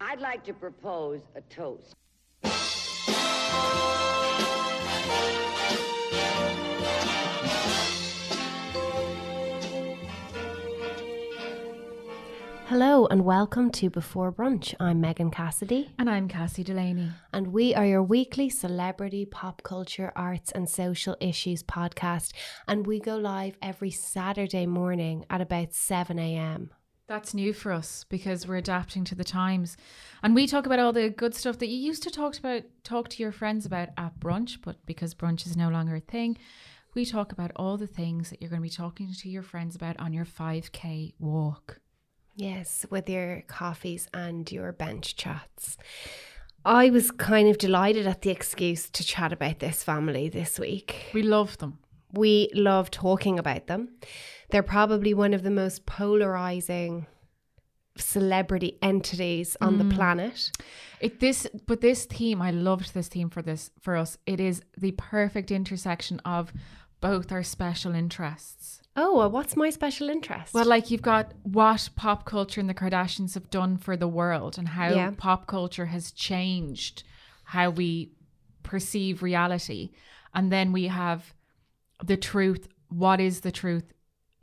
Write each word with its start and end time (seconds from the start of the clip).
I'd 0.00 0.20
like 0.20 0.44
to 0.44 0.52
propose 0.54 1.22
a 1.34 1.40
toast. 1.42 1.94
Hello 12.66 13.06
and 13.06 13.24
welcome 13.24 13.70
to 13.70 13.88
Before 13.88 14.30
Brunch. 14.30 14.74
I'm 14.78 15.00
Megan 15.00 15.30
Cassidy 15.30 15.90
And 15.98 16.10
I'm 16.10 16.28
Cassie 16.28 16.62
Delaney. 16.62 17.10
and 17.32 17.46
we 17.48 17.74
are 17.74 17.86
your 17.86 18.02
weekly 18.02 18.50
celebrity, 18.50 19.24
pop 19.24 19.62
culture, 19.62 20.12
arts 20.14 20.52
and 20.52 20.68
social 20.68 21.16
issues 21.18 21.62
podcast. 21.62 22.32
And 22.66 22.86
we 22.86 23.00
go 23.00 23.16
live 23.16 23.56
every 23.62 23.90
Saturday 23.90 24.66
morning 24.66 25.24
at 25.30 25.40
about 25.40 25.72
7 25.72 26.18
a.m. 26.18 26.70
That's 27.08 27.32
new 27.32 27.54
for 27.54 27.72
us 27.72 28.04
because 28.10 28.46
we're 28.46 28.56
adapting 28.56 29.02
to 29.04 29.14
the 29.14 29.24
times. 29.24 29.78
And 30.22 30.34
we 30.34 30.46
talk 30.46 30.66
about 30.66 30.78
all 30.78 30.92
the 30.92 31.08
good 31.08 31.34
stuff 31.34 31.58
that 31.58 31.68
you 31.68 31.78
used 31.78 32.02
to 32.02 32.10
talk 32.10 32.38
about 32.38 32.64
talk 32.84 33.08
to 33.08 33.22
your 33.22 33.32
friends 33.32 33.64
about 33.64 33.88
at 33.96 34.20
brunch, 34.20 34.58
but 34.62 34.84
because 34.84 35.14
brunch 35.14 35.46
is 35.46 35.56
no 35.56 35.70
longer 35.70 35.96
a 35.96 36.00
thing, 36.00 36.36
we 36.94 37.06
talk 37.06 37.32
about 37.32 37.50
all 37.56 37.78
the 37.78 37.86
things 37.86 38.28
that 38.28 38.42
you're 38.42 38.50
going 38.50 38.60
to 38.60 38.68
be 38.68 38.68
talking 38.68 39.10
to 39.10 39.28
your 39.30 39.42
friends 39.42 39.74
about 39.74 39.98
on 39.98 40.12
your 40.12 40.26
5k 40.26 41.14
walk. 41.18 41.80
Yes, 42.36 42.84
with 42.90 43.08
your 43.08 43.42
coffees 43.46 44.06
and 44.12 44.50
your 44.52 44.72
bench 44.72 45.16
chats. 45.16 45.78
I 46.62 46.90
was 46.90 47.10
kind 47.10 47.48
of 47.48 47.56
delighted 47.56 48.06
at 48.06 48.20
the 48.20 48.30
excuse 48.30 48.90
to 48.90 49.02
chat 49.02 49.32
about 49.32 49.60
this 49.60 49.82
family 49.82 50.28
this 50.28 50.58
week. 50.58 51.06
We 51.14 51.22
love 51.22 51.56
them. 51.56 51.78
We 52.12 52.50
love 52.54 52.90
talking 52.90 53.38
about 53.38 53.66
them. 53.66 53.90
They're 54.50 54.62
probably 54.62 55.14
one 55.14 55.34
of 55.34 55.42
the 55.42 55.50
most 55.50 55.86
polarizing 55.86 57.06
celebrity 57.96 58.78
entities 58.80 59.56
on 59.60 59.78
the 59.78 59.84
mm. 59.84 59.94
planet. 59.94 60.50
It 61.00 61.20
this 61.20 61.46
but 61.66 61.80
this 61.80 62.04
theme, 62.04 62.40
I 62.40 62.50
loved 62.50 62.94
this 62.94 63.08
theme 63.08 63.30
for 63.30 63.42
this 63.42 63.70
for 63.80 63.96
us. 63.96 64.18
It 64.26 64.40
is 64.40 64.62
the 64.76 64.92
perfect 64.92 65.50
intersection 65.50 66.20
of 66.20 66.52
both 67.00 67.30
our 67.30 67.42
special 67.42 67.94
interests. 67.94 68.80
Oh, 68.96 69.18
well, 69.18 69.30
what's 69.30 69.54
my 69.54 69.70
special 69.70 70.08
interest? 70.08 70.52
Well, 70.52 70.64
like 70.64 70.90
you've 70.90 71.02
got 71.02 71.32
what 71.44 71.88
pop 71.94 72.24
culture 72.24 72.60
and 72.60 72.68
the 72.68 72.74
Kardashians 72.74 73.34
have 73.34 73.50
done 73.50 73.76
for 73.76 73.96
the 73.96 74.08
world 74.08 74.58
and 74.58 74.68
how 74.68 74.88
Yeah. 74.88 75.12
pop 75.16 75.46
culture 75.46 75.86
has 75.86 76.10
changed 76.10 77.04
how 77.44 77.70
we 77.70 78.10
perceive 78.62 79.22
reality. 79.22 79.90
And 80.34 80.52
then 80.52 80.72
we 80.72 80.88
have 80.88 81.32
the 82.04 82.16
truth. 82.16 82.68
What 82.88 83.20
is 83.20 83.40
the 83.40 83.52
truth? 83.52 83.92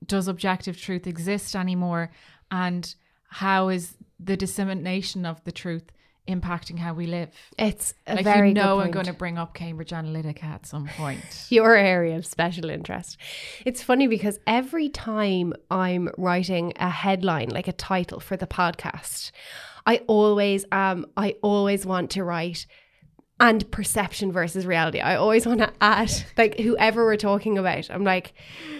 Does 0.05 0.27
objective 0.27 0.79
truth 0.79 1.07
exist 1.07 1.55
anymore? 1.55 2.11
And 2.51 2.93
how 3.29 3.69
is 3.69 3.97
the 4.19 4.37
dissemination 4.37 5.25
of 5.25 5.43
the 5.43 5.51
truth 5.51 5.91
impacting 6.27 6.79
how 6.79 6.93
we 6.93 7.05
live? 7.05 7.29
it's 7.57 7.93
a 8.07 8.15
like 8.15 8.23
very 8.23 8.49
you 8.49 8.53
know 8.53 8.79
I'm 8.79 8.91
going 8.91 9.05
to 9.05 9.13
bring 9.13 9.37
up 9.37 9.53
Cambridge 9.53 9.91
Analytica 9.91 10.43
at 10.43 10.65
some 10.65 10.87
point. 10.87 11.45
your 11.49 11.75
area 11.75 12.17
of 12.17 12.25
special 12.25 12.69
interest. 12.69 13.17
It's 13.65 13.83
funny 13.83 14.07
because 14.07 14.39
every 14.47 14.89
time 14.89 15.53
I'm 15.69 16.09
writing 16.17 16.73
a 16.77 16.89
headline, 16.89 17.49
like 17.49 17.67
a 17.67 17.73
title 17.73 18.19
for 18.19 18.37
the 18.37 18.47
podcast, 18.47 19.31
I 19.85 19.97
always 20.07 20.65
um 20.71 21.05
I 21.15 21.35
always 21.41 21.85
want 21.85 22.11
to 22.11 22.23
write 22.23 22.65
and 23.39 23.69
perception 23.71 24.31
versus 24.31 24.65
reality. 24.65 24.99
I 24.99 25.15
always 25.15 25.45
want 25.45 25.59
to 25.59 25.71
add 25.81 26.11
like 26.37 26.59
whoever 26.59 27.03
we're 27.03 27.17
talking 27.17 27.57
about. 27.57 27.89
I'm 27.89 28.03
like 28.03 28.33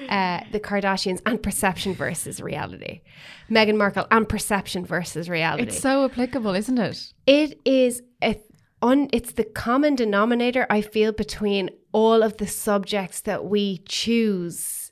uh, 0.09 0.41
the 0.51 0.59
Kardashians 0.59 1.21
and 1.25 1.41
perception 1.41 1.93
versus 1.93 2.41
reality. 2.41 3.01
Meghan 3.49 3.77
Markle 3.77 4.07
and 4.11 4.27
perception 4.27 4.85
versus 4.85 5.29
reality. 5.29 5.63
It's 5.63 5.79
so 5.79 6.05
applicable, 6.05 6.55
isn't 6.55 6.77
it? 6.77 7.13
It 7.27 7.59
is 7.65 8.01
a 8.23 8.39
on 8.81 9.09
it's 9.11 9.33
the 9.33 9.43
common 9.43 9.95
denominator 9.95 10.65
I 10.69 10.81
feel 10.81 11.11
between 11.11 11.69
all 11.91 12.23
of 12.23 12.37
the 12.37 12.47
subjects 12.47 13.21
that 13.21 13.45
we 13.45 13.79
choose 13.79 14.84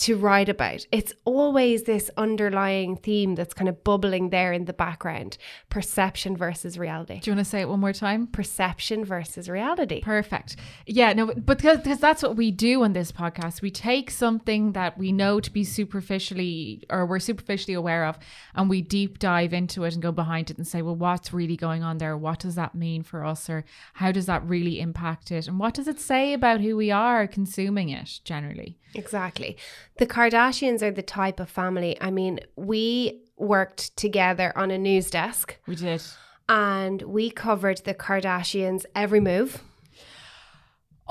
to 0.00 0.16
write 0.16 0.48
about. 0.48 0.86
It's 0.90 1.12
always 1.26 1.82
this 1.82 2.10
underlying 2.16 2.96
theme 2.96 3.34
that's 3.34 3.52
kind 3.52 3.68
of 3.68 3.84
bubbling 3.84 4.30
there 4.30 4.50
in 4.50 4.64
the 4.64 4.72
background. 4.72 5.36
Perception 5.68 6.38
versus 6.38 6.78
reality. 6.78 7.20
Do 7.20 7.30
you 7.30 7.36
want 7.36 7.44
to 7.44 7.50
say 7.50 7.60
it 7.60 7.68
one 7.68 7.80
more 7.80 7.92
time? 7.92 8.26
Perception 8.26 9.04
versus 9.04 9.46
reality. 9.48 10.00
Perfect. 10.00 10.56
Yeah, 10.86 11.12
no, 11.12 11.26
but 11.26 11.58
because, 11.58 11.78
because 11.78 12.00
that's 12.00 12.22
what 12.22 12.34
we 12.34 12.50
do 12.50 12.82
on 12.82 12.94
this 12.94 13.12
podcast. 13.12 13.60
We 13.60 13.70
take 13.70 14.10
something 14.10 14.72
that 14.72 14.96
we 14.96 15.12
know 15.12 15.38
to 15.38 15.50
be 15.50 15.64
superficially 15.64 16.82
or 16.88 17.04
we're 17.04 17.18
superficially 17.18 17.74
aware 17.74 18.06
of 18.06 18.18
and 18.54 18.70
we 18.70 18.80
deep 18.80 19.18
dive 19.18 19.52
into 19.52 19.84
it 19.84 19.92
and 19.92 20.02
go 20.02 20.12
behind 20.12 20.50
it 20.50 20.56
and 20.56 20.66
say, 20.66 20.80
well, 20.80 20.96
what's 20.96 21.34
really 21.34 21.56
going 21.56 21.82
on 21.82 21.98
there? 21.98 22.16
What 22.16 22.38
does 22.38 22.54
that 22.54 22.74
mean 22.74 23.02
for 23.02 23.22
us? 23.22 23.50
Or 23.50 23.66
how 23.94 24.12
does 24.12 24.24
that 24.26 24.42
really 24.46 24.80
impact 24.80 25.30
it? 25.30 25.46
And 25.46 25.58
what 25.58 25.74
does 25.74 25.88
it 25.88 26.00
say 26.00 26.32
about 26.32 26.62
who 26.62 26.74
we 26.74 26.90
are 26.90 27.26
consuming 27.26 27.90
it 27.90 28.20
generally? 28.24 28.78
Exactly. 28.94 29.56
The 29.98 30.06
Kardashians 30.06 30.82
are 30.82 30.90
the 30.90 31.02
type 31.02 31.40
of 31.40 31.50
family. 31.50 31.96
I 32.00 32.10
mean, 32.10 32.40
we 32.56 33.22
worked 33.36 33.96
together 33.96 34.52
on 34.56 34.70
a 34.70 34.78
news 34.78 35.10
desk 35.10 35.56
We 35.66 35.74
did. 35.76 36.02
and 36.48 37.02
we 37.02 37.30
covered 37.30 37.78
the 37.84 37.94
Kardashians 37.94 38.84
every 38.94 39.20
move. 39.20 39.62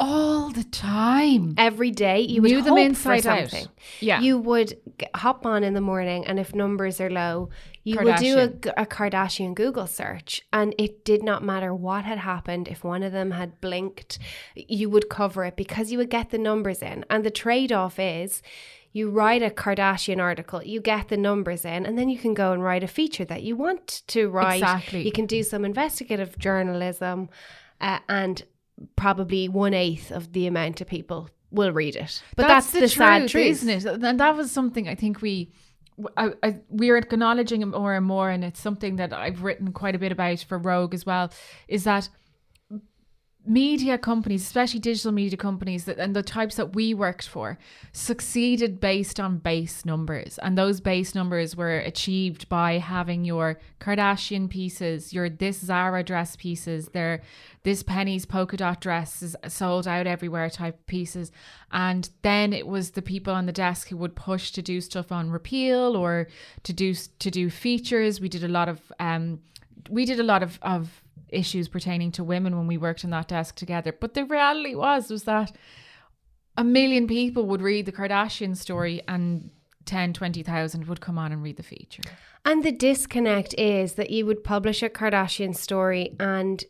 All 0.02 0.50
the 0.50 0.64
time. 0.64 1.56
every 1.58 1.92
day 1.92 2.22
you 2.22 2.42
would 2.42 2.50
Knew 2.52 2.62
them 2.62 2.78
hope 2.78 2.86
inside 2.86 3.24
for 3.24 3.30
out. 3.32 3.50
something. 3.50 3.68
Yeah. 4.00 4.22
You 4.22 4.38
would 4.40 4.78
hop 5.14 5.46
on 5.46 5.64
in 5.66 5.74
the 5.74 5.82
morning 5.82 6.26
and 6.26 6.40
if 6.40 6.56
numbers 6.56 7.02
are 7.02 7.10
low, 7.10 7.50
you 7.90 8.04
would 8.04 8.16
do 8.18 8.38
a, 8.40 8.48
Kardashian. 8.86 8.88
Kardashian 8.88 9.56
Google 9.56 9.88
search 9.88 10.42
and 10.52 10.76
it 10.78 11.04
did 11.06 11.24
not 11.24 11.44
matter 11.44 11.74
what 11.74 12.06
had 12.06 12.20
happened. 12.20 12.68
If 12.68 12.84
one 12.84 13.04
of 13.04 13.12
them 13.12 13.32
had 13.32 13.60
blinked, 13.62 14.20
you 14.56 14.90
would 14.90 15.10
cover 15.10 15.46
it 15.46 15.56
because 15.56 15.92
you 15.92 15.98
would 15.98 16.10
get 16.10 16.30
the 16.30 16.38
numbers 16.38 16.82
in. 16.82 17.06
And 17.10 17.24
the 17.24 17.32
trade 17.32 17.72
off 17.72 18.00
is 18.00 18.42
you 18.92 19.10
write 19.10 19.44
a 19.44 19.50
Kardashian 19.50 20.20
article, 20.20 20.64
you 20.64 20.82
get 20.82 21.10
the 21.10 21.18
numbers 21.18 21.64
in, 21.64 21.86
and 21.86 21.98
then 21.98 22.10
you 22.10 22.18
can 22.18 22.34
go 22.34 22.54
and 22.54 22.64
write 22.64 22.84
a 22.84 22.88
feature 22.88 23.26
that 23.26 23.44
you 23.44 23.56
want 23.56 24.02
to 24.08 24.30
write. 24.30 24.62
Exactly. 24.62 25.04
You 25.04 25.12
can 25.12 25.26
do 25.26 25.44
some 25.44 25.64
investigative 25.64 26.38
journalism 26.40 27.30
uh, 27.80 28.00
and 28.08 28.44
probably 28.96 29.48
one 29.48 29.74
eighth 29.74 30.12
of 30.12 30.34
the 30.34 30.48
amount 30.48 30.82
of 30.82 30.88
people 30.88 31.30
will 31.52 31.72
read 31.72 31.96
it. 31.96 32.22
But 32.36 32.48
that's, 32.48 32.72
the, 32.72 32.88
sad 32.88 33.30
truth, 33.30 33.46
isn't 33.46 33.70
it? 33.70 33.86
And 33.86 34.20
that 34.20 34.36
was 34.36 34.52
something 34.52 34.88
I 34.88 34.96
think 34.96 35.22
we. 35.22 35.52
I, 36.18 36.32
I, 36.44 36.60
we're 36.70 36.98
acknowledging 36.98 37.62
it 37.62 37.68
more 37.68 37.94
and 37.94 38.06
more, 38.06 38.30
and 38.30 38.44
it's 38.44 38.60
something 38.60 38.98
that 38.98 39.14
I've 39.14 39.44
written 39.44 39.74
quite 39.74 39.96
a 39.96 40.00
bit 40.00 40.12
about 40.12 40.40
for 40.48 40.58
Rogue 40.58 40.94
as 40.94 41.06
well. 41.06 41.32
Is 41.68 41.84
that 41.84 42.10
media 43.46 43.98
companies, 43.98 44.44
especially 44.44 44.80
digital 44.80 45.12
media 45.12 45.38
companies, 45.38 45.86
that, 45.86 45.98
and 45.98 46.16
the 46.16 46.22
types 46.22 46.56
that 46.56 46.76
we 46.76 46.94
worked 46.94 47.28
for, 47.28 47.58
succeeded 47.94 48.80
based 48.80 49.20
on 49.20 49.38
base 49.38 49.86
numbers, 49.86 50.38
and 50.40 50.58
those 50.58 50.82
base 50.82 51.16
numbers 51.16 51.56
were 51.56 51.78
achieved 51.80 52.48
by 52.50 52.78
having 52.78 53.24
your 53.24 53.60
Kardashian 53.80 54.50
pieces, 54.50 55.14
your 55.14 55.30
this 55.30 55.60
Zara 55.60 56.04
dress 56.04 56.36
pieces, 56.36 56.90
their 56.90 57.22
this 57.64 57.82
Penneys 57.82 58.28
polka 58.28 58.58
dot 58.58 58.82
dress 58.82 59.22
is 59.22 59.36
sold 59.48 59.88
out 59.88 60.06
everywhere 60.06 60.50
type 60.50 60.86
pieces, 60.86 61.32
and 61.72 62.10
then 62.22 62.54
it 62.54 62.68
was 62.68 62.92
the 62.92 63.02
people 63.02 63.34
on 63.34 63.46
the 63.46 63.52
desk 63.52 63.88
who 63.88 63.98
would 63.98 64.16
push 64.16 64.52
to 64.52 64.62
do 64.62 64.82
stuff 64.82 65.12
on 65.12 65.32
repeal 65.32 65.96
or 65.96 66.28
to 66.64 66.74
do 66.74 66.94
to 66.94 67.32
do 67.32 67.50
features. 67.50 68.22
We 68.22 68.30
did 68.30 68.44
a 68.44 68.48
lot 68.50 68.70
of 68.70 68.80
um, 69.00 69.40
we 69.90 70.06
did 70.06 70.20
a 70.20 70.24
lot 70.24 70.44
of 70.44 70.60
of 70.62 71.02
issues 71.32 71.68
pertaining 71.68 72.12
to 72.14 72.24
women 72.24 72.58
when 72.58 72.68
we 72.68 72.78
worked 72.78 73.04
on 73.04 73.12
that 73.12 73.28
desk 73.28 73.56
together. 73.56 73.92
But 73.92 74.14
the 74.14 74.26
reality 74.26 74.76
was 74.76 75.10
was 75.10 75.24
that 75.24 75.52
a 76.58 76.64
million 76.64 77.08
people 77.08 77.46
would 77.46 77.62
read 77.62 77.86
the 77.86 77.92
Kardashian 77.92 78.56
story 78.58 79.02
and 79.08 79.50
10, 79.86 80.14
20,000 80.14 80.88
would 80.88 81.02
come 81.02 81.18
on 81.18 81.32
and 81.32 81.42
read 81.42 81.58
the 81.58 81.64
feature. 81.64 82.04
And 82.46 82.64
the 82.64 82.72
disconnect 82.72 83.56
is 83.58 83.94
that 83.94 84.10
you 84.10 84.26
would 84.26 84.44
publish 84.44 84.84
a 84.84 84.90
Kardashian 84.90 85.56
story 85.56 86.16
and 86.20 86.64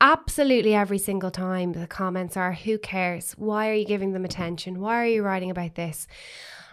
absolutely 0.00 0.74
every 0.74 0.98
single 0.98 1.30
time 1.30 1.72
the 1.72 1.86
comments 1.86 2.36
are 2.36 2.52
who 2.52 2.78
cares? 2.78 3.32
Why 3.32 3.70
are 3.70 3.74
you 3.74 3.86
giving 3.86 4.12
them 4.12 4.24
attention? 4.24 4.80
Why 4.80 5.02
are 5.02 5.06
you 5.06 5.22
writing 5.22 5.50
about 5.50 5.74
this? 5.74 6.06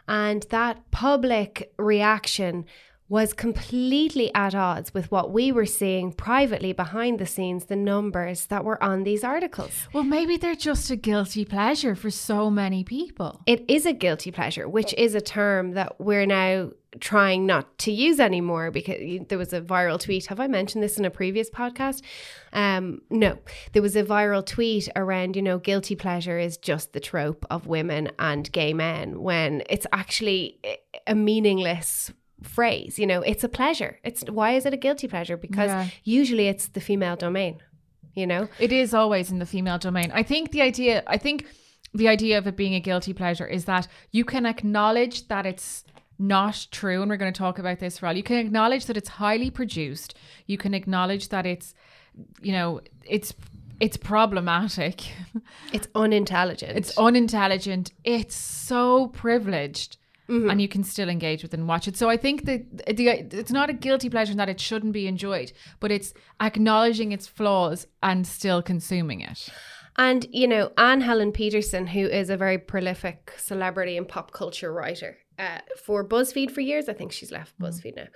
And 0.08 0.46
that 0.50 0.92
public 0.92 1.74
reaction 1.80 2.66
was 3.14 3.32
completely 3.32 4.34
at 4.34 4.56
odds 4.56 4.92
with 4.92 5.12
what 5.12 5.32
we 5.32 5.52
were 5.52 5.68
seeing 5.68 6.12
privately 6.12 6.74
behind 6.74 7.20
the 7.20 7.28
scenes, 7.28 7.66
the 7.66 7.76
numbers 7.76 8.48
that 8.48 8.66
were 8.66 8.84
on 8.84 9.04
these 9.04 9.24
articles. 9.24 9.88
Well, 9.94 10.04
maybe 10.04 10.36
they're 10.36 10.56
just 10.56 10.90
a 10.90 10.96
guilty 10.96 11.46
pleasure 11.46 11.94
for 11.94 12.10
so 12.10 12.50
many 12.50 12.84
people. 12.84 13.44
It 13.46 13.66
is 13.68 13.86
a 13.86 13.94
guilty 13.94 14.32
pleasure, 14.32 14.68
which 14.68 14.96
is 14.96 15.14
a 15.14 15.22
term 15.22 15.74
that 15.74 16.02
we're 16.02 16.26
now 16.26 16.72
trying 17.00 17.46
not 17.46 17.78
to 17.78 17.92
use 17.92 18.20
anymore 18.20 18.72
because 18.72 19.28
there 19.28 19.38
was 19.38 19.54
a 19.54 19.62
viral 19.62 20.00
tweet. 20.00 20.26
Have 20.26 20.40
I 20.40 20.48
mentioned 20.48 20.84
this 20.84 20.98
in 20.98 21.06
a 21.06 21.12
previous 21.12 21.52
podcast? 21.52 22.02
Um, 22.52 23.04
no, 23.12 23.38
there 23.74 23.84
was 23.84 23.96
a 23.96 24.04
viral 24.04 24.44
tweet 24.44 24.90
around, 24.96 25.36
you 25.36 25.44
know, 25.44 25.60
guilty 25.60 25.96
pleasure 25.96 26.40
is 26.40 26.58
just 26.58 26.94
the 26.94 27.00
trope 27.00 27.46
of 27.52 27.68
women 27.68 28.10
and 28.18 28.52
gay 28.52 28.74
men 28.74 29.22
when 29.22 29.62
it's 29.70 29.86
actually 29.92 30.58
a 31.06 31.14
meaningless 31.14 32.12
phrase. 32.44 33.00
You 33.00 33.08
know, 33.08 33.22
it's 33.22 33.44
a 33.44 33.50
pleasure. 33.50 34.00
It's 34.04 34.24
why 34.30 34.52
is 34.54 34.66
it 34.66 34.74
a 34.74 34.78
guilty 34.78 35.08
pleasure? 35.08 35.38
Because 35.38 35.70
Yeah. 35.72 35.88
usually 36.04 36.48
it's 36.48 36.68
the 36.68 36.82
female 36.82 37.16
domain. 37.16 37.58
You 38.16 38.28
know, 38.28 38.48
It 38.60 38.72
is 38.72 38.94
always 38.94 39.32
in 39.32 39.40
the 39.40 39.46
female 39.46 39.80
domain. 39.80 40.12
I 40.14 40.22
think 40.22 40.52
the 40.52 40.62
idea, 40.62 41.02
I 41.08 41.18
think 41.18 41.48
the 41.96 42.08
idea 42.08 42.38
of 42.38 42.46
it 42.46 42.56
being 42.56 42.76
a 42.76 42.80
guilty 42.80 43.14
pleasure 43.14 43.48
is 43.48 43.66
that 43.66 43.88
you 44.12 44.24
can 44.24 44.46
acknowledge 44.46 45.28
that 45.30 45.46
it's 45.48 45.84
not 46.20 46.68
true. 46.72 47.02
And 47.02 47.10
we're 47.10 47.18
going 47.18 47.34
to 47.34 47.38
talk 47.38 47.58
about 47.58 47.80
this 47.80 47.98
for 47.98 48.06
all. 48.08 48.14
You 48.16 48.22
can 48.24 48.38
acknowledge 48.38 48.86
that 48.86 48.98
it's 48.98 49.10
highly 49.10 49.50
produced. 49.50 50.16
You 50.46 50.58
can 50.60 50.74
acknowledge 50.76 51.30
that 51.30 51.46
it's, 51.48 51.74
you 52.42 52.52
know, 52.52 52.82
it's, 53.04 53.34
it's 53.80 53.98
problematic. 53.98 55.02
it's 55.74 55.88
unintelligent. 55.96 56.78
It's 56.78 56.96
unintelligent. 56.98 57.92
It's 58.04 58.36
so 58.36 59.08
privileged. 59.08 59.98
And 60.50 60.62
you 60.62 60.68
can 60.68 60.84
still 60.84 61.10
engage 61.10 61.44
with 61.44 61.54
and 61.54 61.68
watch 61.68 61.88
it. 61.88 61.98
So 61.98 62.10
I 62.10 62.18
think 62.18 62.46
that 62.46 62.96
the, 62.96 63.08
it's 63.08 63.52
not 63.52 63.70
a 63.70 63.74
guilty 63.74 64.10
pleasure 64.10 64.32
in 64.32 64.38
that 64.38 64.50
it 64.50 64.60
shouldn't 64.60 64.94
be 64.94 65.08
enjoyed, 65.08 65.52
but 65.80 65.92
it's 65.92 66.14
acknowledging 66.40 67.12
its 67.12 67.28
flaws 67.28 67.88
and 68.02 68.26
still 68.26 68.62
consuming 68.62 69.22
it. 69.22 69.50
And, 69.98 70.26
you 70.32 70.48
know, 70.48 70.72
Anne 70.78 71.02
Helen 71.02 71.32
Petersen, 71.32 71.88
who 71.88 72.06
is 72.06 72.30
a 72.30 72.38
very 72.38 72.58
prolific 72.58 73.34
celebrity 73.38 73.98
and 73.98 74.08
pop 74.08 74.32
culture 74.32 74.74
writer 74.74 75.18
uh, 75.38 75.60
for 75.86 76.08
BuzzFeed 76.08 76.52
for 76.52 76.62
years, 76.62 76.90
I 76.90 76.94
think 76.94 77.12
she's 77.12 77.32
left 77.32 77.60
BuzzFeed 77.60 77.98
now, 77.98 78.08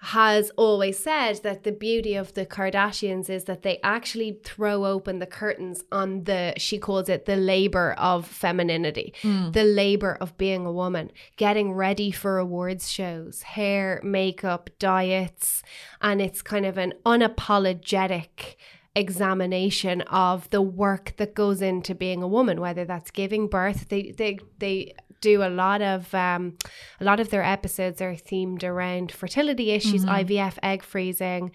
has 0.00 0.50
always 0.56 0.96
said 0.96 1.42
that 1.42 1.64
the 1.64 1.72
beauty 1.72 2.14
of 2.14 2.34
the 2.34 2.46
Kardashians 2.46 3.28
is 3.28 3.44
that 3.44 3.62
they 3.62 3.80
actually 3.82 4.38
throw 4.44 4.84
open 4.84 5.18
the 5.18 5.26
curtains 5.26 5.82
on 5.90 6.24
the, 6.24 6.54
she 6.56 6.78
calls 6.78 7.08
it 7.08 7.24
the 7.24 7.36
labor 7.36 7.94
of 7.98 8.24
femininity, 8.24 9.12
hmm. 9.22 9.50
the 9.50 9.64
labor 9.64 10.16
of 10.20 10.38
being 10.38 10.64
a 10.64 10.72
woman, 10.72 11.10
getting 11.36 11.72
ready 11.72 12.12
for 12.12 12.38
awards 12.38 12.88
shows, 12.88 13.42
hair, 13.42 14.00
makeup, 14.04 14.70
diets. 14.78 15.64
And 16.00 16.22
it's 16.22 16.42
kind 16.42 16.64
of 16.64 16.78
an 16.78 16.94
unapologetic 17.04 18.54
examination 18.94 20.02
of 20.02 20.48
the 20.50 20.62
work 20.62 21.14
that 21.16 21.34
goes 21.34 21.60
into 21.60 21.94
being 21.94 22.22
a 22.22 22.28
woman, 22.28 22.60
whether 22.60 22.84
that's 22.84 23.10
giving 23.10 23.48
birth. 23.48 23.88
They 23.88 24.12
they 24.12 24.38
they 24.58 24.94
do 25.20 25.42
a 25.42 25.48
lot 25.48 25.82
of 25.82 26.14
um, 26.14 26.56
a 27.00 27.04
lot 27.04 27.20
of 27.20 27.30
their 27.30 27.42
episodes 27.42 28.00
are 28.00 28.14
themed 28.14 28.64
around 28.64 29.12
fertility 29.12 29.70
issues, 29.70 30.04
IVF, 30.04 30.58
egg 30.62 30.82
freezing. 30.82 31.52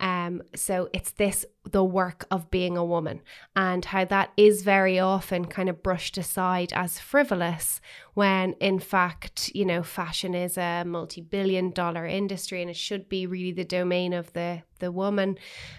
Um, 0.00 0.42
so 0.54 0.88
it's 0.92 1.12
this 1.12 1.44
the 1.70 1.84
work 1.84 2.26
of 2.30 2.50
being 2.50 2.76
a 2.76 2.84
woman 2.84 3.22
and 3.56 3.84
how 3.84 4.04
that 4.06 4.32
is 4.36 4.62
very 4.62 4.98
often 4.98 5.46
kind 5.46 5.68
of 5.68 5.82
brushed 5.82 6.18
aside 6.18 6.72
as 6.74 6.98
frivolous 6.98 7.80
when 8.12 8.52
in 8.54 8.78
fact 8.78 9.50
you 9.54 9.64
know 9.64 9.82
fashion 9.82 10.34
is 10.34 10.58
a 10.58 10.84
multi-billion 10.84 11.70
dollar 11.70 12.04
industry 12.06 12.60
and 12.60 12.70
it 12.70 12.76
should 12.76 13.08
be 13.08 13.26
really 13.26 13.52
the 13.52 13.64
domain 13.64 14.12
of 14.12 14.30
the 14.34 14.62
the 14.80 14.92
woman 14.92 15.38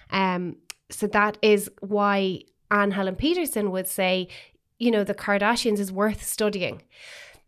um 0.10 0.56
so 0.90 1.08
that 1.08 1.38
is 1.42 1.70
why 1.81 2.42
Anne 2.72 2.92
Helen 2.92 3.16
Petersen 3.16 3.72
would 3.72 3.88
say, 3.88 4.28
you 4.78 4.92
know, 4.92 5.04
the 5.04 5.14
Kardashians 5.14 5.80
is 5.80 5.92
worth 5.92 6.24
studying. 6.24 6.81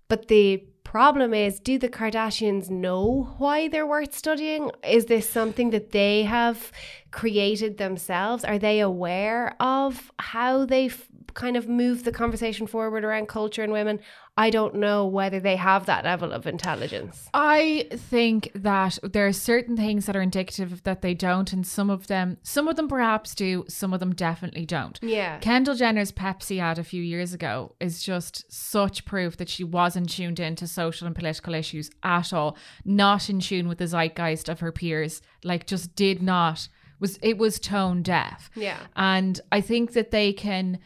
But 0.08 0.28
the 0.28 0.64
problem 0.84 1.34
is, 1.34 1.60
do 1.60 1.78
the 1.78 1.90
Kardashians 1.90 2.70
know 2.70 3.34
why 3.38 3.68
they're 3.68 3.86
worth 3.86 4.16
studying? 4.16 4.72
Is 4.84 5.06
this 5.06 5.30
something 5.30 5.72
that 5.72 5.92
they 5.92 6.24
have 6.24 6.72
created 7.12 7.78
themselves? 7.78 8.46
Are 8.46 8.58
they 8.58 8.80
aware 8.80 9.56
of 9.60 10.12
how 10.18 10.66
they've 10.66 11.08
kind 11.38 11.56
of 11.56 11.70
move 11.70 12.04
the 12.04 12.12
conversation 12.12 12.68
forward 12.68 13.06
around 13.06 13.30
culture 13.30 13.64
and 13.64 13.72
women? 13.72 14.00
I 14.36 14.50
don't 14.50 14.76
know 14.76 15.06
whether 15.06 15.40
they 15.40 15.56
have 15.56 15.86
that 15.86 16.04
level 16.04 16.34
of 16.34 16.46
intelligence. 16.46 17.30
I 17.34 17.88
think 17.92 18.52
that 18.54 19.00
there 19.04 19.26
are 19.26 19.34
certain 19.34 19.78
things 19.78 20.06
that 20.06 20.16
are 20.16 20.22
indicative 20.22 20.84
that 20.84 21.02
they 21.02 21.14
don't, 21.14 21.54
and 21.54 21.66
some 21.66 21.90
of 21.90 22.08
them, 22.08 22.38
some 22.44 22.68
of 22.68 22.76
them 22.76 22.88
perhaps 22.88 23.34
do, 23.34 23.66
some 23.70 23.94
of 23.94 24.00
them 24.00 24.14
definitely 24.14 24.66
don't. 24.66 25.00
Yeah. 25.02 25.38
Kendall 25.40 25.76
Jenner's 25.76 26.12
Pepsi 26.12 26.60
ad 26.60 26.78
a 26.78 26.84
few 26.84 27.02
years 27.02 27.34
ago 27.34 27.76
is 27.80 28.04
just 28.04 28.52
such 28.52 29.06
proof 29.06 29.38
that 29.38 29.50
she 29.50 29.64
wasn't 29.64 30.10
tuned 30.10 30.40
into 30.40 30.68
social 30.68 31.08
and 31.08 31.16
political 31.16 31.54
issues 31.54 31.90
at 32.04 32.34
all, 32.34 32.58
not 32.84 33.30
in 33.30 33.40
tune 33.40 33.68
with 33.68 33.78
the 33.78 33.88
zeitgeist 33.88 34.50
of 34.50 34.60
her 34.60 34.72
peers, 34.72 35.22
like 35.44 35.66
just 35.66 35.96
did 35.96 36.22
not 36.22 36.68
was 37.00 37.20
it 37.22 37.38
was 37.38 37.60
tone 37.60 38.02
deaf. 38.02 38.50
Yeah. 38.56 38.80
And 38.96 39.40
I 39.52 39.62
think 39.62 39.94
that 39.94 40.12
they 40.12 40.34
can 40.34 40.80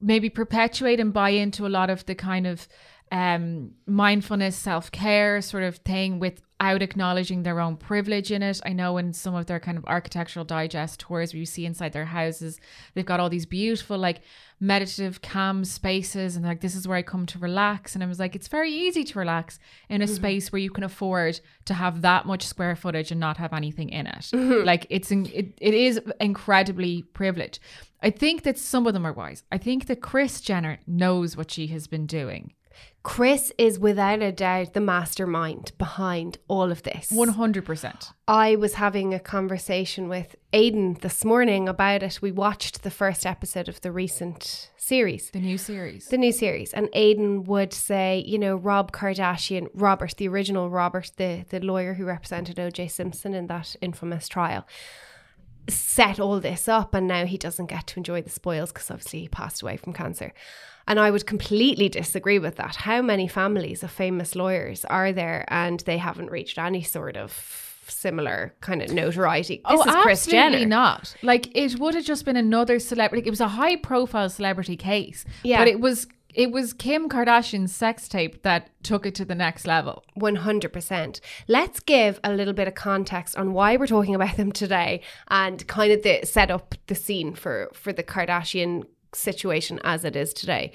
maybe 0.00 0.28
perpetuate 0.28 1.00
and 1.00 1.12
buy 1.12 1.30
into 1.30 1.66
a 1.66 1.68
lot 1.68 1.90
of 1.90 2.04
the 2.06 2.14
kind 2.14 2.46
of 2.46 2.68
um 3.12 3.70
mindfulness 3.86 4.56
self-care 4.56 5.40
sort 5.40 5.62
of 5.62 5.76
thing 5.76 6.18
without 6.18 6.82
acknowledging 6.82 7.42
their 7.42 7.60
own 7.60 7.76
privilege 7.76 8.32
in 8.32 8.42
it. 8.42 8.60
I 8.64 8.72
know 8.72 8.98
in 8.98 9.12
some 9.12 9.34
of 9.34 9.46
their 9.46 9.60
kind 9.60 9.78
of 9.78 9.84
architectural 9.84 10.44
digest 10.44 11.00
tours 11.00 11.32
where 11.32 11.38
you 11.38 11.46
see 11.46 11.66
inside 11.66 11.92
their 11.92 12.06
houses 12.06 12.58
they've 12.94 13.06
got 13.06 13.20
all 13.20 13.30
these 13.30 13.46
beautiful 13.46 13.96
like 13.96 14.22
meditative 14.58 15.22
calm 15.22 15.64
spaces 15.64 16.34
and 16.34 16.44
like 16.44 16.62
this 16.62 16.74
is 16.74 16.88
where 16.88 16.96
i 16.96 17.02
come 17.02 17.26
to 17.26 17.38
relax. 17.38 17.94
And 17.94 18.02
i 18.02 18.06
was 18.06 18.18
like 18.18 18.34
it's 18.34 18.48
very 18.48 18.72
easy 18.72 19.04
to 19.04 19.18
relax 19.18 19.60
in 19.88 20.02
a 20.02 20.08
space 20.08 20.50
where 20.50 20.60
you 20.60 20.70
can 20.70 20.82
afford 20.82 21.38
to 21.66 21.74
have 21.74 22.02
that 22.02 22.26
much 22.26 22.44
square 22.44 22.74
footage 22.74 23.12
and 23.12 23.20
not 23.20 23.36
have 23.36 23.52
anything 23.52 23.90
in 23.90 24.06
it. 24.08 24.32
Like 24.64 24.86
it's 24.90 25.12
in, 25.12 25.26
it, 25.26 25.52
it 25.60 25.74
is 25.74 26.00
incredibly 26.20 27.02
privileged. 27.02 27.60
I 28.02 28.10
think 28.10 28.42
that 28.42 28.58
some 28.58 28.86
of 28.86 28.94
them 28.94 29.06
are 29.06 29.12
wise. 29.12 29.42
I 29.52 29.58
think 29.58 29.86
that 29.86 30.00
Kris 30.00 30.40
Jenner 30.40 30.78
knows 30.86 31.36
what 31.36 31.50
she 31.50 31.68
has 31.68 31.86
been 31.86 32.06
doing 32.06 32.52
Kris 33.06 33.52
is 33.56 33.78
without 33.78 34.20
a 34.20 34.32
doubt 34.32 34.74
the 34.74 34.80
mastermind 34.80 35.70
behind 35.78 36.38
all 36.48 36.72
of 36.72 36.82
this. 36.82 37.12
100% 37.12 38.12
I 38.26 38.56
was 38.56 38.74
having 38.74 39.14
a 39.14 39.20
conversation 39.20 40.08
with 40.08 40.34
Aiden 40.52 41.00
this 41.00 41.24
morning 41.24 41.68
about 41.68 42.02
it. 42.02 42.20
We 42.20 42.32
watched 42.32 42.82
the 42.82 42.90
first 42.90 43.24
episode 43.24 43.68
of 43.68 43.80
the 43.80 43.92
recent 43.92 44.70
series, 44.76 45.30
the 45.30 45.38
new 45.38 45.56
series. 45.56 46.08
The 46.08 46.18
new 46.18 46.32
series, 46.32 46.72
and 46.72 46.88
Aiden 46.88 47.44
would 47.44 47.72
say, 47.72 48.24
you 48.26 48.40
know, 48.40 48.56
Rob 48.56 48.90
Kardashian, 48.90 49.68
Robert, 49.72 50.16
the 50.16 50.26
original 50.26 50.68
Robert, 50.68 51.12
the, 51.16 51.44
the 51.48 51.60
lawyer 51.60 51.94
who 51.94 52.04
represented 52.04 52.56
OJ 52.56 52.90
Simpson 52.90 53.34
in 53.34 53.46
that 53.46 53.76
infamous 53.80 54.26
trial, 54.26 54.66
set 55.68 56.20
all 56.20 56.40
this 56.40 56.68
up, 56.68 56.94
and 56.94 57.06
now 57.06 57.26
he 57.26 57.38
doesn't 57.38 57.66
get 57.66 57.86
to 57.88 57.98
enjoy 57.98 58.22
the 58.22 58.30
spoils 58.30 58.72
because 58.72 58.90
obviously 58.90 59.20
he 59.20 59.28
passed 59.28 59.62
away 59.62 59.76
from 59.76 59.92
cancer. 59.92 60.32
And 60.88 61.00
I 61.00 61.10
would 61.10 61.26
completely 61.26 61.88
disagree 61.88 62.38
with 62.38 62.56
that. 62.56 62.76
How 62.76 63.02
many 63.02 63.26
families 63.26 63.82
of 63.82 63.90
famous 63.90 64.36
lawyers 64.36 64.84
are 64.84 65.12
there 65.12 65.44
and 65.48 65.80
they 65.80 65.98
haven't 65.98 66.30
reached 66.30 66.58
any 66.58 66.82
sort 66.82 67.16
of 67.16 67.82
similar 67.88 68.54
kind 68.60 68.82
of 68.82 68.92
notoriety? 68.92 69.56
This 69.56 69.64
oh, 69.66 69.80
is 69.80 69.94
Kris 69.96 69.96
Oh, 69.96 70.10
absolutely 70.10 70.58
Jenner. 70.60 70.66
not. 70.68 71.16
Like 71.22 71.48
it 71.56 71.78
would 71.80 71.94
have 71.94 72.04
just 72.04 72.24
been 72.24 72.36
another 72.36 72.78
celebrity. 72.78 73.26
It 73.26 73.30
was 73.30 73.40
a 73.40 73.48
high 73.48 73.76
profile 73.76 74.28
celebrity 74.30 74.76
case. 74.76 75.24
Yeah. 75.42 75.58
But 75.58 75.68
it 75.68 75.80
was 75.80 76.06
it 76.36 76.52
was 76.52 76.72
Kim 76.74 77.08
Kardashian's 77.08 77.74
sex 77.74 78.08
tape 78.08 78.42
that 78.42 78.68
took 78.82 79.06
it 79.06 79.14
to 79.16 79.24
the 79.24 79.34
next 79.34 79.66
level. 79.66 80.04
100%. 80.20 81.20
Let's 81.48 81.80
give 81.80 82.20
a 82.22 82.32
little 82.32 82.52
bit 82.52 82.68
of 82.68 82.74
context 82.74 83.36
on 83.36 83.54
why 83.54 83.76
we're 83.76 83.86
talking 83.86 84.14
about 84.14 84.36
them 84.36 84.52
today 84.52 85.00
and 85.28 85.66
kind 85.66 85.92
of 85.92 86.02
the 86.02 86.20
set 86.24 86.50
up 86.50 86.74
the 86.86 86.94
scene 86.94 87.34
for 87.34 87.70
for 87.72 87.92
the 87.92 88.02
Kardashian 88.04 88.84
situation 89.14 89.80
as 89.82 90.04
it 90.04 90.14
is 90.14 90.32
today. 90.34 90.72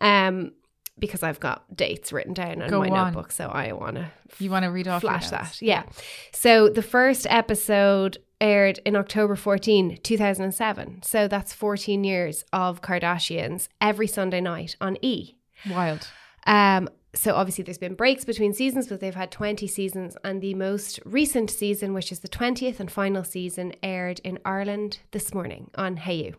Um 0.00 0.52
because 0.98 1.24
I've 1.24 1.40
got 1.40 1.64
dates 1.76 2.12
written 2.12 2.34
down 2.34 2.62
on 2.62 2.68
Go 2.68 2.80
my 2.80 2.88
on. 2.88 3.06
notebook 3.06 3.32
so 3.32 3.48
I 3.48 3.72
want 3.72 3.96
to 3.96 4.10
You 4.38 4.50
want 4.50 4.64
to 4.64 4.70
read 4.70 4.86
off 4.88 5.02
flash 5.02 5.30
that. 5.30 5.60
Yeah. 5.60 5.84
So 6.32 6.68
the 6.68 6.82
first 6.82 7.26
episode 7.30 8.18
aired 8.40 8.80
in 8.84 8.96
October 8.96 9.36
14, 9.36 9.98
2007. 10.02 11.02
So 11.02 11.28
that's 11.28 11.52
14 11.52 12.04
years 12.04 12.44
of 12.52 12.82
Kardashians 12.82 13.68
every 13.80 14.06
Sunday 14.06 14.40
night 14.40 14.76
on 14.80 14.96
E. 15.02 15.36
Wild. 15.70 16.08
Um, 16.46 16.88
so 17.14 17.34
obviously 17.34 17.64
there's 17.64 17.78
been 17.78 17.94
breaks 17.94 18.24
between 18.24 18.52
seasons, 18.52 18.88
but 18.88 19.00
they've 19.00 19.14
had 19.14 19.30
20 19.30 19.66
seasons, 19.66 20.16
and 20.24 20.40
the 20.40 20.54
most 20.54 21.00
recent 21.04 21.50
season, 21.50 21.94
which 21.94 22.10
is 22.10 22.20
the 22.20 22.28
20th 22.28 22.80
and 22.80 22.90
final 22.90 23.24
season, 23.24 23.72
aired 23.82 24.20
in 24.24 24.38
Ireland 24.44 24.98
this 25.12 25.32
morning 25.32 25.70
on 25.76 25.96
Hayu. 25.98 26.34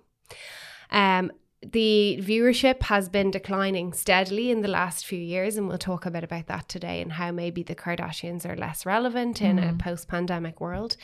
Um, 0.91 1.31
the 1.61 2.19
viewership 2.21 2.83
has 2.83 3.09
been 3.09 3.31
declining 3.31 3.93
steadily 3.93 4.51
in 4.51 4.61
the 4.61 4.67
last 4.67 5.05
few 5.05 5.17
years, 5.17 5.57
and 5.57 5.67
we'll 5.67 5.77
talk 5.77 6.05
a 6.05 6.11
bit 6.11 6.23
about 6.23 6.47
that 6.47 6.69
today 6.69 7.01
and 7.01 7.13
how 7.13 7.31
maybe 7.31 7.63
the 7.63 7.75
Kardashians 7.75 8.45
are 8.45 8.55
less 8.55 8.85
relevant 8.85 9.41
in 9.41 9.57
a 9.57 9.73
post-pandemic 9.73 10.61
world. 10.61 10.97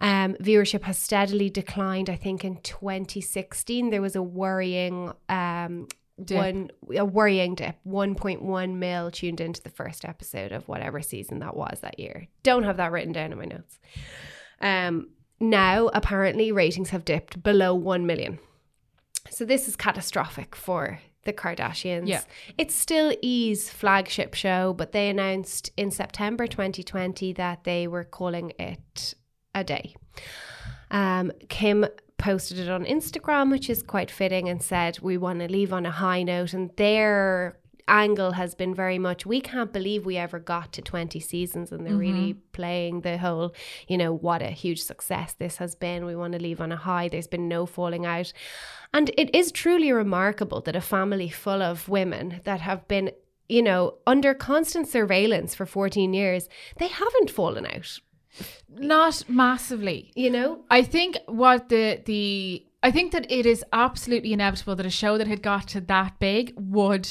Um, 0.00 0.34
viewership 0.34 0.82
has 0.82 0.98
steadily 0.98 1.50
declined. 1.50 2.10
I 2.10 2.16
think 2.16 2.44
in 2.44 2.56
2016 2.56 3.90
there 3.90 4.02
was 4.02 4.16
a 4.16 4.22
worrying 4.22 5.12
um, 5.28 5.88
Dip. 6.22 6.36
one 6.36 6.70
a 6.96 7.04
worrying 7.04 7.54
dip. 7.54 7.76
1.1 7.86 8.74
mil 8.74 9.10
tuned 9.10 9.40
into 9.40 9.62
the 9.62 9.70
first 9.70 10.04
episode 10.04 10.52
of 10.52 10.68
whatever 10.68 11.00
season 11.00 11.38
that 11.40 11.56
was 11.56 11.78
that 11.80 11.98
year. 11.98 12.28
Don't 12.42 12.64
have 12.64 12.76
that 12.76 12.92
written 12.92 13.12
down 13.12 13.32
in 13.32 13.38
my 13.38 13.44
notes. 13.46 13.78
Um, 14.60 15.08
now 15.40 15.88
apparently 15.88 16.52
ratings 16.52 16.90
have 16.90 17.04
dipped 17.04 17.42
below 17.42 17.74
1 17.74 18.06
million. 18.06 18.38
So 19.30 19.44
this 19.44 19.68
is 19.68 19.76
catastrophic 19.76 20.54
for 20.54 21.00
the 21.24 21.32
Kardashians. 21.32 22.08
Yeah. 22.08 22.22
It's 22.58 22.74
still 22.74 23.14
E's 23.22 23.70
flagship 23.70 24.34
show, 24.34 24.72
but 24.72 24.92
they 24.92 25.08
announced 25.08 25.70
in 25.76 25.90
September 25.90 26.46
2020 26.46 27.32
that 27.34 27.64
they 27.64 27.86
were 27.86 28.04
calling 28.04 28.52
it 28.58 29.14
a 29.54 29.64
day. 29.64 29.94
Um, 30.90 31.32
Kim 31.48 31.86
posted 32.18 32.58
it 32.58 32.68
on 32.68 32.84
Instagram, 32.84 33.50
which 33.50 33.68
is 33.68 33.82
quite 33.82 34.10
fitting, 34.10 34.48
and 34.48 34.62
said, 34.62 35.00
We 35.00 35.16
want 35.18 35.40
to 35.40 35.48
leave 35.48 35.72
on 35.72 35.84
a 35.86 35.90
high 35.90 36.22
note. 36.22 36.52
And 36.54 36.70
their 36.76 37.58
angle 37.88 38.32
has 38.32 38.54
been 38.54 38.74
very 38.74 38.98
much, 38.98 39.26
We 39.26 39.40
can't 39.40 39.72
believe 39.72 40.06
we 40.06 40.16
ever 40.16 40.38
got 40.38 40.72
to 40.72 40.82
20 40.82 41.18
seasons. 41.18 41.72
And 41.72 41.84
they're 41.84 41.94
really 41.94 42.34
playing 42.52 43.00
the 43.00 43.18
whole, 43.18 43.54
you 43.88 43.98
know, 43.98 44.12
what 44.12 44.40
a 44.40 44.50
huge 44.50 44.82
success 44.82 45.34
this 45.34 45.56
has 45.56 45.74
been. 45.74 46.04
We 46.04 46.14
want 46.14 46.34
to 46.34 46.38
leave 46.38 46.60
on 46.60 46.72
a 46.72 46.76
high. 46.76 47.08
There's 47.08 47.26
been 47.26 47.48
no 47.48 47.66
falling 47.66 48.06
out. 48.06 48.32
And 48.94 49.10
it 49.18 49.34
is 49.34 49.50
truly 49.50 49.90
remarkable 49.90 50.60
that 50.62 50.76
a 50.76 50.80
family 50.80 51.28
full 51.28 51.62
of 51.62 51.88
women 51.88 52.40
that 52.44 52.60
have 52.60 52.86
been. 52.88 53.10
You 53.48 53.60
know, 53.60 53.98
under 54.06 54.32
constant 54.32 54.88
surveillance 54.88 55.54
for 55.54 55.66
14 55.66 56.14
years, 56.14 56.48
they 56.78 56.86
haven't 56.86 57.28
fallen 57.28 57.66
out. 57.66 57.98
Not 58.68 59.24
massively. 59.28 60.12
You 60.14 60.30
know, 60.30 60.64
I 60.70 60.82
think 60.82 61.18
what 61.26 61.68
the 61.68 62.00
the 62.04 62.64
I 62.82 62.90
think 62.90 63.12
that 63.12 63.30
it 63.30 63.46
is 63.46 63.64
absolutely 63.72 64.32
inevitable 64.32 64.74
that 64.76 64.86
a 64.86 64.90
show 64.90 65.18
that 65.18 65.26
had 65.28 65.42
got 65.42 65.68
to 65.68 65.80
that 65.82 66.18
big 66.18 66.52
would 66.56 67.08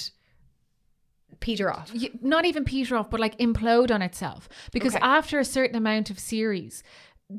peter 1.39 1.71
off. 1.71 1.91
not 2.21 2.45
even 2.45 2.63
peter 2.65 2.95
off, 2.95 3.09
but 3.09 3.19
like 3.19 3.37
implode 3.39 3.89
on 3.91 4.01
itself. 4.01 4.47
Because 4.71 4.95
Okay. 4.95 5.03
after 5.03 5.39
a 5.39 5.45
certain 5.45 5.75
amount 5.75 6.09
of 6.09 6.19
series, 6.19 6.83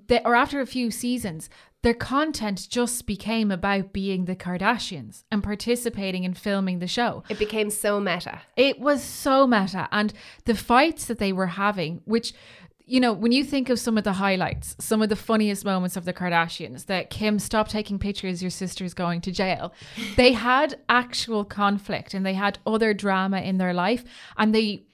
the, 0.08 0.26
or 0.26 0.34
after 0.34 0.60
a 0.60 0.66
few 0.66 0.90
seasons, 0.90 1.48
their 1.82 1.94
content 1.94 2.68
just 2.70 3.06
became 3.06 3.50
about 3.50 3.92
being 3.92 4.24
the 4.24 4.34
Kardashians 4.36 5.24
and 5.30 5.42
participating 5.42 6.24
in 6.24 6.32
filming 6.34 6.78
the 6.78 6.86
show. 6.86 7.22
It 7.28 7.38
became 7.38 7.70
so 7.70 8.00
meta. 8.00 8.40
It 8.56 8.80
was 8.80 9.02
so 9.02 9.46
meta. 9.46 9.88
And 9.92 10.12
the 10.46 10.54
fights 10.54 11.04
that 11.06 11.18
they 11.18 11.32
were 11.32 11.48
having, 11.48 12.00
which, 12.04 12.32
you 12.86 13.00
know, 13.00 13.12
when 13.12 13.32
you 13.32 13.44
think 13.44 13.68
of 13.70 13.78
some 13.78 13.96
of 13.96 14.04
the 14.04 14.14
highlights, 14.14 14.76
some 14.78 15.02
of 15.02 15.08
the 15.08 15.16
funniest 15.16 15.64
moments 15.64 15.96
of 15.96 16.04
the 16.04 16.12
Kardashians, 16.12 16.86
that 16.86 17.10
Kim, 17.10 17.38
stop 17.38 17.68
taking 17.68 17.98
pictures, 17.98 18.42
your 18.42 18.50
sister's 18.50 18.94
going 18.94 19.20
to 19.22 19.30
jail. 19.32 19.72
They 20.16 20.32
had 20.32 20.78
actual 20.88 21.44
conflict 21.44 22.14
and 22.14 22.26
they 22.26 22.34
had 22.34 22.58
other 22.66 22.92
drama 22.92 23.40
in 23.40 23.58
their 23.58 23.72
life. 23.72 24.04
And 24.36 24.54
they, 24.54 24.84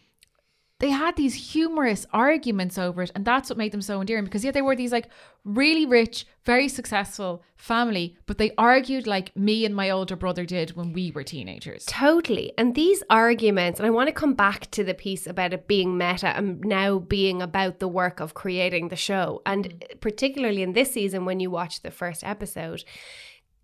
they 0.80 0.90
had 0.90 1.16
these 1.16 1.52
humorous 1.52 2.06
arguments 2.12 2.78
over 2.78 3.02
it 3.02 3.10
and 3.14 3.24
that's 3.24 3.50
what 3.50 3.58
made 3.58 3.72
them 3.72 3.82
so 3.82 4.00
endearing 4.00 4.24
because 4.24 4.44
yeah 4.44 4.50
they 4.50 4.62
were 4.62 4.76
these 4.76 4.92
like 4.92 5.08
really 5.44 5.86
rich 5.86 6.26
very 6.44 6.68
successful 6.68 7.42
family 7.56 8.16
but 8.26 8.38
they 8.38 8.52
argued 8.56 9.06
like 9.06 9.34
me 9.36 9.64
and 9.64 9.74
my 9.74 9.90
older 9.90 10.16
brother 10.16 10.44
did 10.44 10.76
when 10.76 10.92
we 10.92 11.10
were 11.10 11.24
teenagers 11.24 11.84
Totally. 12.08 12.52
And 12.56 12.74
these 12.74 13.02
arguments, 13.10 13.80
and 13.80 13.86
I 13.86 13.90
want 13.90 14.08
to 14.08 14.12
come 14.12 14.34
back 14.34 14.70
to 14.70 14.84
the 14.84 14.94
piece 14.94 15.26
about 15.26 15.52
it 15.52 15.66
being 15.66 15.98
meta 15.98 16.28
and 16.28 16.60
now 16.60 16.98
being 16.98 17.42
about 17.42 17.80
the 17.80 17.88
work 17.88 18.20
of 18.20 18.34
creating 18.34 18.88
the 18.88 18.96
show. 18.96 19.42
And 19.44 19.64
mm. 19.64 20.00
particularly 20.00 20.62
in 20.62 20.74
this 20.74 20.92
season, 20.92 21.24
when 21.24 21.40
you 21.40 21.50
watch 21.50 21.82
the 21.82 21.90
first 21.90 22.22
episode, 22.22 22.84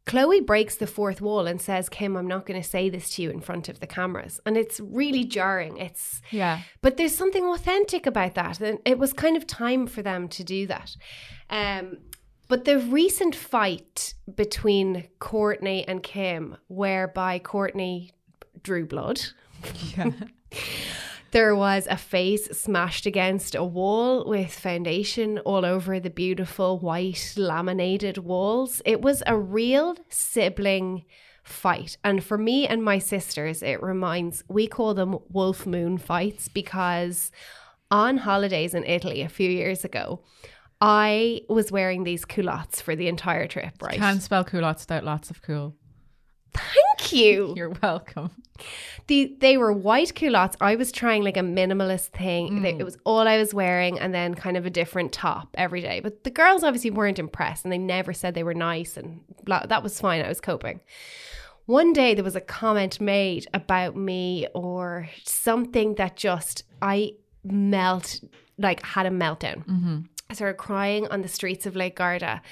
Khloé 0.07 0.45
breaks 0.45 0.77
the 0.77 0.87
fourth 0.87 1.21
wall 1.21 1.47
and 1.47 1.61
says, 1.61 1.89
Kim, 1.89 2.17
I'm 2.17 2.27
not 2.27 2.45
going 2.45 2.61
to 2.61 2.69
say 2.69 2.91
this 2.91 3.11
to 3.15 3.23
you 3.23 3.31
in 3.31 3.41
front 3.41 3.69
of 3.69 3.81
the 3.81 3.87
cameras. 3.87 4.39
And 4.45 4.57
it's 4.57 4.79
really 4.81 5.25
jarring. 5.25 5.79
It's 5.79 6.21
yeah 6.31 6.61
But 6.83 6.97
there's 6.97 7.15
something 7.15 7.45
authentic 7.45 8.07
about 8.07 8.35
that. 8.35 8.61
And 8.61 8.81
it 8.85 8.99
was 8.99 9.13
kind 9.13 9.37
of 9.37 9.47
time 9.47 9.87
for 9.87 10.03
them 10.03 10.29
to 10.29 10.45
do 10.45 10.67
that. 10.67 10.97
Um, 11.49 11.99
but 12.49 12.67
the 12.67 12.79
recent 12.79 13.35
fight 13.35 14.15
between 14.35 15.09
Kourtney 15.21 15.85
and 15.89 16.03
Kim, 16.03 16.59
whereby 16.69 17.39
Kourtney 17.39 18.11
drew 18.63 18.85
blood, 18.85 19.23
yeah 19.97 20.11
there 21.35 21.57
was 21.57 21.89
a 21.91 21.97
face 21.97 22.45
smashed 22.57 23.07
against 23.07 23.57
a 23.57 23.65
wall 23.65 24.25
with 24.25 24.55
foundation 24.55 25.41
all 25.41 25.65
over 25.65 25.99
the 25.99 26.09
beautiful 26.09 26.79
white 26.79 27.35
laminated 27.37 28.19
walls. 28.19 28.81
It 28.85 29.03
was 29.03 29.21
a 29.27 29.37
real 29.37 29.97
sibling 30.09 31.05
fight. 31.43 31.97
And 32.05 32.23
for 32.23 32.39
me 32.39 32.69
and 32.69 32.85
my 32.85 33.01
sisters, 33.01 33.65
it 33.65 33.83
reminds, 33.83 34.45
we 34.47 34.69
call 34.69 34.95
them 34.95 35.19
wolf 35.29 35.67
moon 35.67 35.99
fights 35.99 36.47
because 36.47 37.33
on 37.91 38.19
holidays 38.19 38.73
in 38.73 38.85
Italy 38.85 39.21
a 39.21 39.29
few 39.29 39.51
years 39.51 39.85
ago, 39.85 40.23
I 40.81 41.41
was 41.49 41.73
wearing 41.73 42.05
these 42.05 42.25
culottes 42.25 42.81
for 42.81 42.95
the 42.95 43.09
entire 43.09 43.49
trip, 43.49 43.83
right? 43.83 43.95
You 43.95 44.01
can't 44.01 44.23
spell 44.23 44.45
culottes 44.45 44.85
without 44.85 45.03
lots 45.03 45.31
of 45.31 45.43
cool. 45.43 45.75
Thank 46.55 46.94
you. 47.15 47.55
You're 47.57 47.75
welcome. 47.83 48.31
the 49.07 49.35
they 49.41 49.57
were 49.57 49.73
white 49.73 50.15
culottes. 50.15 50.57
I 50.61 50.77
was 50.77 50.93
trying 50.93 51.23
like 51.25 51.37
a 51.37 51.41
minimalist 51.41 52.09
thing. 52.09 52.63
They- 52.63 52.73
hmm. 52.73 52.81
It 52.81 52.85
was 52.85 52.97
all 53.05 53.27
I 53.27 53.39
was 53.39 53.53
wearing, 53.55 53.99
and 53.99 54.15
then 54.15 54.35
kind 54.35 54.57
of 54.57 54.67
a 54.67 54.71
different 54.71 55.13
top 55.13 55.49
every 55.55 55.81
day. 55.81 56.01
But 56.01 56.25
the 56.25 56.31
girls 56.31 56.63
obviously 56.65 56.91
weren't 56.91 57.19
impressed, 57.19 57.65
and 57.65 57.73
they 57.73 57.79
never 57.79 58.13
said 58.13 58.35
they 58.35 58.45
were 58.45 58.55
nice, 58.55 58.97
and 58.97 59.21
blah. 59.45 59.67
That 59.67 59.83
was 59.83 60.01
fine. 60.01 60.25
I 60.25 60.29
was 60.29 60.41
coping. 60.41 60.81
One 61.67 61.95
day 61.95 62.15
there 62.15 62.25
was 62.25 62.37
a 62.37 62.43
comment 62.43 63.01
made 63.01 63.47
about 63.55 63.97
me 63.97 64.47
or 64.55 65.09
something 65.25 65.95
that 65.95 66.15
just 66.17 66.63
I 66.83 67.15
melt 67.43 68.21
like 68.59 68.83
had 68.83 69.07
a 69.07 69.11
meltdown. 69.11 69.65
Mm-hmm. 69.67 69.99
I 70.29 70.35
started 70.35 70.59
crying 70.59 71.07
on 71.09 71.23
the 71.23 71.29
streets 71.29 71.65
of 71.67 71.75
Lake 71.77 71.97
Garda. 71.97 72.43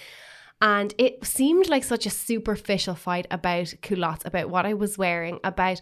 And 0.63 0.95
it 0.97 1.27
seemed 1.27 1.69
like 1.69 1.83
such 1.83 2.07
a 2.07 2.11
superficial 2.11 2.95
fight 2.95 3.27
about 3.31 3.75
culottes, 3.83 4.25
about 4.25 4.49
what 4.49 4.65
I 4.65 4.75
was 4.75 4.97
wearing, 4.97 5.41
about 5.43 5.81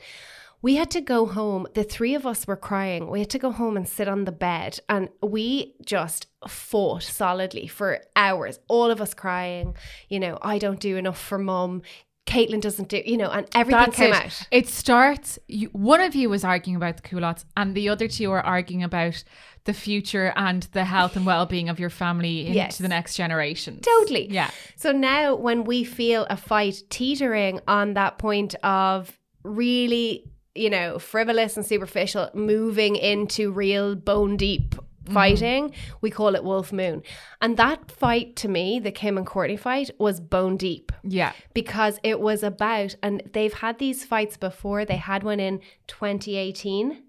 we 0.62 0.76
had 0.76 0.90
to 0.92 1.00
go 1.00 1.26
home. 1.26 1.66
The 1.74 1.84
three 1.84 2.14
of 2.14 2.26
us 2.26 2.46
were 2.46 2.56
crying. 2.56 3.08
We 3.08 3.20
had 3.20 3.30
to 3.30 3.38
go 3.38 3.50
home 3.50 3.76
and 3.76 3.88
sit 3.88 4.08
on 4.08 4.24
the 4.24 4.32
bed. 4.32 4.80
And 4.88 5.08
we 5.22 5.74
just 5.84 6.26
fought 6.48 7.02
solidly 7.02 7.66
for 7.66 8.02
hours, 8.16 8.58
all 8.68 8.90
of 8.90 9.00
us 9.00 9.14
crying. 9.14 9.74
You 10.08 10.20
know, 10.20 10.38
I 10.42 10.58
don't 10.58 10.80
do 10.80 10.96
enough 10.96 11.20
for 11.20 11.38
mum. 11.38 11.82
Caitlin 12.26 12.60
doesn't 12.60 12.88
do, 12.88 13.02
you 13.04 13.16
know, 13.16 13.30
and 13.30 13.46
everything 13.54 13.80
That's 13.80 13.96
came 13.96 14.12
it. 14.12 14.24
out. 14.24 14.48
It 14.50 14.68
starts. 14.68 15.38
You, 15.48 15.68
one 15.68 16.00
of 16.00 16.14
you 16.14 16.28
was 16.30 16.44
arguing 16.44 16.76
about 16.76 16.96
the 16.96 17.02
culottes, 17.02 17.44
and 17.56 17.74
the 17.74 17.88
other 17.88 18.06
two 18.06 18.30
are 18.30 18.42
arguing 18.42 18.84
about 18.84 19.24
the 19.64 19.74
future 19.74 20.32
and 20.36 20.62
the 20.72 20.84
health 20.84 21.16
and 21.16 21.26
well-being 21.26 21.68
of 21.68 21.78
your 21.78 21.90
family 21.90 22.40
into 22.46 22.54
Yes. 22.56 22.78
the 22.78 22.88
next 22.88 23.14
generation. 23.14 23.80
Totally. 23.80 24.26
Yeah. 24.30 24.50
So 24.76 24.90
now 24.92 25.34
when 25.34 25.64
we 25.64 25.84
feel 25.84 26.26
a 26.30 26.36
fight 26.36 26.82
teetering 26.88 27.60
on 27.68 27.94
that 27.94 28.18
point 28.18 28.54
of 28.64 29.18
really, 29.44 30.24
you 30.54 30.70
know, 30.70 30.98
frivolous 30.98 31.56
and 31.56 31.66
superficial 31.66 32.30
moving 32.34 32.96
into 32.96 33.52
real 33.52 33.94
bone 33.94 34.36
deep 34.36 34.74
mm-hmm. 34.74 35.12
fighting, 35.14 35.74
we 36.00 36.10
call 36.10 36.34
it 36.34 36.42
Wolf 36.42 36.72
Moon. 36.72 37.02
And 37.42 37.56
that 37.58 37.90
fight 37.90 38.36
to 38.36 38.48
me, 38.48 38.80
the 38.80 38.90
Kim 38.90 39.18
and 39.18 39.26
Kourtney 39.26 39.58
fight, 39.58 39.90
was 39.98 40.20
bone 40.20 40.56
deep 40.56 40.90
Yeah. 41.02 41.32
because 41.52 42.00
it 42.02 42.18
was 42.20 42.42
about, 42.42 42.94
and 43.02 43.22
they've 43.32 43.52
had 43.54 43.78
these 43.78 44.04
fights 44.04 44.36
before. 44.38 44.84
They 44.84 44.96
had 44.96 45.22
one 45.22 45.38
in 45.40 45.60
2018. 45.86 47.02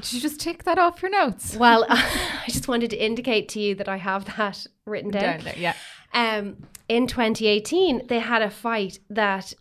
Did 0.00 0.12
you 0.12 0.20
just 0.20 0.40
tick 0.40 0.64
that 0.64 0.78
off 0.78 1.02
your 1.02 1.10
notes? 1.10 1.56
Well, 1.60 1.84
I 1.90 2.44
just 2.48 2.68
wanted 2.68 2.90
to 2.90 2.96
indicate 2.96 3.48
to 3.50 3.60
you 3.60 3.74
that 3.76 3.88
I 3.88 3.96
have 3.96 4.24
that 4.36 4.66
written 4.86 5.10
down. 5.10 5.22
Down 5.22 5.44
there. 5.44 5.54
Yeah. 5.56 5.74
um, 6.14 6.56
in 6.88 7.06
2018, 7.06 8.06
they 8.06 8.18
had 8.18 8.42
a 8.42 8.50
fight 8.50 8.98
that 9.10 9.54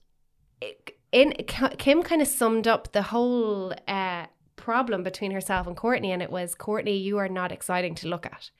in 1.11 1.31
Kim 1.77 2.03
kind 2.03 2.21
of 2.21 2.27
summed 2.27 2.67
up 2.67 2.91
the 2.91 3.01
whole 3.01 3.73
uh, 3.87 4.25
problem 4.69 5.01
between 5.01 5.31
herself 5.31 5.65
and 5.65 5.75
Kourtney, 5.75 6.09
and 6.09 6.21
it 6.21 6.29
was 6.29 6.53
Kourtney, 6.53 7.03
you 7.03 7.17
are 7.17 7.27
not 7.27 7.51
exciting 7.51 7.95
to 7.95 8.07
look 8.07 8.27
at. 8.27 8.51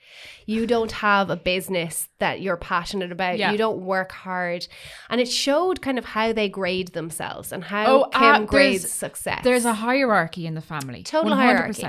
You 0.48 0.66
don't 0.66 0.92
have 0.92 1.30
a 1.30 1.36
business 1.36 2.10
that 2.18 2.42
you're 2.42 2.58
passionate 2.58 3.12
about. 3.12 3.38
Yeah. 3.38 3.52
You 3.52 3.60
don't 3.60 3.82
work 3.96 4.12
hard, 4.12 4.68
and 5.12 5.22
it 5.22 5.30
showed 5.30 5.84
kind 5.84 6.00
of 6.00 6.06
how 6.06 6.34
they 6.34 6.50
grade 6.50 6.90
themselves 6.94 7.52
and 7.52 7.64
how 7.64 7.86
Oh, 7.86 8.10
Kim 8.12 8.44
uh, 8.44 8.46
grades 8.46 8.92
success. 8.92 9.42
There's 9.44 9.66
a 9.66 9.76
hierarchy 9.76 10.48
in 10.48 10.56
the 10.56 10.62
family. 10.74 11.04
Total 11.04 11.34
100%. 11.34 11.36
hierarchy. 11.36 11.88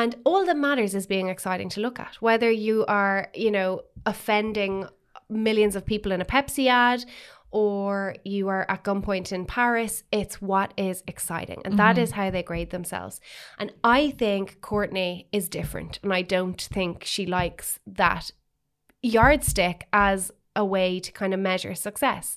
And 0.00 0.16
all 0.24 0.46
that 0.46 0.56
matters 0.56 0.94
is 0.94 1.06
being 1.06 1.28
exciting 1.28 1.68
to 1.74 1.80
look 1.82 2.00
at. 2.00 2.14
Whether 2.20 2.50
you 2.50 2.86
are, 2.88 3.28
you 3.34 3.50
know, 3.50 3.82
offending 4.06 4.86
millions 5.28 5.76
of 5.76 5.84
people 5.84 6.10
in 6.12 6.22
a 6.22 6.24
Pepsi 6.24 6.68
ad 6.68 7.04
or 7.52 8.16
you 8.24 8.48
are 8.48 8.68
at 8.68 8.82
gunpoint 8.82 9.30
in 9.30 9.44
Paris, 9.44 10.02
it's 10.10 10.42
what 10.42 10.72
is 10.76 11.04
exciting. 11.06 11.60
And 11.64 11.78
that 11.78 11.96
mm-hmm. 11.96 12.02
is 12.02 12.10
how 12.12 12.30
they 12.30 12.42
grade 12.42 12.70
themselves. 12.70 13.20
And 13.58 13.72
I 13.84 14.10
think 14.10 14.60
Kourtney 14.60 15.26
is 15.30 15.48
different. 15.48 16.00
And 16.02 16.12
I 16.12 16.22
don't 16.22 16.60
think 16.60 17.04
she 17.04 17.26
likes 17.26 17.78
that 17.86 18.30
yardstick 19.02 19.86
as 19.92 20.32
a 20.56 20.64
way 20.64 20.98
to 21.00 21.12
kind 21.12 21.34
of 21.34 21.40
measure 21.40 21.74
success. 21.74 22.36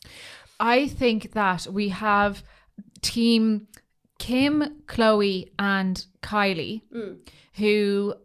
I 0.59 0.87
think 0.87 1.31
that 1.31 1.67
we 1.67 1.89
have 1.89 2.43
team 3.01 3.67
Kim, 4.17 4.81
Khloé, 4.85 5.51
and 5.59 6.05
Kylie 6.21 6.81
mm. 6.93 7.17
who 7.55 8.15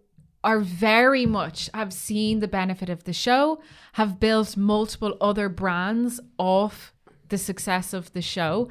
are 0.42 0.60
very 0.60 1.26
much 1.26 1.68
have 1.74 1.92
seen 1.92 2.40
the 2.40 2.48
benefit 2.48 2.88
of 2.88 3.04
the 3.04 3.12
show, 3.12 3.60
have 3.94 4.18
built 4.18 4.56
multiple 4.56 5.16
other 5.20 5.48
brands 5.48 6.20
off 6.38 6.94
the 7.28 7.38
success 7.38 7.92
of 7.92 8.12
the 8.12 8.22
show. 8.22 8.68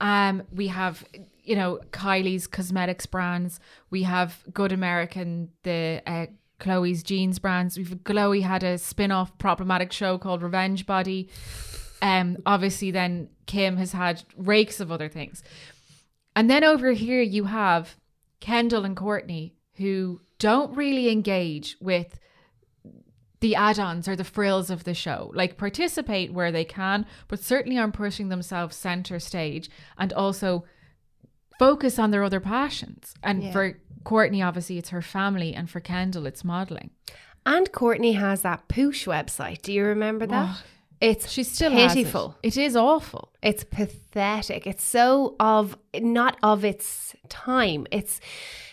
Um, 0.00 0.44
we 0.52 0.68
have, 0.68 1.04
you 1.42 1.56
know, 1.56 1.80
Kylie's 1.90 2.46
cosmetics 2.46 3.06
brands. 3.06 3.60
We 3.90 4.04
have 4.04 4.42
Good 4.52 4.72
American, 4.72 5.50
the 5.62 6.02
uh, 6.06 6.26
Khloé's 6.60 7.02
jeans 7.02 7.38
brands. 7.38 7.76
We've 7.76 7.88
Khloé 7.88 8.42
had 8.42 8.62
a 8.62 8.78
spin-off 8.78 9.36
problematic 9.38 9.92
show 9.92 10.16
called 10.16 10.42
Revenge 10.42 10.86
Body. 10.86 11.28
Um, 12.02 12.38
obviously, 12.46 12.90
then 12.90 13.28
Kim 13.46 13.76
has 13.76 13.92
had 13.92 14.22
rakes 14.36 14.80
of 14.80 14.90
other 14.90 15.08
things. 15.08 15.42
And 16.36 16.48
then 16.48 16.64
over 16.64 16.92
here, 16.92 17.20
you 17.20 17.44
have 17.44 17.96
Kendall 18.38 18.84
and 18.84 18.96
Kourtney 18.96 19.52
who 19.74 20.20
don't 20.40 20.76
really 20.76 21.08
engage 21.10 21.76
with 21.80 22.18
the 23.40 23.54
add-ons 23.54 24.06
or 24.08 24.16
the 24.16 24.24
frills 24.24 24.68
of 24.70 24.84
the 24.84 24.92
show 24.92 25.30
like 25.34 25.56
participate 25.56 26.32
where 26.32 26.52
they 26.52 26.64
can 26.64 27.06
but 27.28 27.40
certainly 27.42 27.78
aren't 27.78 27.94
pushing 27.94 28.28
themselves 28.28 28.76
center 28.76 29.18
stage 29.18 29.70
and 29.96 30.12
also 30.12 30.64
focus 31.58 31.98
on 31.98 32.10
their 32.10 32.22
other 32.24 32.40
passions 32.40 33.14
and 33.22 33.42
Yeah. 33.42 33.52
for 33.52 33.78
Kourtney 34.04 34.44
obviously 34.46 34.76
it's 34.78 34.90
her 34.90 35.00
family 35.02 35.54
and 35.54 35.70
for 35.70 35.80
kendall 35.80 36.26
it's 36.26 36.44
modeling 36.44 36.90
And 37.46 37.72
Kourtney 37.72 38.14
has 38.16 38.42
that 38.42 38.68
Poosh 38.68 39.06
website. 39.06 39.62
Do 39.62 39.72
you 39.72 39.84
remember 39.84 40.26
that? 40.26 40.46
Oh, 40.50 40.62
it's 41.00 41.30
she's 41.32 41.50
still 41.50 41.72
has 41.72 41.92
it. 41.92 42.00
pitiful. 42.00 42.36
it 42.42 42.56
is 42.58 42.76
awful 42.76 43.32
It's 43.42 43.64
pathetic. 43.64 44.66
It's 44.66 44.84
so 44.84 45.36
of 45.40 45.78
not 45.98 46.36
of 46.42 46.62
its 46.72 47.14
time. 47.30 47.86
It's 47.90 48.20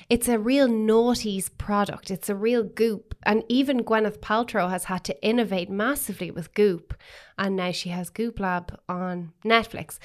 it's 0.10 0.30
a 0.30 0.40
real 0.40 0.68
noughties 0.68 1.50
product. 1.58 2.10
It's 2.12 2.30
a 2.30 2.36
real 2.36 2.64
goop. 2.64 3.16
And 3.24 3.44
even 3.50 3.84
Gwyneth 3.84 4.20
Paltrow 4.20 4.70
has 4.70 4.86
had 4.86 5.04
to 5.06 5.22
innovate 5.24 5.70
massively 5.70 6.32
with 6.32 6.54
Goop. 6.54 6.94
And 7.38 7.56
now 7.56 7.72
she 7.72 7.90
has 7.90 8.10
Goop 8.10 8.40
Lab 8.40 8.80
on 8.88 9.34
Netflix. 9.44 10.00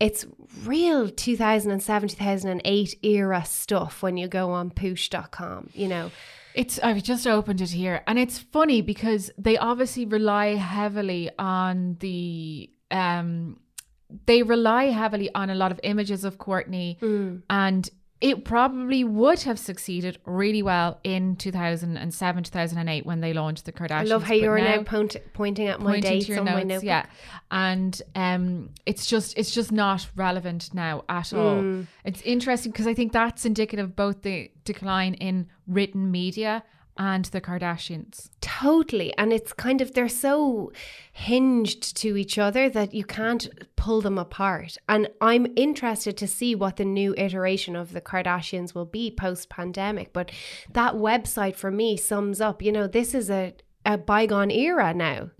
It's 0.00 0.26
real 0.64 1.10
2007, 1.10 2.08
2008 2.08 2.94
era 3.02 3.44
stuff 3.44 4.02
when 4.02 4.16
you 4.16 4.28
go 4.28 4.50
on 4.50 4.70
poosh.com, 4.70 5.70
you 5.74 5.88
know. 5.88 6.10
It's 6.54 6.78
I've 6.78 7.02
just 7.02 7.26
opened 7.26 7.60
it 7.60 7.70
here 7.70 8.02
and 8.06 8.16
it's 8.18 8.38
funny 8.38 8.80
because 8.80 9.30
they 9.36 9.56
obviously 9.56 10.06
rely 10.06 10.54
heavily 10.54 11.28
on 11.36 11.96
the 11.98 12.70
um 12.92 13.58
they 14.26 14.44
rely 14.44 14.84
heavily 14.84 15.34
on 15.34 15.50
a 15.50 15.54
lot 15.56 15.72
of 15.72 15.80
images 15.82 16.24
of 16.24 16.38
Kourtney 16.38 17.00
and 17.50 17.90
it 18.20 18.44
probably 18.44 19.04
would 19.04 19.42
have 19.42 19.58
succeeded 19.58 20.18
really 20.24 20.62
well 20.62 20.98
in 21.04 21.36
2007 21.36 22.44
2008 22.44 23.04
when 23.04 23.20
they 23.20 23.32
launched 23.32 23.64
the 23.64 23.72
Kardashians. 23.72 24.00
I 24.00 24.02
love 24.04 24.22
how 24.22 24.34
you're 24.34 24.58
now, 24.58 24.76
now 24.76 24.82
point, 24.82 25.16
pointing 25.32 25.66
at 25.66 25.80
my 25.80 26.00
dates 26.00 26.30
on 26.30 26.44
my 26.44 26.62
notes, 26.62 26.66
notebook. 26.66 26.84
yeah, 26.84 27.06
and 27.50 28.00
um, 28.14 28.70
it's 28.86 29.06
just 29.06 29.36
it's 29.36 29.50
just 29.50 29.72
not 29.72 30.08
relevant 30.16 30.72
now 30.72 31.04
at 31.08 31.32
all. 31.32 31.56
Mm. 31.56 31.86
It's 32.04 32.22
interesting 32.22 32.72
because 32.72 32.86
I 32.86 32.94
think 32.94 33.12
that's 33.12 33.44
indicative 33.44 33.84
of 33.86 33.96
both 33.96 34.22
the 34.22 34.50
decline 34.64 35.14
in 35.14 35.48
written 35.66 36.10
media 36.10 36.62
and 36.96 37.24
the 37.26 37.40
Kardashians. 37.40 38.30
Totally. 38.40 39.16
And 39.18 39.32
it's 39.32 39.52
kind 39.52 39.80
of, 39.80 39.94
they're 39.94 40.08
so 40.08 40.72
hinged 41.12 41.96
to 41.96 42.16
each 42.16 42.38
other 42.38 42.68
that 42.70 42.94
you 42.94 43.04
can't 43.04 43.48
pull 43.76 44.00
them 44.00 44.18
apart. 44.18 44.76
And 44.88 45.08
I'm 45.20 45.46
interested 45.56 46.16
to 46.18 46.28
see 46.28 46.54
what 46.54 46.76
the 46.76 46.84
new 46.84 47.14
iteration 47.16 47.74
of 47.74 47.92
the 47.92 48.00
Kardashians 48.00 48.74
will 48.74 48.84
be 48.84 49.10
post 49.10 49.48
pandemic. 49.48 50.12
But 50.12 50.30
that 50.72 50.94
website 50.94 51.56
for 51.56 51.70
me 51.70 51.96
sums 51.96 52.40
up, 52.40 52.62
you 52.62 52.70
know, 52.70 52.86
this 52.86 53.14
is 53.14 53.28
a, 53.28 53.54
a 53.84 53.98
bygone 53.98 54.50
era 54.50 54.94
now. 54.94 55.30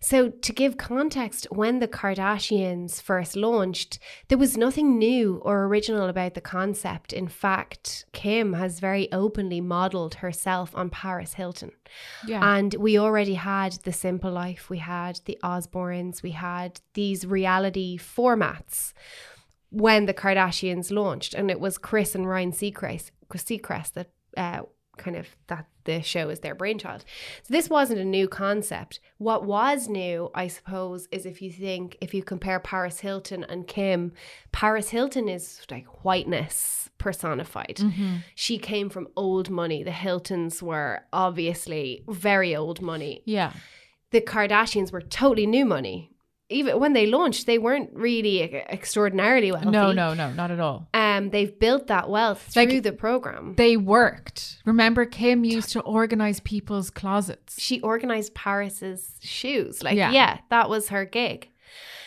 So, 0.00 0.30
to 0.30 0.52
give 0.52 0.76
context, 0.76 1.46
when 1.50 1.78
the 1.78 1.88
Kardashians 1.88 3.00
first 3.00 3.36
launched, 3.36 3.98
there 4.28 4.38
was 4.38 4.56
nothing 4.56 4.98
new 4.98 5.36
or 5.44 5.64
original 5.64 6.08
about 6.08 6.34
the 6.34 6.40
concept. 6.40 7.12
In 7.12 7.28
fact, 7.28 8.04
Kim 8.12 8.52
has 8.54 8.80
very 8.80 9.10
openly 9.12 9.60
modeled 9.60 10.16
herself 10.16 10.74
on 10.74 10.90
Paris 10.90 11.34
Hilton. 11.34 11.72
Yeah. 12.26 12.56
And 12.56 12.74
we 12.74 12.98
already 12.98 13.34
had 13.34 13.72
The 13.84 13.92
Simple 13.92 14.30
Life, 14.30 14.68
we 14.70 14.78
had 14.78 15.20
The 15.24 15.38
Osbournes, 15.42 16.22
we 16.22 16.32
had 16.32 16.80
these 16.94 17.26
reality 17.26 17.98
formats 17.98 18.92
when 19.70 20.06
the 20.06 20.14
Kardashians 20.14 20.90
launched. 20.90 21.34
And 21.34 21.50
it 21.50 21.60
was 21.60 21.78
Kris 21.78 22.14
and 22.14 22.28
Ryan 22.28 22.52
Seacrest, 22.52 23.10
Seacrest 23.32 23.92
that 23.94 24.10
uh, 24.36 24.62
kind 24.96 25.16
of 25.16 25.26
that 25.46 25.66
the 25.84 26.02
show 26.02 26.28
is 26.28 26.40
their 26.40 26.54
brainchild. 26.54 27.04
So 27.42 27.52
this 27.52 27.70
wasn't 27.70 28.00
a 28.00 28.04
new 28.04 28.28
concept. 28.28 29.00
What 29.18 29.44
was 29.44 29.88
new, 29.88 30.30
I 30.34 30.48
suppose, 30.48 31.08
is 31.12 31.26
if 31.26 31.40
you 31.40 31.50
think 31.50 31.96
if 32.00 32.12
you 32.12 32.22
compare 32.22 32.58
Paris 32.60 33.00
Hilton 33.00 33.44
and 33.44 33.66
Kim, 33.66 34.12
Paris 34.52 34.90
Hilton 34.90 35.28
is 35.28 35.60
like 35.70 35.86
whiteness 36.04 36.90
personified. 36.98 37.76
Mm-hmm. 37.76 38.16
She 38.34 38.58
came 38.58 38.88
from 38.90 39.08
old 39.16 39.50
money. 39.50 39.82
The 39.82 39.92
Hiltons 39.92 40.62
were 40.62 41.02
obviously 41.12 42.04
very 42.08 42.54
old 42.56 42.80
money. 42.80 43.22
yeah. 43.24 43.52
The 44.12 44.20
Kardashians 44.20 44.92
were 44.92 45.02
totally 45.02 45.46
new 45.46 45.64
money. 45.66 46.12
Even 46.48 46.78
when 46.78 46.92
they 46.92 47.06
launched, 47.06 47.46
they 47.46 47.58
weren't 47.58 47.90
really 47.92 48.40
extraordinarily 48.70 49.50
wealthy. 49.50 49.70
No, 49.70 49.90
no, 49.92 50.14
no, 50.14 50.32
not 50.32 50.52
at 50.52 50.60
all. 50.60 50.88
Um, 50.94 51.30
they've 51.30 51.58
built 51.58 51.88
that 51.88 52.08
wealth 52.08 52.54
Like- 52.54 52.70
through 52.70 52.82
the 52.82 52.92
program. 52.92 53.54
They 53.56 53.76
worked. 53.76 54.58
Remember, 54.64 55.04
Kim 55.06 55.44
used 55.44 55.70
to 55.72 55.80
organize 55.80 56.38
people's 56.40 56.90
closets. 56.90 57.60
she 57.60 57.80
organized 57.80 58.34
Paris's 58.34 59.18
shoes. 59.22 59.82
Like, 59.82 59.96
Yeah. 59.96 60.12
yeah. 60.12 60.38
that 60.50 60.70
was 60.70 60.90
her 60.90 61.04
gig. 61.04 61.50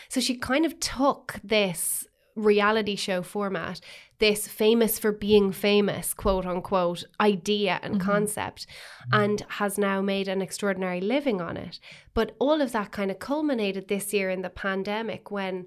So 0.08 0.20
she 0.20 0.36
kind 0.36 0.64
of 0.64 0.80
took 0.80 1.36
this 1.44 2.06
reality 2.34 2.96
show 2.96 3.20
format, 3.22 3.80
this 4.20 4.46
famous 4.46 4.98
for 4.98 5.12
being 5.12 5.50
famous, 5.50 6.14
quote 6.14 6.46
unquote, 6.46 7.04
idea 7.20 7.80
and 7.82 7.96
mm-hmm. 7.96 8.06
concept, 8.10 8.66
and 9.12 9.44
has 9.48 9.78
now 9.78 10.00
made 10.00 10.28
an 10.28 10.40
extraordinary 10.40 11.00
living 11.00 11.40
on 11.40 11.56
it. 11.56 11.80
But 12.14 12.36
all 12.38 12.60
of 12.60 12.72
that 12.72 12.92
kind 12.92 13.10
of 13.10 13.18
culminated 13.18 13.88
this 13.88 14.12
year 14.12 14.30
in 14.30 14.42
the 14.42 14.50
pandemic 14.50 15.30
when 15.30 15.66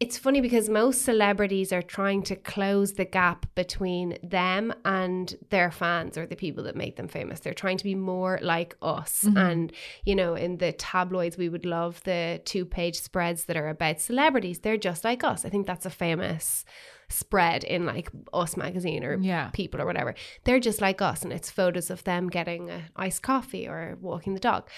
it's 0.00 0.16
funny 0.16 0.40
because 0.40 0.68
most 0.68 1.02
celebrities 1.02 1.72
are 1.72 1.82
trying 1.82 2.22
to 2.22 2.36
close 2.36 2.92
the 2.92 3.04
gap 3.04 3.46
between 3.56 4.16
them 4.22 4.72
and 4.84 5.36
their 5.50 5.72
fans 5.72 6.16
or 6.16 6.24
the 6.24 6.36
people 6.36 6.62
that 6.64 6.76
make 6.76 6.94
them 6.94 7.08
famous. 7.08 7.40
They're 7.40 7.52
trying 7.52 7.78
to 7.78 7.84
be 7.84 7.96
more 7.96 8.38
like 8.40 8.76
us. 8.80 9.24
Mm-hmm. 9.24 9.36
And, 9.36 9.72
you 10.04 10.14
know, 10.14 10.34
in 10.34 10.58
the 10.58 10.70
tabloids, 10.70 11.36
we 11.36 11.48
would 11.48 11.66
love 11.66 12.00
the 12.04 12.40
two 12.44 12.64
page 12.64 13.00
spreads 13.00 13.46
that 13.46 13.56
are 13.56 13.68
about 13.68 14.00
celebrities. 14.00 14.60
They're 14.60 14.76
just 14.76 15.02
like 15.02 15.24
us. 15.24 15.44
I 15.44 15.48
think 15.48 15.66
that's 15.66 15.86
a 15.86 15.90
famous 15.90 16.64
spread 17.10 17.64
in 17.64 17.86
like 17.86 18.10
Us 18.32 18.56
magazine 18.56 19.02
or 19.04 19.18
Yeah. 19.18 19.48
People 19.52 19.80
or 19.80 19.86
whatever. 19.86 20.14
They're 20.44 20.60
just 20.60 20.80
like 20.80 21.00
us. 21.00 21.22
And 21.22 21.32
it's 21.32 21.50
photos 21.50 21.90
of 21.90 22.04
them 22.04 22.28
getting 22.28 22.70
an 22.70 22.84
iced 22.96 23.22
coffee 23.22 23.66
or 23.66 23.96
walking 24.00 24.34
the 24.34 24.40
dog. 24.40 24.68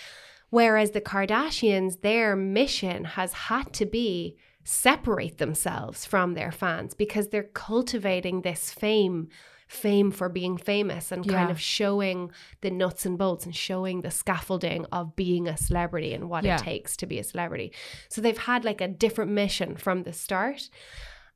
Whereas 0.50 0.90
the 0.92 1.00
Kardashians, 1.00 2.00
their 2.00 2.34
mission 2.36 3.04
has 3.04 3.32
had 3.32 3.72
to 3.74 3.86
be 3.86 4.36
separate 4.64 5.38
themselves 5.38 6.04
from 6.04 6.34
their 6.34 6.52
fans 6.52 6.94
because 6.94 7.28
they're 7.28 7.44
cultivating 7.44 8.42
this 8.42 8.70
fame 8.72 9.28
fame 9.66 10.10
for 10.10 10.28
being 10.28 10.56
famous 10.56 11.12
and 11.12 11.22
kind 11.28 11.46
Yeah. 11.48 11.50
of 11.52 11.60
showing 11.60 12.32
the 12.60 12.72
nuts 12.72 13.06
and 13.06 13.16
bolts 13.16 13.44
and 13.44 13.54
showing 13.54 14.00
the 14.00 14.10
scaffolding 14.10 14.84
of 14.86 15.14
being 15.14 15.46
a 15.46 15.56
celebrity 15.56 16.12
and 16.12 16.28
what 16.28 16.42
Yeah. 16.42 16.56
it 16.56 16.62
takes 16.64 16.96
to 16.96 17.06
be 17.06 17.20
a 17.20 17.24
celebrity. 17.24 17.72
So 18.08 18.20
they've 18.20 18.36
had 18.36 18.64
like 18.64 18.80
a 18.80 18.88
different 18.88 19.30
mission 19.30 19.76
from 19.76 20.02
the 20.02 20.12
start. 20.12 20.68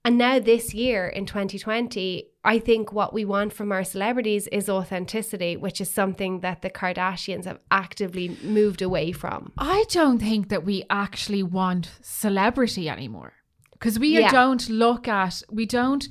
And 0.06 0.18
now 0.18 0.38
this 0.38 0.74
year 0.74 1.06
in 1.08 1.24
2020, 1.24 2.26
I 2.44 2.58
think 2.58 2.92
what 2.92 3.14
we 3.14 3.24
want 3.24 3.54
from 3.54 3.72
our 3.72 3.84
celebrities 3.84 4.46
is 4.48 4.68
authenticity, 4.68 5.56
which 5.56 5.80
is 5.80 5.90
something 5.90 6.40
that 6.40 6.60
the 6.60 6.68
Kardashians 6.68 7.46
have 7.46 7.58
actively 7.70 8.36
moved 8.42 8.82
away 8.82 9.12
from. 9.12 9.52
I 9.56 9.84
don't 9.88 10.18
think 10.18 10.50
that 10.50 10.62
we 10.64 10.84
actually 10.90 11.42
want 11.42 11.90
celebrity 12.02 12.86
anymore 12.90 13.32
because 13.72 13.98
we 13.98 14.18
Yeah. 14.18 14.30
don't 14.30 14.68
look 14.68 15.08
at, 15.08 15.42
we 15.50 15.64
don't 15.64 16.06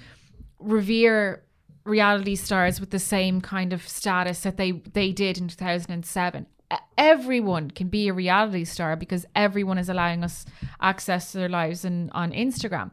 revere 0.58 1.44
reality 1.86 2.36
stars 2.36 2.80
with 2.80 2.90
the 2.90 3.00
same 3.00 3.42
kind 3.42 3.74
of 3.74 3.88
status 3.88 4.40
that 4.42 4.58
they 4.58 4.72
they 4.72 5.12
did 5.12 5.38
in 5.38 5.50
2007. 5.50 6.48
E- 6.72 6.78
Everyone 6.98 7.70
can 7.70 7.90
be 7.90 8.08
a 8.08 8.14
reality 8.14 8.64
star 8.64 8.96
because 8.96 9.26
everyone 9.36 9.78
is 9.78 9.90
allowing 9.90 10.24
us 10.24 10.46
access 10.82 11.32
to 11.32 11.38
their 11.38 11.50
lives 11.50 11.84
and 11.86 12.10
on 12.14 12.32
Instagram. 12.32 12.90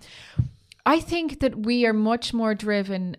I 0.87 1.01
think 1.01 1.41
that 1.41 1.57
we 1.67 1.87
are 1.87 1.93
much 1.93 2.33
more 2.33 2.55
driven 2.55 3.17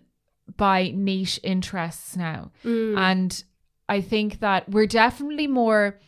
by 0.56 0.92
niche 0.94 1.40
interests 1.42 2.16
now. 2.16 2.50
And 2.98 3.44
I 3.88 4.00
think 4.00 4.40
that 4.40 4.68
we're 4.68 4.86
definitely 4.86 5.46
more 5.46 6.00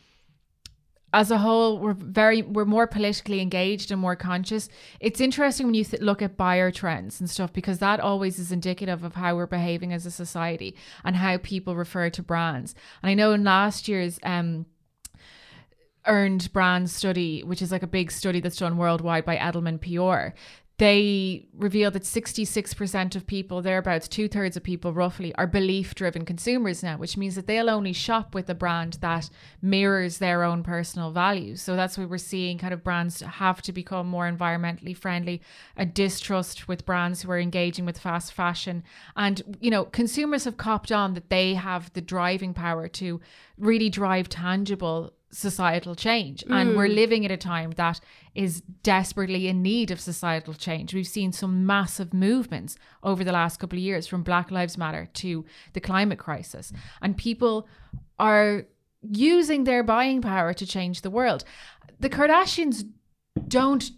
as 1.12 1.30
a 1.30 1.38
whole 1.38 1.78
we're 1.78 1.92
very 1.94 2.42
we're 2.42 2.64
more 2.64 2.88
politically 2.88 3.40
engaged 3.40 3.92
and 3.92 4.00
more 4.00 4.16
conscious. 4.16 4.68
It's 4.98 5.20
interesting 5.20 5.66
when 5.66 5.74
you 5.74 5.84
th- 5.84 6.02
look 6.02 6.20
at 6.22 6.36
buyer 6.36 6.72
trends 6.72 7.20
and 7.20 7.30
stuff 7.30 7.52
because 7.52 7.78
that 7.78 8.00
always 8.00 8.40
is 8.40 8.50
indicative 8.50 9.04
of 9.04 9.14
how 9.14 9.36
we're 9.36 9.46
behaving 9.46 9.92
as 9.92 10.06
a 10.06 10.10
society 10.10 10.74
and 11.04 11.14
how 11.14 11.38
people 11.38 11.76
refer 11.76 12.10
to 12.10 12.22
brands. 12.22 12.74
And 13.02 13.10
i 13.10 13.14
know 13.14 13.32
in 13.32 13.44
last 13.44 13.86
year's 13.86 14.18
um 14.24 14.66
earned 16.06 16.52
brand 16.52 16.90
study 16.90 17.42
which 17.44 17.62
is 17.62 17.72
like 17.72 17.82
a 17.82 17.86
big 17.86 18.10
study 18.10 18.40
that's 18.40 18.58
done 18.58 18.76
worldwide 18.76 19.24
by 19.24 19.36
edelman 19.36 19.80
pr 19.80 20.36
they 20.78 21.46
reveal 21.56 21.90
that 21.92 22.02
66% 22.02 23.14
of 23.14 23.26
people, 23.28 23.62
thereabouts 23.62 24.08
two 24.08 24.26
thirds 24.26 24.56
of 24.56 24.64
people 24.64 24.92
roughly, 24.92 25.32
are 25.36 25.46
belief 25.46 25.94
driven 25.94 26.24
consumers 26.24 26.82
now, 26.82 26.96
which 26.96 27.16
means 27.16 27.36
that 27.36 27.46
they'll 27.46 27.70
only 27.70 27.92
shop 27.92 28.34
with 28.34 28.50
a 28.50 28.56
brand 28.56 28.94
that 28.94 29.30
mirrors 29.62 30.18
their 30.18 30.42
own 30.42 30.64
personal 30.64 31.12
values. 31.12 31.62
So 31.62 31.76
that's 31.76 31.96
why 31.96 32.06
we're 32.06 32.18
seeing 32.18 32.58
kind 32.58 32.74
of 32.74 32.82
brands 32.82 33.20
have 33.20 33.62
to 33.62 33.72
become 33.72 34.08
more 34.08 34.28
environmentally 34.28 34.96
friendly, 34.96 35.42
a 35.76 35.86
distrust 35.86 36.66
with 36.66 36.84
brands 36.84 37.22
who 37.22 37.30
are 37.30 37.38
engaging 37.38 37.86
with 37.86 37.98
fast 37.98 38.32
fashion. 38.32 38.82
And, 39.14 39.56
you 39.60 39.70
know, 39.70 39.84
consumers 39.84 40.42
have 40.42 40.56
copped 40.56 40.90
on 40.90 41.14
that 41.14 41.30
they 41.30 41.54
have 41.54 41.92
the 41.92 42.00
driving 42.00 42.52
power 42.52 42.88
to 42.88 43.20
really 43.58 43.90
drive 43.90 44.28
tangible 44.28 45.12
societal 45.34 45.94
change. 45.94 46.44
And 46.48 46.76
we're 46.76 46.88
mm. 46.88 46.94
living 46.94 47.24
at 47.24 47.30
a 47.30 47.36
time 47.36 47.72
that 47.72 48.00
is 48.34 48.60
desperately 48.82 49.48
in 49.48 49.62
need 49.62 49.90
of 49.90 50.00
societal 50.00 50.54
change. 50.54 50.94
We've 50.94 51.06
seen 51.06 51.32
some 51.32 51.66
massive 51.66 52.14
movements 52.14 52.76
over 53.02 53.24
the 53.24 53.32
last 53.32 53.58
couple 53.58 53.78
of 53.78 53.82
years 53.82 54.06
from 54.06 54.22
Black 54.22 54.50
Lives 54.50 54.78
Matter 54.78 55.08
to 55.14 55.44
the 55.72 55.80
climate 55.80 56.18
crisis. 56.18 56.72
And 57.02 57.16
people 57.16 57.68
are 58.18 58.66
using 59.02 59.64
their 59.64 59.82
buying 59.82 60.22
power 60.22 60.54
to 60.54 60.66
change 60.66 61.00
the 61.00 61.10
world. 61.10 61.44
The 62.00 62.08
Kardashians 62.10 62.84
don't 63.48 63.90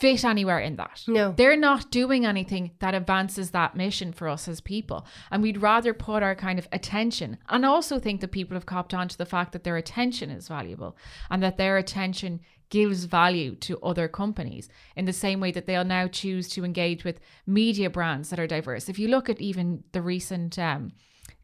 fit 0.00 0.24
anywhere 0.24 0.58
in 0.58 0.76
that. 0.76 1.04
No. 1.06 1.32
They're 1.32 1.56
not 1.56 1.90
doing 1.90 2.26
anything 2.26 2.72
that 2.80 2.94
advances 2.94 3.50
that 3.50 3.76
mission 3.76 4.12
for 4.12 4.28
us 4.28 4.48
as 4.48 4.60
people. 4.60 5.06
And 5.30 5.42
we'd 5.42 5.62
rather 5.62 5.94
put 5.94 6.22
our 6.22 6.34
kind 6.34 6.58
of 6.58 6.68
attention 6.72 7.38
and 7.48 7.64
also 7.64 7.98
think 7.98 8.20
that 8.20 8.32
people 8.32 8.54
have 8.54 8.66
copped 8.66 8.94
on 8.94 9.08
to 9.08 9.18
the 9.18 9.26
fact 9.26 9.52
that 9.52 9.64
their 9.64 9.76
attention 9.76 10.30
is 10.30 10.48
valuable 10.48 10.96
and 11.30 11.42
that 11.42 11.56
their 11.56 11.76
attention 11.76 12.40
gives 12.68 13.04
value 13.04 13.54
to 13.54 13.78
other 13.80 14.08
companies 14.08 14.68
in 14.96 15.04
the 15.04 15.12
same 15.12 15.38
way 15.40 15.52
that 15.52 15.66
they'll 15.66 15.84
now 15.84 16.08
choose 16.08 16.48
to 16.48 16.64
engage 16.64 17.04
with 17.04 17.20
media 17.46 17.88
brands 17.88 18.30
that 18.30 18.40
are 18.40 18.46
diverse. 18.46 18.88
If 18.88 18.98
you 18.98 19.08
look 19.08 19.28
at 19.28 19.40
even 19.40 19.84
the 19.92 20.02
recent 20.02 20.58
um, 20.58 20.92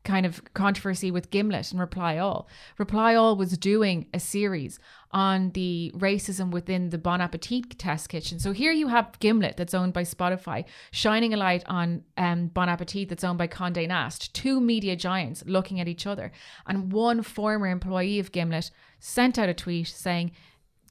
kind 0.04 0.26
of 0.26 0.42
controversy 0.54 1.10
with 1.10 1.30
Gimlet 1.30 1.70
and 1.70 1.80
Reply 1.80 2.18
All. 2.18 2.48
Reply 2.78 3.14
All 3.14 3.36
was 3.36 3.56
doing 3.56 4.06
a 4.12 4.20
series 4.20 4.78
on 5.12 5.50
the 5.50 5.92
racism 5.94 6.50
within 6.50 6.90
the 6.90 6.98
Bon 6.98 7.20
Appetit 7.20 7.78
test 7.78 8.08
kitchen. 8.08 8.38
So 8.38 8.52
here 8.52 8.72
you 8.72 8.88
have 8.88 9.18
Gimlet 9.20 9.56
that's 9.56 9.74
owned 9.74 9.92
by 9.92 10.02
Spotify 10.02 10.64
shining 10.90 11.34
a 11.34 11.36
light 11.36 11.62
on 11.66 12.04
um, 12.16 12.48
Bon 12.48 12.68
Appetit 12.68 13.08
that's 13.08 13.24
owned 13.24 13.38
by 13.38 13.46
Condé 13.46 13.86
Nast, 13.86 14.34
two 14.34 14.60
media 14.60 14.96
giants 14.96 15.44
looking 15.46 15.80
at 15.80 15.88
each 15.88 16.06
other. 16.06 16.32
And 16.66 16.92
one 16.92 17.22
former 17.22 17.68
employee 17.68 18.18
of 18.18 18.32
Gimlet 18.32 18.70
sent 18.98 19.38
out 19.38 19.48
a 19.48 19.54
tweet 19.54 19.88
saying, 19.88 20.32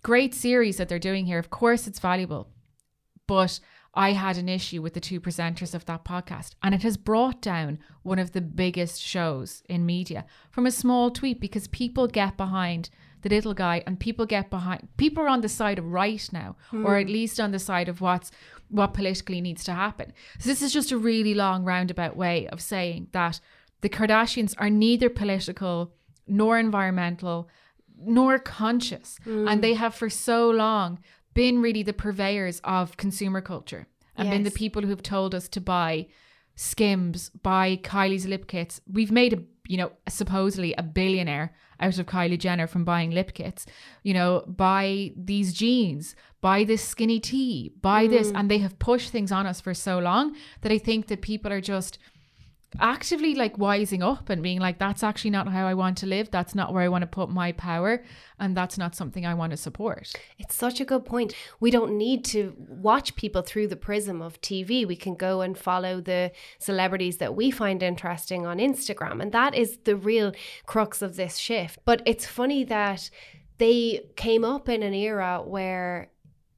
great 0.04 0.34
series 0.34 0.78
that 0.78 0.88
they're 0.90 1.00
doing 1.00 1.26
here. 1.26 1.40
Of 1.40 1.50
course 1.50 1.88
it's 1.88 2.00
valuable, 2.00 2.48
but 3.28 3.60
I 3.94 4.14
had 4.14 4.38
an 4.38 4.48
issue 4.48 4.82
with 4.82 4.94
the 4.94 5.02
two 5.02 5.20
presenters 5.20 5.76
of 5.76 5.86
that 5.86 6.06
podcast, 6.06 6.52
and 6.64 6.74
it 6.74 6.84
has 6.84 6.96
brought 6.96 7.42
down 7.42 7.80
one 8.04 8.20
of 8.20 8.32
the 8.32 8.42
biggest 8.42 9.02
shows 9.02 9.64
in 9.68 9.86
media 9.86 10.26
from 10.50 10.66
a 10.66 10.72
small 10.72 11.12
tweet 11.12 11.42
because 11.42 11.68
people 11.68 12.08
get 12.08 12.38
behind 12.38 12.90
the 13.22 13.30
little 13.30 13.54
guy 13.54 13.84
and 13.86 14.00
people 14.00 14.26
get 14.26 14.50
behind 14.50 14.88
people 14.98 15.24
are 15.24 15.28
on 15.28 15.42
the 15.42 15.50
side 15.50 15.78
of 15.78 15.86
right 15.86 16.28
now 16.32 16.56
or 16.74 16.98
at 16.98 17.06
hmm. 17.06 17.14
least 17.14 17.40
on 17.40 17.52
the 17.52 17.60
side 17.60 17.88
of 17.88 18.02
what's 18.02 18.32
what 18.70 18.94
politically 18.94 19.42
needs 19.42 19.64
to 19.66 19.74
happen. 19.74 20.14
So 20.40 20.50
this 20.50 20.62
is 20.62 20.74
just 20.74 20.92
a 20.92 20.98
really 20.98 21.34
long 21.34 21.64
roundabout 21.64 22.16
way 22.16 22.48
of 22.48 22.62
saying 22.62 23.10
that 23.12 23.40
the 23.82 23.90
kardashians 23.90 24.56
are 24.58 24.70
neither 24.70 25.10
political 25.10 25.94
nor 26.28 26.58
environmental 26.58 27.50
nor 28.04 28.40
conscious 28.40 29.20
and 29.26 29.50
hmm. 29.50 29.62
they 29.62 29.74
have 29.76 29.94
for 29.94 30.10
so 30.10 30.50
long 30.50 31.00
been 31.34 31.62
really 31.62 31.84
the 31.84 31.94
purveyors 31.94 32.60
of 32.64 32.98
consumer 32.98 33.42
culture. 33.42 33.88
And 34.18 34.30
been 34.30 34.44
the 34.44 34.52
people 34.52 34.84
who've 34.84 35.02
told 35.02 35.34
us 35.34 35.48
to 35.50 35.62
buy 35.62 36.06
skims 36.56 37.30
buy 37.30 37.78
kylie's 37.78 38.28
lip 38.28 38.48
kits. 38.48 38.82
We've 38.92 39.12
made 39.12 39.34
a 39.34 39.44
you 39.68 39.78
know 39.78 39.92
supposedly 40.08 40.74
a 40.76 40.84
billionaire 40.84 41.56
out 41.80 41.98
of 41.98 42.06
kylie 42.06 42.38
jenner 42.38 42.68
from 42.68 42.84
buying 42.84 43.12
lip 43.12 43.34
kits. 43.34 43.66
You 44.04 44.14
know 44.14 44.44
buy 44.48 45.12
these 45.16 45.54
jeans 45.54 46.16
buy 46.42 46.64
this 46.64 46.84
skinny 46.84 47.20
tee 47.20 47.74
buy 47.82 48.06
this. 48.06 48.32
Mm. 48.32 48.40
And 48.40 48.52
they 48.52 48.60
have 48.60 48.78
pushed 48.78 49.12
things 49.12 49.32
on 49.32 49.48
us 49.48 49.60
for 49.62 49.74
so 49.74 49.98
long 49.98 50.36
that 50.62 50.72
i 50.72 50.78
think 50.78 51.08
that 51.08 51.22
people 51.22 51.52
are 51.52 51.62
just 51.62 51.98
actively 52.80 53.36
like 53.36 53.58
wising 53.58 54.02
up 54.02 54.30
and 54.30 54.42
being 54.42 54.60
like 54.60 54.80
that's 54.80 55.04
actually 55.04 55.30
not 55.30 55.48
how 55.48 55.68
i 55.68 55.74
want 55.74 55.98
to 55.98 56.06
live 56.06 56.32
that's 56.32 56.56
not 56.56 56.74
where 56.74 56.84
i 56.84 56.88
want 56.88 57.02
to 57.02 57.08
put 57.08 57.30
my 57.30 57.52
power 57.52 58.04
and 58.40 58.56
that's 58.56 58.78
not 58.78 58.96
something 58.96 59.26
i 59.26 59.34
want 59.34 59.52
to 59.52 59.58
support 59.58 60.14
It's 60.40 60.56
such 60.56 60.82
a 60.82 60.86
good 60.86 61.06
point. 61.06 61.34
We 61.60 61.72
don't 61.72 61.98
need 61.98 62.26
to 62.26 62.54
watch 62.58 63.16
people 63.16 63.42
through 63.42 63.68
the 63.68 63.76
prism 63.76 64.22
of 64.22 64.42
TV. 64.42 64.88
We 64.88 64.96
can 64.96 65.16
go 65.16 65.42
and 65.42 65.58
follow 65.58 66.02
the 66.02 66.32
celebrities 66.60 67.18
that 67.18 67.36
we 67.36 67.52
find 67.52 67.84
interesting 67.84 68.46
on 68.46 68.58
Instagram. 68.58 69.22
And 69.22 69.32
that 69.32 69.56
is 69.56 69.78
the 69.84 69.96
real 69.96 70.34
crux 70.66 71.02
of 71.02 71.16
this 71.16 71.38
shift. 71.38 71.80
But 71.86 72.02
it's 72.06 72.26
funny 72.26 72.64
that 72.66 73.10
they 73.58 74.10
came 74.16 74.44
up 74.44 74.68
in 74.68 74.84
an 74.84 74.94
era 74.94 75.42
where 75.46 76.10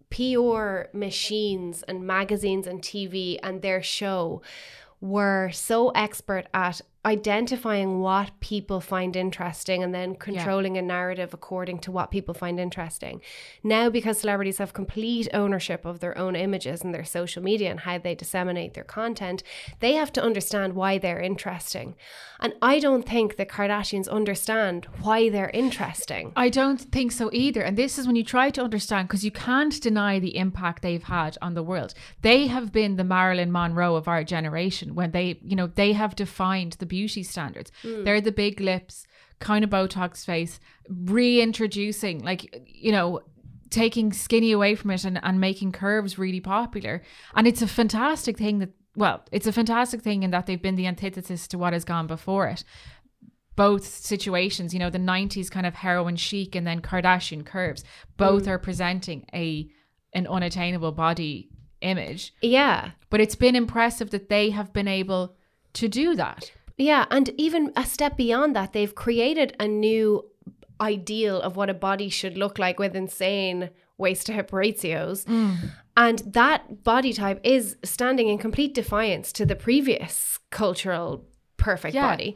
PR 0.10 0.84
machines 0.93 1.84
and 1.84 2.06
magazines 2.06 2.67
and 2.67 2.82
TV 2.82 3.39
and 3.41 3.62
their 3.62 3.82
show 3.82 4.41
were 5.03 5.49
so 5.51 5.89
expert 5.89 6.47
at 6.53 6.79
identifying 7.05 7.99
what 7.99 8.31
people 8.39 8.79
find 8.79 9.15
interesting 9.15 9.83
and 9.83 9.93
then 9.93 10.15
controlling 10.15 10.77
a 10.77 10.81
narrative 10.81 11.33
according 11.33 11.79
to 11.79 11.91
what 11.91 12.11
people 12.11 12.33
find 12.33 12.59
interesting. 12.59 13.21
Now, 13.61 13.89
because 13.89 14.19
celebrities 14.19 14.59
have 14.59 14.73
complete 14.73 15.27
ownership 15.33 15.83
of 15.83 15.99
their 15.99 16.17
own 16.17 16.35
images 16.35 16.81
and 16.81 16.93
their 16.93 17.03
social 17.03 17.43
media 17.43 17.69
and 17.71 17.81
how 17.81 17.97
they 17.97 18.15
disseminate 18.15 18.73
their 18.73 18.85
content, 18.85 19.43
they 19.81 19.93
have 19.93 20.13
to 20.13 20.23
understand 20.23 20.73
why 20.73 20.97
they're 20.97 21.19
interesting. 21.19 21.95
And 22.39 22.53
I 22.61 22.79
don't 22.79 23.07
think 23.07 23.35
the 23.35 23.45
Kardashians 23.45 24.09
understand 24.09 24.87
why 25.01 25.29
they're 25.29 25.49
interesting. 25.49 26.31
I 26.35 26.49
don't 26.49 26.79
think 26.79 27.11
so 27.11 27.29
either. 27.33 27.61
And 27.61 27.77
this 27.77 27.97
is 27.97 28.07
when 28.07 28.15
you 28.15 28.23
try 28.23 28.49
to 28.51 28.61
understand 28.61 29.07
because 29.07 29.25
you 29.25 29.31
can't 29.31 29.81
deny 29.81 30.19
the 30.19 30.37
impact 30.37 30.81
they've 30.81 31.03
had 31.03 31.37
on 31.41 31.53
the 31.53 31.63
world. 31.63 31.93
They 32.21 32.47
have 32.47 32.71
been 32.71 32.95
the 32.95 33.03
Marilyn 33.03 33.51
Monroe 33.51 33.95
of 33.95 34.07
our 34.07 34.23
generation 34.23 34.95
when 34.95 35.11
they, 35.11 35.39
you 35.43 35.55
know, 35.55 35.67
they 35.67 35.93
have 35.93 36.15
defined 36.15 36.73
the 36.73 36.85
beauty 36.97 37.23
standards. 37.23 37.71
Hmm. 37.82 38.03
They're 38.03 38.21
the 38.21 38.32
big 38.32 38.60
lips, 38.60 39.08
kind 39.39 39.63
of 39.63 39.71
Botox 39.71 40.23
face, 40.25 40.60
reintroducing, 40.88 42.23
like, 42.23 42.41
you 42.67 42.91
know, 42.91 43.21
taking 43.69 44.13
skinny 44.13 44.51
away 44.51 44.75
from 44.75 44.91
it 44.91 45.03
and, 45.06 45.19
and 45.23 45.39
making 45.39 45.71
curves 45.71 46.19
really 46.19 46.39
popular. 46.39 47.01
And 47.34 47.47
it's 47.47 47.63
a 47.63 47.67
fantastic 47.67 48.38
thing 48.38 48.60
that, 48.60 48.69
well, 48.95 49.23
it's 49.32 49.47
a 49.47 49.51
fantastic 49.51 50.01
thing 50.01 50.21
in 50.21 50.32
that 50.32 50.45
they've 50.45 50.62
been 50.62 50.75
the 50.75 50.86
antithesis 50.86 51.47
to 51.47 51.58
what 51.58 51.73
has 51.73 51.84
gone 51.84 52.08
before 52.08 52.47
it 52.47 52.63
both 53.56 53.86
situations, 53.86 54.73
you 54.73 54.79
know, 54.79 54.89
the 54.89 54.97
90s 54.97 55.51
kind 55.51 55.67
of 55.67 55.75
heroin 55.75 56.15
chic 56.15 56.56
and 56.56 56.65
then 56.65 56.82
Kardashian 56.82 57.45
curves, 57.45 57.84
both 58.17 58.45
hmm. 58.45 58.49
are 58.49 58.58
presenting 58.58 59.27
a 59.32 59.69
an 60.15 60.25
unattainable 60.27 60.91
body 60.91 61.49
image. 61.84 62.34
Yeah. 62.41 62.91
But 63.10 63.21
it's 63.21 63.36
been 63.36 63.56
impressive 63.56 64.10
that 64.12 64.29
they 64.29 64.49
have 64.49 64.73
been 64.73 64.88
able 64.88 65.36
to 65.73 65.88
do 65.88 66.15
that. 66.15 66.51
Yeah, 66.77 67.05
and 67.12 67.29
even 67.38 67.71
a 67.75 67.86
step 67.86 68.17
beyond 68.17 68.55
that, 68.55 68.73
they've 68.73 68.93
created 68.95 69.55
a 69.59 69.67
new 69.67 70.25
ideal 70.81 71.39
of 71.39 71.55
what 71.55 71.69
a 71.69 71.73
body 71.73 72.09
should 72.09 72.38
look 72.38 72.57
like 72.57 72.79
with 72.79 72.95
insane 72.95 73.69
waist 73.97 74.25
to 74.25 74.33
hip 74.33 74.51
ratios. 74.51 75.23
Mm. 75.25 75.69
And 75.95 76.19
that 76.25 76.83
body 76.83 77.13
type 77.13 77.39
is 77.43 77.77
standing 77.83 78.27
in 78.27 78.38
complete 78.39 78.73
defiance 78.73 79.31
to 79.33 79.45
the 79.45 79.55
previous 79.55 80.39
cultural 80.49 81.25
perfect 81.57 81.93
Yeah. 81.95 82.09
body. 82.09 82.36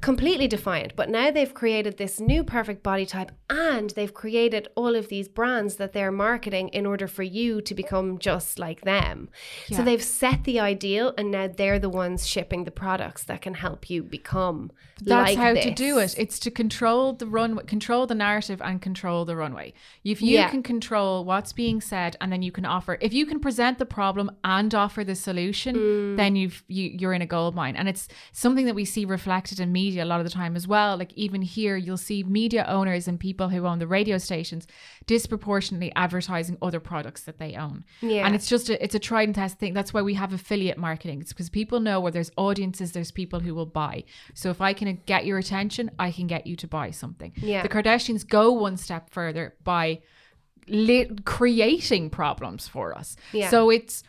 Completely 0.00 0.48
defiant. 0.48 0.96
But 0.96 1.10
now 1.10 1.30
they've 1.30 1.52
created 1.52 1.96
this 1.98 2.18
new 2.20 2.42
perfect 2.44 2.82
body 2.82 3.06
type 3.06 3.30
and 3.50 3.90
they've 3.90 4.12
created 4.12 4.68
all 4.74 4.94
of 4.96 5.08
these 5.08 5.28
brands 5.28 5.76
that 5.76 5.92
they're 5.92 6.10
marketing 6.12 6.68
in 6.68 6.86
order 6.86 7.06
for 7.06 7.22
you 7.22 7.60
to 7.62 7.74
become 7.74 8.18
just 8.18 8.58
like 8.58 8.80
them. 8.82 9.28
So 9.70 9.82
they've 9.82 10.02
set 10.02 10.44
the 10.44 10.58
ideal 10.60 11.14
and 11.18 11.30
now 11.30 11.48
they're 11.48 11.78
the 11.78 11.88
ones 11.90 12.26
shipping 12.26 12.64
the 12.64 12.70
products 12.70 13.24
that 13.24 13.42
can 13.42 13.54
help 13.54 13.90
you 13.90 14.02
become. 14.02 14.70
That's 15.04 15.30
like 15.32 15.38
how 15.38 15.54
this. 15.54 15.64
to 15.64 15.70
do 15.72 15.98
it. 15.98 16.14
It's 16.16 16.38
to 16.40 16.50
control 16.50 17.12
the 17.14 17.26
runway, 17.26 17.64
control 17.64 18.06
the 18.06 18.14
narrative 18.14 18.62
and 18.62 18.80
control 18.80 19.24
the 19.24 19.34
runway. 19.36 19.74
If 20.04 20.22
you 20.22 20.38
Yeah. 20.38 20.48
can 20.48 20.62
control 20.62 21.24
what's 21.24 21.52
being 21.52 21.80
said 21.80 22.16
and 22.20 22.32
then 22.32 22.42
you 22.42 22.52
can 22.52 22.64
offer 22.64 22.98
if 23.00 23.12
you 23.12 23.26
can 23.26 23.40
present 23.40 23.78
the 23.78 23.86
problem 23.86 24.30
and 24.44 24.72
offer 24.74 25.02
the 25.04 25.16
solution, 25.16 25.74
Mm. 25.76 26.16
then 26.16 26.36
you've 26.36 26.62
you, 26.68 26.90
you're 26.98 27.12
in 27.12 27.22
a 27.22 27.26
gold 27.26 27.54
mine. 27.54 27.74
And 27.76 27.88
it's 27.88 28.06
something 28.32 28.66
that 28.66 28.74
we 28.74 28.84
see 28.84 29.04
reflected 29.04 29.58
in 29.58 29.71
media 29.72 30.04
a 30.04 30.06
lot 30.12 30.20
of 30.20 30.24
the 30.24 30.30
time 30.30 30.54
as 30.56 30.68
well. 30.68 30.96
Like 30.96 31.12
even 31.14 31.42
here 31.42 31.76
you'll 31.76 31.96
see 31.96 32.22
media 32.22 32.64
owners 32.68 33.08
and 33.08 33.18
people 33.18 33.48
who 33.48 33.66
own 33.66 33.78
the 33.78 33.86
radio 33.86 34.18
stations 34.18 34.66
disproportionately 35.06 35.92
advertising 35.96 36.56
other 36.62 36.80
products 36.80 37.22
that 37.22 37.38
they 37.38 37.54
own. 37.54 37.84
Yeah. 38.00 38.26
And 38.26 38.34
it's 38.34 38.48
just 38.48 38.68
a 38.70 38.82
it's 38.82 38.94
a 38.94 38.98
tried 38.98 39.28
and 39.28 39.34
tested 39.34 39.58
thing. 39.60 39.74
That's 39.74 39.92
why 39.94 40.02
we 40.02 40.14
have 40.14 40.32
affiliate 40.32 40.78
marketing. 40.78 41.20
It's 41.20 41.32
because 41.32 41.50
people 41.50 41.80
know 41.80 42.00
where 42.00 42.12
there's 42.12 42.30
audiences, 42.36 42.92
there's 42.92 43.10
people 43.10 43.40
who 43.40 43.54
will 43.54 43.66
buy. 43.66 44.04
So 44.34 44.50
if 44.50 44.60
I 44.60 44.72
can 44.72 45.00
get 45.06 45.26
your 45.26 45.38
attention, 45.38 45.90
I 45.98 46.10
can 46.10 46.26
get 46.26 46.46
you 46.46 46.56
to 46.56 46.66
buy 46.68 46.90
something. 46.90 47.32
Yeah. 47.36 47.62
The 47.62 47.68
Kardashians 47.68 48.26
go 48.26 48.52
one 48.52 48.76
step 48.76 49.10
further 49.10 49.54
by 49.64 50.00
li- 50.68 51.10
creating 51.24 52.10
problems 52.10 52.68
for 52.68 52.96
us. 52.96 53.16
Yeah. 53.32 53.50
So 53.50 53.70
it's 53.70 54.02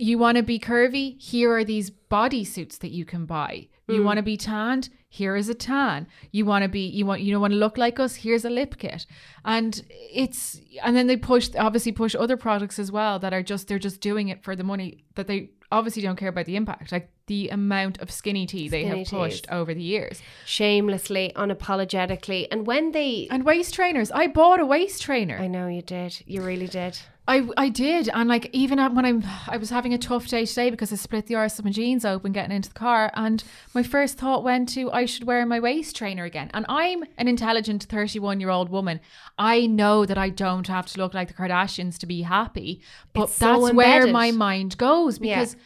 you 0.00 0.16
want 0.18 0.36
to 0.36 0.42
be 0.44 0.58
curvy? 0.58 1.20
Here 1.20 1.52
are 1.52 1.64
these 1.64 1.90
bodysuits 1.90 2.78
that 2.78 2.90
you 2.90 3.04
can 3.04 3.26
buy. 3.26 3.68
You 3.88 4.00
Mm. 4.00 4.04
want 4.04 4.16
to 4.18 4.22
be 4.22 4.36
tanned? 4.36 4.90
Here 5.08 5.36
is 5.36 5.48
a 5.48 5.54
tan. 5.54 6.06
You 6.32 6.44
want 6.44 6.64
to 6.64 6.68
be 6.68 6.86
you 6.86 7.06
want 7.06 7.22
you 7.22 7.32
don't 7.32 7.40
want 7.40 7.52
to 7.52 7.58
look 7.58 7.78
like 7.78 7.98
us? 7.98 8.14
Here's 8.14 8.44
a 8.44 8.50
lip 8.50 8.76
kit. 8.78 9.06
And 9.44 9.82
it's 9.90 10.60
and 10.82 10.94
then 10.94 11.06
they 11.06 11.16
push 11.16 11.50
obviously 11.58 11.92
push 11.92 12.14
other 12.14 12.36
products 12.36 12.78
as 12.78 12.92
well 12.92 13.18
that 13.20 13.32
are 13.32 13.42
just 13.42 13.68
they're 13.68 13.78
just 13.78 14.00
doing 14.00 14.28
it 14.28 14.42
for 14.42 14.54
the 14.54 14.64
money 14.64 15.04
that 15.14 15.26
they 15.26 15.50
obviously 15.70 16.02
don't 16.02 16.16
care 16.16 16.28
about 16.28 16.46
the 16.46 16.56
impact. 16.56 16.92
Like 16.92 17.10
the 17.26 17.48
amount 17.50 17.98
of 18.00 18.10
skinny 18.10 18.46
tea 18.46 18.68
they 18.68 18.84
Skinny 18.84 18.98
have 19.04 19.08
pushed 19.08 19.44
teas. 19.44 19.52
over 19.52 19.74
the 19.74 19.82
years. 19.82 20.20
Shamelessly, 20.44 21.32
unapologetically. 21.36 22.48
And 22.50 22.66
when 22.66 22.92
they. 22.92 23.28
And 23.30 23.44
waist 23.44 23.74
trainers. 23.74 24.10
I 24.10 24.26
bought 24.26 24.60
a 24.60 24.66
waist 24.66 25.02
trainer. 25.02 25.38
I 25.38 25.46
know 25.46 25.68
you 25.68 25.82
did. 25.82 26.22
You 26.26 26.42
really 26.42 26.66
did. 26.66 26.98
I 27.28 27.46
I 27.56 27.68
did, 27.68 28.08
and 28.08 28.28
like 28.28 28.48
even 28.52 28.78
when 28.94 29.04
I'm 29.04 29.22
I 29.48 29.56
was 29.58 29.70
having 29.70 29.94
a 29.94 29.98
tough 29.98 30.26
day 30.26 30.44
today 30.46 30.70
because 30.70 30.92
I 30.92 30.96
split 30.96 31.26
the 31.26 31.34
arse 31.36 31.58
of 31.58 31.64
my 31.64 31.70
jeans 31.70 32.04
open 32.04 32.32
getting 32.32 32.56
into 32.56 32.70
the 32.70 32.74
car, 32.74 33.12
and 33.14 33.44
my 33.74 33.82
first 33.82 34.18
thought 34.18 34.42
went 34.42 34.68
to 34.70 34.90
I 34.90 35.04
should 35.04 35.24
wear 35.24 35.44
my 35.46 35.60
waist 35.60 35.94
trainer 35.94 36.24
again. 36.24 36.50
And 36.54 36.64
I'm 36.68 37.04
an 37.18 37.28
intelligent 37.28 37.84
31 37.84 38.40
year 38.40 38.50
old 38.50 38.70
woman. 38.70 38.98
I 39.36 39.66
know 39.66 40.06
that 40.06 40.18
I 40.18 40.30
don't 40.30 40.66
have 40.66 40.86
to 40.86 40.98
look 40.98 41.14
like 41.14 41.28
the 41.28 41.34
Kardashians 41.34 41.98
to 41.98 42.06
be 42.06 42.22
happy, 42.22 42.80
but 43.12 43.30
so 43.30 43.60
that's 43.62 43.74
where 43.74 44.06
my 44.06 44.30
mind 44.30 44.78
goes 44.78 45.20
Yeah. 45.20 45.38
because 45.40 45.56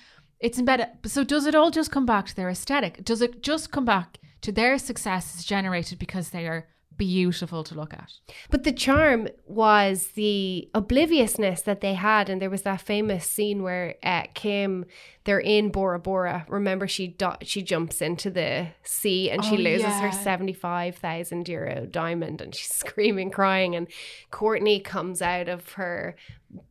it's 0.41 0.59
embedded. 0.59 0.89
So 1.07 1.23
does 1.23 1.47
it 1.47 1.55
all 1.55 1.71
just 1.71 1.93
come 1.93 2.05
back 2.05 2.27
to 2.27 2.37
their 2.37 2.51
aesthetic? 2.51 3.05
Does 3.05 3.23
it 3.23 3.43
just 3.43 3.71
come 3.71 3.85
back 3.85 4.19
to 4.41 4.51
their 4.51 4.77
success 4.77 5.37
is 5.37 5.45
generated 5.45 6.01
because 6.01 6.31
they 6.31 6.47
are 6.49 6.67
beautiful 6.97 7.65
to 7.65 7.75
look 7.75 7.93
at? 7.95 8.13
But 8.51 8.65
the 8.65 8.73
charm 8.73 9.29
was 9.47 10.09
the 10.09 10.69
obliviousness 10.75 11.63
that 11.63 11.81
they 11.81 11.95
had, 11.95 12.29
and 12.29 12.41
there 12.41 12.51
was 12.51 12.63
that 12.63 12.81
famous 12.81 13.27
scene 13.27 13.63
where 13.63 13.97
uh, 14.03 14.25
Kim, 14.35 14.85
they're 15.25 15.41
in 15.41 15.71
Bora 15.71 15.99
Bora. 15.99 16.45
Remember, 16.49 16.87
she 16.89 17.09
do- 17.09 17.37
she 17.43 17.63
jumps 17.63 18.01
into 18.03 18.31
the 18.31 18.69
sea 18.83 19.31
and 19.31 19.45
she 19.45 19.55
Oh, 19.57 19.59
loses 19.61 19.87
yeah. 19.87 20.01
her 20.01 20.13
seventy 20.13 20.53
five 20.53 20.97
thousand 20.97 21.49
euro 21.49 21.87
diamond, 21.87 22.41
and 22.41 22.55
she's 22.55 22.75
screaming, 22.75 23.31
crying, 23.31 23.75
and 23.75 23.87
Kourtney 24.31 24.83
comes 24.83 25.21
out 25.23 25.49
of 25.49 25.73
her 25.73 26.17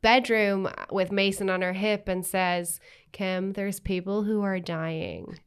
bedroom 0.02 0.70
with 0.92 1.12
Mason 1.12 1.50
on 1.50 1.62
her 1.62 1.74
hip 1.74 2.08
and 2.08 2.26
says, 2.26 2.80
"Kim, 3.12 3.54
there's 3.54 3.80
people 3.80 4.24
who 4.24 4.42
are 4.42 4.60
dying." 4.60 5.40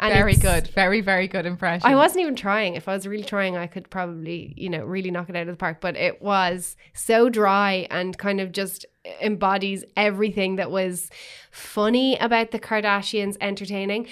And 0.00 0.12
very 0.12 0.36
good, 0.36 0.68
very 0.68 1.00
very 1.00 1.26
good 1.26 1.44
impression. 1.46 1.90
I 1.90 1.96
wasn't 1.96 2.22
even 2.22 2.36
trying. 2.36 2.74
If 2.74 2.88
I 2.88 2.94
was 2.94 3.06
really 3.06 3.24
trying, 3.24 3.56
I 3.56 3.66
could 3.66 3.90
probably, 3.90 4.54
you 4.56 4.68
know, 4.68 4.84
really 4.84 5.10
knock 5.10 5.28
it 5.28 5.36
out 5.36 5.42
of 5.42 5.48
the 5.48 5.56
park. 5.56 5.80
But 5.80 5.96
it 5.96 6.22
was 6.22 6.76
so 6.94 7.28
dry 7.28 7.86
and 7.90 8.16
kind 8.16 8.40
of 8.40 8.52
just 8.52 8.86
embodies 9.20 9.84
everything 9.96 10.56
that 10.56 10.70
was 10.70 11.10
funny 11.50 12.16
about 12.18 12.50
the 12.50 12.58
Kardashians 12.60 13.36
entertaining. 13.40 14.06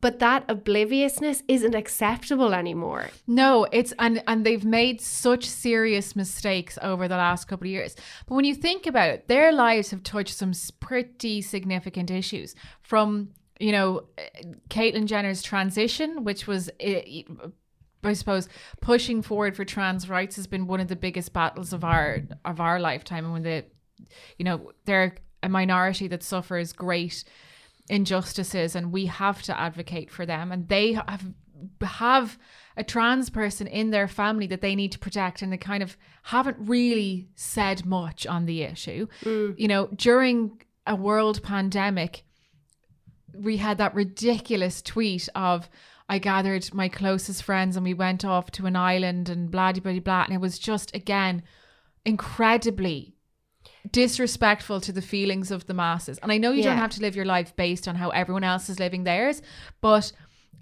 But 0.00 0.18
that 0.18 0.44
obliviousness 0.48 1.44
isn't 1.46 1.74
acceptable 1.74 2.52
anymore. 2.52 3.10
No, 3.28 3.66
it's 3.70 3.92
and 3.98 4.22
and 4.26 4.44
they've 4.44 4.64
made 4.64 5.00
such 5.00 5.44
serious 5.46 6.16
mistakes 6.16 6.78
over 6.82 7.06
the 7.06 7.16
last 7.16 7.46
couple 7.46 7.66
of 7.66 7.70
years. 7.70 7.94
But 8.26 8.34
when 8.34 8.44
you 8.44 8.56
think 8.56 8.86
about 8.86 9.10
it, 9.10 9.28
their 9.28 9.52
lives 9.52 9.90
have 9.90 10.02
touched 10.02 10.34
some 10.34 10.52
pretty 10.80 11.40
significant 11.42 12.10
issues 12.10 12.56
from 12.82 13.30
you 13.58 13.72
know 13.72 14.04
Caitlyn 14.70 15.06
Jenner's 15.06 15.42
transition, 15.42 16.24
which 16.24 16.46
was. 16.46 16.70
I 18.04 18.12
suppose 18.12 18.48
pushing 18.80 19.22
forward 19.22 19.56
for 19.56 19.64
trans 19.64 20.08
rights 20.08 20.36
has 20.36 20.46
been 20.46 20.68
one 20.68 20.78
of 20.78 20.86
the 20.86 20.94
biggest 20.94 21.32
battles 21.32 21.72
of 21.72 21.82
our 21.82 22.20
of 22.44 22.60
our 22.60 22.78
lifetime. 22.78 23.24
And 23.24 23.32
when 23.32 23.42
the, 23.42 23.64
you 24.38 24.44
know, 24.44 24.70
they're 24.84 25.16
a 25.42 25.48
minority 25.48 26.06
that 26.08 26.22
suffers 26.22 26.72
great 26.72 27.24
injustices, 27.88 28.76
and 28.76 28.92
we 28.92 29.06
have 29.06 29.42
to 29.42 29.58
advocate 29.58 30.10
for 30.10 30.26
them. 30.26 30.52
And 30.52 30.68
they 30.68 30.92
have 30.92 31.26
have 31.82 32.38
a 32.76 32.84
trans 32.84 33.30
person 33.30 33.66
in 33.66 33.90
their 33.90 34.06
family 34.06 34.46
that 34.46 34.60
they 34.60 34.76
need 34.76 34.92
to 34.92 34.98
protect, 34.98 35.42
and 35.42 35.52
they 35.52 35.56
kind 35.56 35.82
of 35.82 35.96
haven't 36.22 36.56
really 36.60 37.28
said 37.34 37.84
much 37.84 38.26
on 38.26 38.46
the 38.46 38.62
issue. 38.62 39.08
Mm. 39.24 39.58
You 39.58 39.68
know, 39.68 39.88
during 39.88 40.62
a 40.86 40.94
world 40.94 41.42
pandemic, 41.42 42.24
we 43.34 43.56
had 43.56 43.78
that 43.78 43.94
ridiculous 43.94 44.82
tweet 44.82 45.28
of 45.34 45.68
I 46.08 46.18
gathered 46.18 46.72
my 46.72 46.88
closest 46.88 47.42
friends 47.42 47.76
and 47.76 47.84
we 47.84 47.94
went 47.94 48.24
off 48.24 48.50
to 48.52 48.66
an 48.66 48.76
island 48.76 49.28
and 49.28 49.50
blah 49.50 49.72
blah 49.72 49.92
blah 49.92 50.00
blah 50.00 50.24
and 50.24 50.34
it 50.34 50.40
was 50.40 50.58
just 50.58 50.94
again 50.94 51.42
incredibly 52.04 53.14
disrespectful 53.90 54.80
to 54.80 54.92
the 54.92 55.02
feelings 55.02 55.50
of 55.50 55.66
the 55.66 55.74
masses. 55.74 56.18
And 56.18 56.32
I 56.32 56.38
know 56.38 56.52
you 56.52 56.62
don't 56.62 56.76
have 56.76 56.90
to 56.90 57.00
live 57.00 57.16
your 57.16 57.24
life 57.24 57.54
based 57.56 57.88
on 57.88 57.94
how 57.94 58.10
everyone 58.10 58.44
else 58.44 58.68
is 58.68 58.78
living 58.78 59.04
theirs, 59.04 59.42
but 59.80 60.12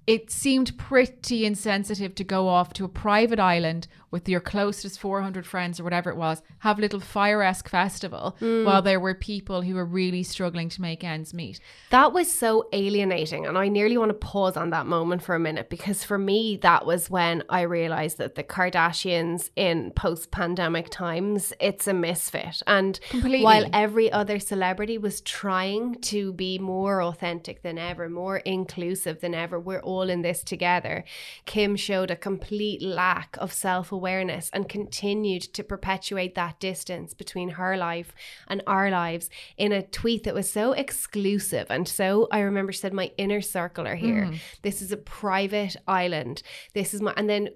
it 0.06 0.30
seemed 0.30 0.78
pretty 0.78 1.44
insensitive 1.44 2.14
to 2.14 2.24
go 2.24 2.48
off 2.48 2.72
to 2.74 2.84
a 2.84 2.88
private 2.88 3.40
island 3.40 3.88
with 4.10 4.28
your 4.28 4.40
closest 4.40 5.00
400 5.00 5.44
friends 5.44 5.80
or 5.80 5.84
whatever 5.84 6.10
it 6.10 6.16
was, 6.16 6.40
have 6.60 6.78
a 6.78 6.80
little 6.80 7.00
Fyre 7.00 7.42
esque 7.42 7.68
festival 7.68 8.36
mm. 8.40 8.64
while 8.64 8.80
there 8.80 9.00
were 9.00 9.14
people 9.14 9.62
who 9.62 9.74
were 9.74 9.84
really 9.84 10.22
struggling 10.22 10.68
to 10.70 10.80
make 10.80 11.02
ends 11.02 11.34
meet. 11.34 11.60
That 11.90 12.12
was 12.12 12.32
so 12.32 12.68
alienating. 12.72 13.46
And 13.46 13.58
I 13.58 13.68
nearly 13.68 13.98
want 13.98 14.10
to 14.10 14.14
pause 14.14 14.56
on 14.56 14.70
that 14.70 14.86
moment 14.86 15.22
for 15.22 15.34
a 15.34 15.40
minute 15.40 15.68
because 15.68 16.04
for 16.04 16.18
me, 16.18 16.56
that 16.62 16.86
was 16.86 17.10
when 17.10 17.42
I 17.48 17.62
realized 17.62 18.18
that 18.18 18.36
the 18.36 18.44
Kardashians 18.44 19.50
in 19.56 19.90
post 19.90 20.30
pandemic 20.30 20.88
times, 20.88 21.52
it's 21.60 21.88
a 21.88 21.94
misfit. 21.94 22.62
And 22.66 22.98
Completely. 23.10 23.42
while 23.42 23.66
every 23.72 24.10
other 24.10 24.38
celebrity 24.38 24.98
was 24.98 25.20
trying 25.20 25.96
to 26.02 26.32
be 26.32 26.58
more 26.58 27.02
authentic 27.02 27.62
than 27.62 27.76
ever, 27.76 28.08
more 28.08 28.38
inclusive 28.38 29.20
than 29.20 29.34
ever, 29.34 29.58
we're 29.58 29.80
all 29.80 29.95
in 30.02 30.22
this 30.22 30.42
together, 30.42 31.04
Kim 31.44 31.76
showed 31.76 32.10
a 32.10 32.16
complete 32.16 32.82
lack 32.82 33.36
of 33.40 33.52
self 33.52 33.92
awareness 33.92 34.50
and 34.52 34.68
continued 34.68 35.42
to 35.42 35.64
perpetuate 35.64 36.34
that 36.34 36.60
distance 36.60 37.14
between 37.14 37.50
her 37.50 37.76
life 37.76 38.14
and 38.48 38.62
our 38.66 38.90
lives 38.90 39.28
in 39.56 39.72
a 39.72 39.82
tweet 39.82 40.24
that 40.24 40.34
was 40.34 40.50
so 40.50 40.72
exclusive. 40.72 41.66
And 41.70 41.86
so 41.88 42.28
I 42.30 42.40
remember 42.40 42.72
she 42.72 42.80
said, 42.80 42.92
My 42.92 43.12
inner 43.16 43.40
circle 43.40 43.86
are 43.86 43.94
here. 43.94 44.26
Mm. 44.26 44.38
This 44.62 44.82
is 44.82 44.92
a 44.92 44.96
private 44.96 45.76
island. 45.86 46.42
This 46.74 46.94
is 46.94 47.00
my, 47.00 47.12
and 47.16 47.28
then 47.28 47.48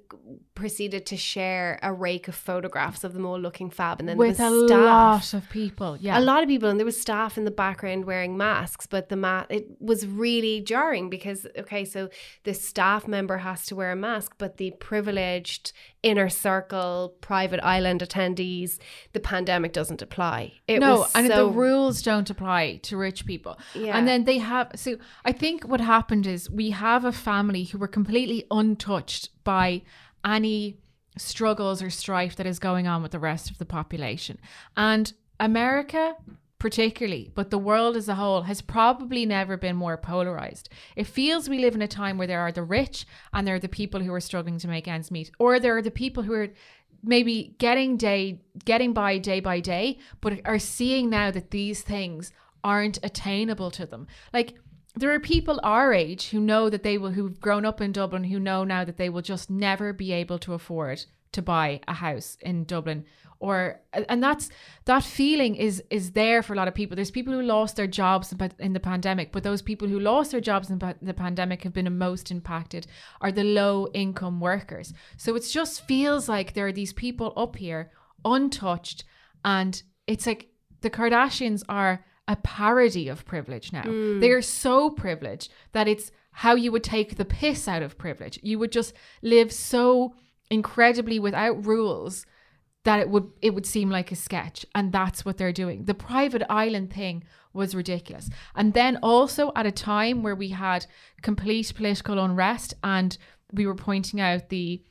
proceeded 0.60 1.06
to 1.06 1.16
share 1.16 1.78
a 1.82 1.92
rake 1.92 2.28
of 2.28 2.34
photographs 2.34 3.02
of 3.02 3.14
them 3.14 3.24
all 3.26 3.40
looking 3.40 3.70
fab. 3.70 3.98
And 3.98 4.08
then 4.08 4.16
With 4.16 4.36
there 4.36 4.46
a 4.48 4.66
staff 4.68 5.32
lot 5.32 5.34
of 5.34 5.50
people. 5.50 5.96
Yeah. 5.98 6.18
a 6.18 6.20
lot 6.20 6.42
of 6.42 6.48
people 6.48 6.68
and 6.68 6.78
there 6.78 6.86
was 6.86 7.00
staff 7.00 7.36
in 7.38 7.44
the 7.44 7.50
background 7.50 8.04
wearing 8.04 8.36
masks 8.36 8.86
but 8.86 9.08
the 9.08 9.16
mat 9.16 9.46
it 9.50 9.66
was 9.80 10.06
really 10.06 10.60
jarring 10.60 11.10
because 11.10 11.46
okay 11.58 11.84
so 11.84 12.08
the 12.44 12.54
staff 12.54 13.08
member 13.08 13.38
has 13.38 13.66
to 13.66 13.74
wear 13.74 13.90
a 13.92 13.96
mask 13.96 14.34
but 14.38 14.58
the 14.58 14.70
privileged 14.72 15.72
inner 16.02 16.28
circle 16.28 17.14
private 17.20 17.60
island 17.62 18.00
attendees 18.00 18.78
the 19.12 19.20
pandemic 19.20 19.72
doesn't 19.72 20.02
apply 20.02 20.52
it 20.66 20.80
no, 20.80 21.06
and 21.14 21.26
so, 21.28 21.36
the 21.36 21.52
rules 21.52 22.02
don't 22.02 22.30
apply 22.30 22.76
to 22.82 22.96
rich 22.96 23.26
people. 23.26 23.58
Yeah. 23.74 23.96
And 23.96 24.06
then 24.06 24.24
they 24.24 24.38
have 24.38 24.72
so 24.74 24.96
I 25.24 25.32
think 25.32 25.64
what 25.64 25.80
happened 25.80 26.26
is 26.26 26.50
we 26.50 26.70
have 26.70 27.04
a 27.04 27.12
family 27.12 27.64
who 27.64 27.78
were 27.78 27.88
completely 27.88 28.44
untouched 28.50 29.30
by 29.44 29.82
any 30.24 30.78
struggles 31.16 31.82
or 31.82 31.90
strife 31.90 32.36
that 32.36 32.46
is 32.46 32.58
going 32.58 32.86
on 32.86 33.02
with 33.02 33.12
the 33.12 33.18
rest 33.18 33.50
of 33.50 33.58
the 33.58 33.66
population. 33.66 34.38
And 34.76 35.12
America 35.38 36.16
particularly, 36.60 37.32
but 37.34 37.50
the 37.50 37.58
world 37.58 37.96
as 37.96 38.08
a 38.08 38.14
whole 38.14 38.42
has 38.42 38.60
probably 38.60 39.24
never 39.24 39.56
been 39.56 39.74
more 39.74 39.96
polarized. 39.96 40.68
It 40.94 41.06
feels 41.06 41.48
we 41.48 41.58
live 41.58 41.74
in 41.74 41.82
a 41.82 41.88
time 41.88 42.18
where 42.18 42.26
there 42.26 42.40
are 42.40 42.52
the 42.52 42.62
rich 42.62 43.06
and 43.32 43.48
there 43.48 43.54
are 43.54 43.60
the 43.60 43.68
people 43.68 44.00
who 44.00 44.12
are 44.12 44.20
struggling 44.20 44.58
to 44.58 44.68
make 44.68 44.86
ends 44.86 45.10
meet, 45.10 45.32
or 45.38 45.58
there 45.58 45.76
are 45.76 45.82
the 45.82 45.90
people 45.90 46.22
who 46.22 46.34
are 46.34 46.48
maybe 47.02 47.56
getting 47.58 47.96
day 47.96 48.42
getting 48.64 48.92
by 48.92 49.16
day 49.16 49.40
by 49.40 49.58
day, 49.58 49.98
but 50.20 50.40
are 50.44 50.58
seeing 50.58 51.08
now 51.08 51.30
that 51.30 51.50
these 51.50 51.80
things 51.80 52.30
aren't 52.62 52.98
attainable 53.02 53.70
to 53.70 53.86
them. 53.86 54.06
Like 54.34 54.58
there 54.96 55.12
are 55.12 55.20
people 55.20 55.60
our 55.62 55.92
age 55.92 56.30
who 56.30 56.40
know 56.40 56.68
that 56.68 56.82
they 56.82 56.98
will 56.98 57.10
who've 57.10 57.40
grown 57.40 57.64
up 57.64 57.80
in 57.80 57.92
Dublin 57.92 58.24
who 58.24 58.40
know 58.40 58.64
now 58.64 58.84
that 58.84 58.96
they 58.96 59.08
will 59.08 59.22
just 59.22 59.50
never 59.50 59.92
be 59.92 60.12
able 60.12 60.38
to 60.40 60.54
afford 60.54 61.04
to 61.32 61.42
buy 61.42 61.80
a 61.86 61.94
house 61.94 62.36
in 62.40 62.64
Dublin. 62.64 63.04
Or 63.38 63.80
and 63.92 64.22
that's 64.22 64.50
that 64.84 65.02
feeling 65.02 65.54
is 65.54 65.82
is 65.90 66.12
there 66.12 66.42
for 66.42 66.52
a 66.52 66.56
lot 66.56 66.68
of 66.68 66.74
people. 66.74 66.96
There's 66.96 67.10
people 67.10 67.32
who 67.32 67.40
lost 67.40 67.76
their 67.76 67.86
jobs 67.86 68.34
in 68.58 68.72
the 68.72 68.80
pandemic 68.80 69.32
but 69.32 69.42
those 69.44 69.62
people 69.62 69.88
who 69.88 69.98
lost 69.98 70.32
their 70.32 70.40
jobs 70.40 70.70
in 70.70 70.78
the 70.78 71.14
pandemic 71.14 71.62
have 71.62 71.72
been 71.72 71.96
most 71.96 72.30
impacted 72.30 72.86
are 73.20 73.32
the 73.32 73.44
low 73.44 73.88
income 73.94 74.40
workers. 74.40 74.92
So 75.16 75.36
it 75.36 75.40
just 75.40 75.86
feels 75.86 76.28
like 76.28 76.52
there 76.52 76.66
are 76.66 76.72
these 76.72 76.92
people 76.92 77.32
up 77.36 77.56
here 77.56 77.92
untouched 78.24 79.04
and 79.44 79.82
it's 80.06 80.26
like 80.26 80.48
the 80.82 80.90
Kardashians 80.90 81.62
are 81.68 82.04
a 82.30 82.36
parody 82.36 83.08
of 83.08 83.24
privilege 83.24 83.72
now. 83.72 83.82
Mm. 83.82 84.20
They 84.20 84.30
are 84.30 84.40
so 84.40 84.88
privileged 84.88 85.52
that 85.72 85.88
it's 85.88 86.12
how 86.30 86.54
you 86.54 86.70
would 86.70 86.84
take 86.84 87.16
the 87.16 87.24
piss 87.24 87.66
out 87.66 87.82
of 87.82 87.98
privilege. 87.98 88.38
You 88.40 88.60
would 88.60 88.70
just 88.70 88.94
live 89.20 89.50
so 89.52 90.14
incredibly 90.48 91.18
without 91.18 91.66
rules 91.66 92.26
that 92.84 93.00
it 93.00 93.10
would 93.10 93.30
it 93.42 93.52
would 93.54 93.66
seem 93.66 93.90
like 93.90 94.12
a 94.12 94.16
sketch 94.16 94.64
and 94.74 94.90
that's 94.90 95.24
what 95.24 95.36
they're 95.36 95.52
doing 95.52 95.84
the 95.84 95.94
private 95.94 96.42
island 96.48 96.90
thing 96.90 97.22
was 97.52 97.74
ridiculous 97.74 98.30
and 98.56 98.72
then 98.72 98.98
also 99.02 99.52
at 99.54 99.66
a 99.66 99.70
time 99.70 100.22
where 100.22 100.34
we 100.34 100.48
had 100.48 100.86
complete 101.20 101.72
political 101.76 102.18
unrest 102.18 102.72
and 102.82 103.18
we 103.52 103.66
were 103.66 103.74
pointing 103.74 104.18
out 104.20 104.48
the 104.48 104.82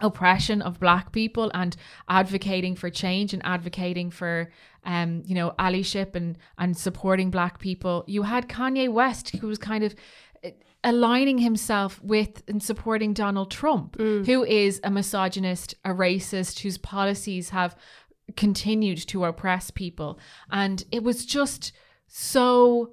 oppression 0.00 0.62
of 0.62 0.80
black 0.80 1.12
people 1.12 1.50
and 1.54 1.76
advocating 2.08 2.74
for 2.74 2.90
change 2.90 3.32
and 3.32 3.44
advocating 3.44 4.10
for 4.10 4.50
um 4.84 5.22
you 5.26 5.34
know 5.34 5.52
allyship 5.58 6.14
and 6.14 6.38
and 6.58 6.76
supporting 6.76 7.30
black 7.30 7.58
people. 7.58 8.04
You 8.06 8.22
had 8.22 8.48
Kanye 8.48 8.90
West 8.90 9.30
who 9.36 9.46
was 9.46 9.58
kind 9.58 9.84
of 9.84 9.94
uh, 10.44 10.50
aligning 10.82 11.38
himself 11.38 12.02
with 12.02 12.42
and 12.48 12.62
supporting 12.62 13.12
Donald 13.12 13.50
Trump 13.50 13.96
who 13.98 14.44
is 14.44 14.80
a 14.82 14.90
misogynist 14.90 15.74
a 15.84 15.90
racist 15.90 16.60
whose 16.60 16.78
policies 16.78 17.50
have 17.50 17.76
continued 18.36 18.98
to 19.08 19.24
oppress 19.24 19.70
people. 19.70 20.18
And 20.50 20.84
it 20.90 21.02
was 21.02 21.26
just 21.26 21.72
so 22.06 22.92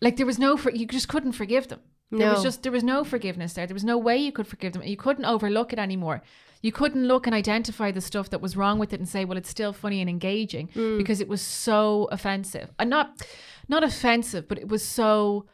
like 0.00 0.16
there 0.16 0.26
was 0.26 0.38
no 0.38 0.56
for 0.56 0.70
you 0.70 0.86
just 0.86 1.08
couldn't 1.08 1.32
forgive 1.32 1.68
them 1.68 1.80
there 2.18 2.32
was 2.32 2.42
just 2.42 2.62
there 2.62 2.72
was 2.72 2.82
no 2.82 3.04
forgiveness 3.04 3.52
there. 3.52 3.66
There 3.66 3.74
was 3.74 3.84
no 3.84 3.98
way 3.98 4.16
you 4.16 4.32
could 4.32 4.46
forgive 4.46 4.72
them. 4.72 4.82
You 4.82 4.96
couldn't 4.96 5.24
overlook 5.24 5.72
it 5.72 5.78
anymore. 5.78 6.22
You 6.62 6.72
couldn't 6.72 7.06
look 7.06 7.26
and 7.26 7.34
identify 7.34 7.90
the 7.90 8.00
stuff 8.00 8.30
that 8.30 8.40
was 8.40 8.56
wrong 8.56 8.78
with 8.78 8.92
it 8.92 9.00
and 9.00 9.08
say 9.08 9.24
well 9.24 9.38
it's 9.38 9.48
still 9.48 9.72
funny 9.72 10.00
and 10.00 10.10
engaging 10.10 10.68
mm. 10.68 10.98
because 10.98 11.20
it 11.20 11.28
was 11.28 11.40
so 11.40 12.08
offensive. 12.10 12.70
And 12.78 12.90
not 12.90 13.22
not 13.68 13.84
offensive 13.84 14.48
but 14.48 14.58
it 14.58 14.68
was 14.68 14.84
so 14.84 15.46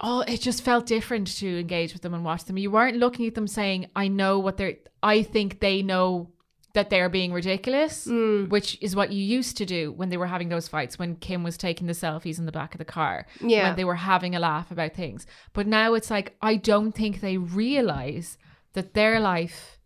oh 0.00 0.20
it 0.20 0.40
just 0.40 0.62
felt 0.62 0.86
different 0.86 1.26
to 1.38 1.58
engage 1.58 1.92
with 1.92 2.02
them 2.02 2.14
and 2.14 2.24
watch 2.24 2.44
them. 2.44 2.58
You 2.58 2.70
weren't 2.70 2.98
looking 2.98 3.26
at 3.26 3.34
them 3.34 3.48
saying 3.48 3.88
i 3.96 4.08
know 4.08 4.38
what 4.38 4.58
they're 4.58 4.76
i 5.02 5.22
think 5.22 5.60
they 5.60 5.82
know 5.82 6.30
that 6.74 6.90
they're 6.90 7.08
being 7.08 7.32
ridiculous 7.32 8.06
mm. 8.06 8.48
which 8.48 8.78
is 8.80 8.96
what 8.96 9.12
you 9.12 9.22
used 9.22 9.56
to 9.56 9.66
do 9.66 9.92
when 9.92 10.08
they 10.08 10.16
were 10.16 10.26
having 10.26 10.48
those 10.48 10.68
fights 10.68 10.98
when 10.98 11.16
kim 11.16 11.42
was 11.42 11.56
taking 11.56 11.86
the 11.86 11.92
selfies 11.92 12.38
in 12.38 12.46
the 12.46 12.52
back 12.52 12.74
of 12.74 12.78
the 12.78 12.84
car 12.84 13.26
Yeah. 13.40 13.68
when 13.68 13.76
they 13.76 13.84
were 13.84 13.96
having 13.96 14.34
a 14.34 14.40
laugh 14.40 14.70
about 14.70 14.94
things 14.94 15.26
but 15.52 15.66
now 15.66 15.94
it's 15.94 16.10
like 16.10 16.36
i 16.40 16.56
don't 16.56 16.92
think 16.92 17.20
they 17.20 17.36
realize 17.36 18.38
that 18.72 18.94
their 18.94 19.20
life 19.20 19.78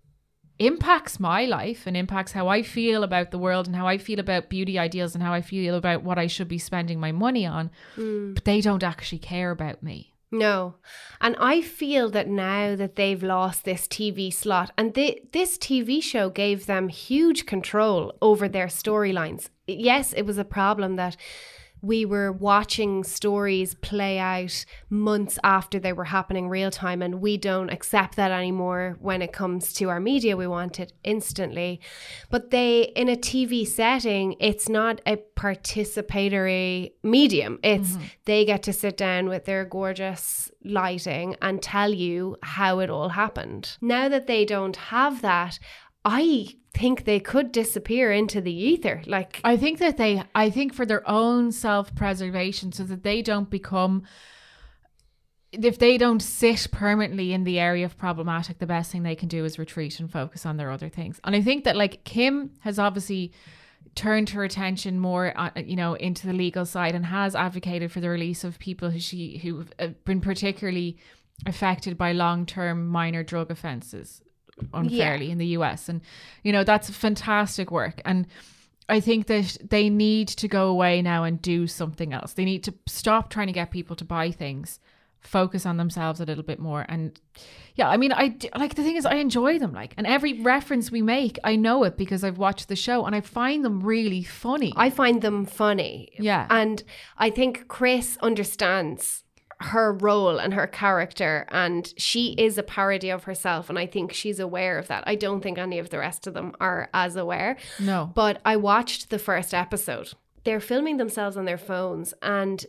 impacts 0.59 1.20
my 1.20 1.44
life 1.44 1.87
and 1.87 1.96
impacts 1.96 2.33
how 2.33 2.49
I 2.49 2.62
feel 2.62 3.03
about 3.03 3.31
the 3.31 3.38
world 3.38 3.66
and 3.66 3.77
how 3.77 3.87
I 3.87 3.99
feel 3.99 4.18
about 4.18 4.49
beauty 4.49 4.79
ideals 4.79 5.14
and 5.14 5.22
how 5.22 5.33
I 5.33 5.42
feel 5.42 5.75
about 5.75 6.03
what 6.03 6.18
I 6.18 6.27
should 6.29 6.49
be 6.49 6.59
spending 6.59 6.99
my 6.99 7.12
money 7.12 7.44
on. 7.44 7.70
Mm. 7.96 8.35
But 8.35 8.44
they 8.44 8.61
don't 8.61 8.83
actually 8.83 9.18
care 9.18 9.51
about 9.51 9.83
me. 9.83 10.14
No. 10.30 10.74
And 11.20 11.36
I 11.38 11.60
feel 11.60 12.10
that 12.10 12.28
now 12.28 12.74
that 12.74 12.96
they've 12.96 13.22
lost 13.22 13.64
this 13.64 13.86
TV 13.86 14.32
slot, 14.32 14.72
and 14.76 14.94
they, 14.94 15.22
this 15.32 15.56
TV 15.56 16.02
show 16.02 16.30
gave 16.30 16.66
them 16.66 16.88
huge 16.88 17.46
control 17.46 18.12
over 18.20 18.48
their 18.48 18.66
storylines. 18.66 19.48
Yes, 19.66 20.12
it 20.12 20.22
was 20.22 20.38
a 20.38 20.44
problem 20.44 20.96
that 20.96 21.16
we 21.87 22.05
were 22.05 22.33
watching 22.33 23.05
stories 23.05 23.75
play 23.75 24.18
out 24.18 24.64
months 24.90 25.38
after 25.44 25.79
they 25.79 25.92
were 25.92 26.05
happening 26.05 26.49
real 26.49 26.70
time, 26.70 27.01
and 27.01 27.20
we 27.20 27.37
don't 27.37 27.70
accept 27.70 28.16
that 28.16 28.33
anymore 28.33 28.96
when 29.01 29.22
it 29.22 29.33
comes 29.33 29.72
to 29.75 29.88
our 29.88 30.01
media. 30.01 30.37
We 30.37 30.49
want 30.49 30.81
it 30.81 30.92
instantly. 31.05 31.81
But 32.29 32.51
they, 32.51 32.92
in 32.96 33.09
a 33.09 33.16
TV 33.16 33.66
setting, 33.66 34.35
it's 34.40 34.68
not 34.68 35.01
a 35.07 35.16
participatory 35.37 36.92
medium. 37.03 37.61
It's 37.62 37.92
mm-hmm. 37.92 38.05
they 38.25 38.44
get 38.44 38.64
to 38.64 38.72
sit 38.72 38.96
down 38.96 39.29
with 39.29 39.44
their 39.44 39.64
gorgeous 39.64 40.51
lighting 40.64 41.37
and 41.40 41.62
tell 41.62 41.92
you 41.92 42.37
how 42.42 42.81
it 42.81 42.90
all 42.90 43.11
happened. 43.11 43.77
Now 43.81 44.09
that 44.09 44.27
they 44.27 44.44
don't 44.44 44.77
have 44.77 45.22
that, 45.22 45.61
I 46.09 46.47
think 46.73 47.05
they 47.05 47.19
could 47.19 47.51
disappear 47.51 48.12
into 48.12 48.40
the 48.40 48.53
ether. 48.53 49.03
Like, 49.07 49.40
I 49.42 49.57
think 49.57 49.81
that 49.81 49.97
they, 49.97 50.23
I 50.37 50.51
think 50.51 50.73
for 50.73 50.87
their 50.87 51.07
own 51.09 51.51
self 51.51 51.92
preservation, 51.97 52.71
so 52.71 52.85
that 52.85 53.03
they 53.03 53.23
don't 53.23 53.51
become, 53.51 54.05
if 55.51 55.81
they 55.81 55.99
don't 55.99 56.23
sit 56.23 56.69
permanently 56.71 57.33
in 57.33 57.42
the 57.42 57.59
area 57.59 57.85
of 57.85 57.99
problematic, 57.99 58.61
the 58.61 58.66
best 58.66 58.92
thing 58.92 59.03
they 59.03 59.16
can 59.16 59.29
do 59.29 59.45
is 59.45 59.59
retreat 59.59 59.99
and 59.99 60.09
focus 60.09 60.47
on 60.47 60.59
their 60.59 60.71
other 60.71 60.88
things. 60.88 61.21
And 61.25 61.35
I 61.35 61.42
think 61.42 61.64
that 61.64 61.75
like 61.75 62.05
Kim 62.05 62.53
has 62.61 62.79
obviously 62.79 63.33
turned 63.97 64.31
her 64.31 64.45
attention 64.45 65.01
more, 65.01 65.33
uh, 65.37 65.51
you 65.57 65.75
know, 65.75 65.95
into 65.95 66.29
the 66.29 66.33
legal 66.33 66.64
side 66.64 66.95
and 66.95 67.07
has 67.07 67.35
advocated 67.35 67.90
for 67.90 67.99
the 67.99 68.11
release 68.11 68.45
of 68.45 68.61
people 68.61 68.90
who 68.90 69.01
she 69.01 69.38
who've 69.38 69.73
uh, 69.81 69.88
been 70.05 70.21
particularly 70.21 70.99
affected 71.47 71.99
by 71.99 72.12
long 72.12 72.47
term 72.47 72.87
minor 72.87 73.25
drug 73.25 73.51
offenses 73.51 74.23
unfairly 74.73 75.31
in 75.31 75.38
the 75.38 75.47
US. 75.59 75.88
And, 75.88 76.01
you 76.42 76.53
know, 76.53 76.64
that's 76.64 76.90
fantastic 76.90 77.71
work. 77.71 78.01
And 78.05 78.27
I 78.88 79.01
think 79.01 79.27
that 79.27 79.59
they 79.69 79.90
need 79.90 80.29
to 80.29 80.49
go 80.49 80.69
away 80.69 81.03
now 81.03 81.25
and 81.25 81.42
do 81.42 81.66
something 81.66 82.12
else. 82.12 82.35
They 82.35 82.45
need 82.45 82.64
to 82.64 82.75
stop 82.87 83.31
trying 83.31 83.49
to 83.49 83.53
get 83.53 83.71
people 83.71 83.97
to 83.97 84.05
buy 84.05 84.31
things, 84.31 84.79
focus 85.21 85.66
on 85.66 85.77
themselves 85.77 86.21
a 86.21 86.25
little 86.25 86.45
bit 86.45 86.61
more. 86.61 86.87
And 86.88 87.21
yeah, 87.75 87.88
I 87.88 87.97
mean, 87.97 88.12
I 88.12 88.37
like 88.57 88.75
the 88.77 88.85
thing 88.85 88.97
is, 88.97 89.05
I 89.05 89.16
enjoy 89.16 89.59
them. 89.59 89.73
Like, 89.73 89.92
and 89.97 90.07
every 90.07 90.40
reference 90.40 90.90
we 90.90 91.03
make, 91.03 91.38
I 91.42 91.57
know 91.57 91.83
it 91.83 91.97
because 91.97 92.23
I've 92.23 92.38
watched 92.38 92.69
the 92.69 92.77
show 92.77 93.05
and 93.05 93.14
I 93.14 93.21
find 93.21 93.64
them 93.64 93.83
really 93.83 94.23
funny. 94.23 94.73
I 94.77 94.90
find 94.90 95.21
them 95.21 95.45
funny. 95.47 96.11
Yeah. 96.19 96.47
And 96.49 96.85
I 97.19 97.31
think 97.31 97.66
Kris 97.66 98.16
understands 98.23 99.25
her 99.61 99.92
role 99.92 100.38
and 100.38 100.53
her 100.53 100.66
character 100.66 101.47
and 101.51 101.95
she 101.97 102.35
is 102.37 102.59
a 102.59 102.62
parody 102.62 103.09
of 103.09 103.25
herself 103.25 103.71
and 103.71 103.79
I 103.79 103.87
think 103.87 104.12
she's 104.12 104.38
aware 104.38 104.79
of 104.79 104.88
that. 104.88 105.05
I 105.07 105.14
don't 105.14 105.40
think 105.40 105.57
any 105.59 105.79
of 105.79 105.90
the 105.90 105.99
rest 105.99 106.27
of 106.27 106.35
them 106.35 106.55
are 106.61 106.90
as 106.92 107.16
aware. 107.16 107.57
no. 107.81 108.11
But 108.14 108.40
I 108.45 108.57
watched 108.57 109.11
the 109.11 109.19
first 109.19 109.55
episode. 109.55 110.12
They're 110.45 110.61
filming 110.61 110.99
themselves 110.99 111.37
on 111.37 111.47
their 111.47 111.59
phones 111.59 112.12
and 112.23 112.64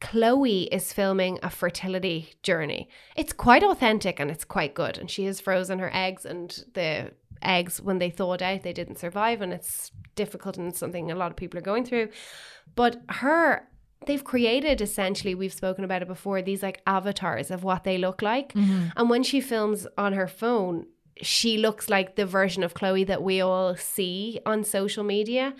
Khloé 0.00 0.66
is 0.72 0.92
filming 0.92 1.38
a 1.44 1.50
fertility 1.50 2.34
journey. 2.42 2.88
It's 3.14 3.32
quite 3.32 3.62
authentic 3.62 4.18
and 4.18 4.30
it's 4.32 4.44
quite 4.44 4.74
good. 4.74 4.98
And 4.98 5.08
she 5.08 5.26
has 5.26 5.40
frozen 5.40 5.78
her 5.78 5.90
eggs 5.94 6.26
and 6.26 6.64
the 6.74 7.12
eggs 7.40 7.80
when 7.80 7.98
they 7.98 8.10
thawed 8.10 8.42
out 8.42 8.62
they 8.62 8.72
didn't 8.72 8.98
survive 8.98 9.40
and 9.42 9.52
it's 9.52 9.92
difficult 10.14 10.56
and 10.56 10.68
it's 10.68 10.78
something 10.78 11.10
a 11.10 11.14
lot 11.14 11.30
of 11.30 11.36
people 11.36 11.56
are 11.58 11.62
going 11.62 11.84
through. 11.84 12.08
But 12.74 13.00
her 13.08 13.68
they've 14.06 14.24
created 14.24 14.80
essentially 14.80 15.34
we've 15.34 15.52
spoken 15.52 15.84
about 15.84 16.02
it 16.02 16.08
before 16.08 16.42
these 16.42 16.62
like 16.62 16.80
avatars 16.86 17.50
of 17.50 17.62
what 17.64 17.84
they 17.84 17.98
look 17.98 18.22
like 18.22 18.52
mm-hmm. 18.52 18.88
and 18.96 19.10
when 19.10 19.22
she 19.22 19.40
films 19.40 19.86
on 19.96 20.12
her 20.12 20.26
phone 20.28 20.86
she 21.20 21.58
looks 21.58 21.88
like 21.90 22.16
the 22.16 22.26
version 22.26 22.62
of 22.62 22.74
Khloé 22.74 23.06
that 23.06 23.22
we 23.22 23.40
all 23.40 23.76
see 23.76 24.40
on 24.46 24.64
social 24.64 25.04
media 25.04 25.54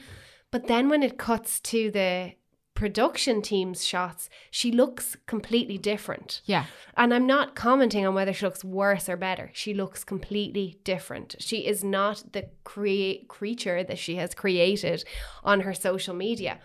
but 0.51 0.67
then 0.67 0.89
when 0.89 1.03
it 1.03 1.19
cuts 1.19 1.61
to 1.61 1.91
the 1.91 2.33
production 2.75 3.43
team's 3.43 3.85
shots 3.85 4.29
she 4.51 4.73
looks 4.73 5.17
completely 5.27 5.79
different 5.79 6.41
Yeah. 6.47 6.65
and 6.97 7.13
I'm 7.15 7.27
not 7.27 7.55
commenting 7.55 8.07
on 8.07 8.15
whether 8.15 8.33
she 8.33 8.45
looks 8.47 8.65
worse 8.65 9.09
or 9.09 9.17
better. 9.17 9.51
She 9.53 9.73
looks 9.75 10.03
completely 10.05 10.79
different. 10.83 11.37
She 11.39 11.59
is 11.67 11.85
not 11.85 12.33
the 12.33 12.49
crea- 12.65 13.25
creature 13.29 13.85
that 13.85 13.99
she 13.99 14.17
has 14.17 14.35
created 14.35 15.05
on 15.45 15.61
her 15.61 15.75
social 15.75 16.15
media. 16.15 16.59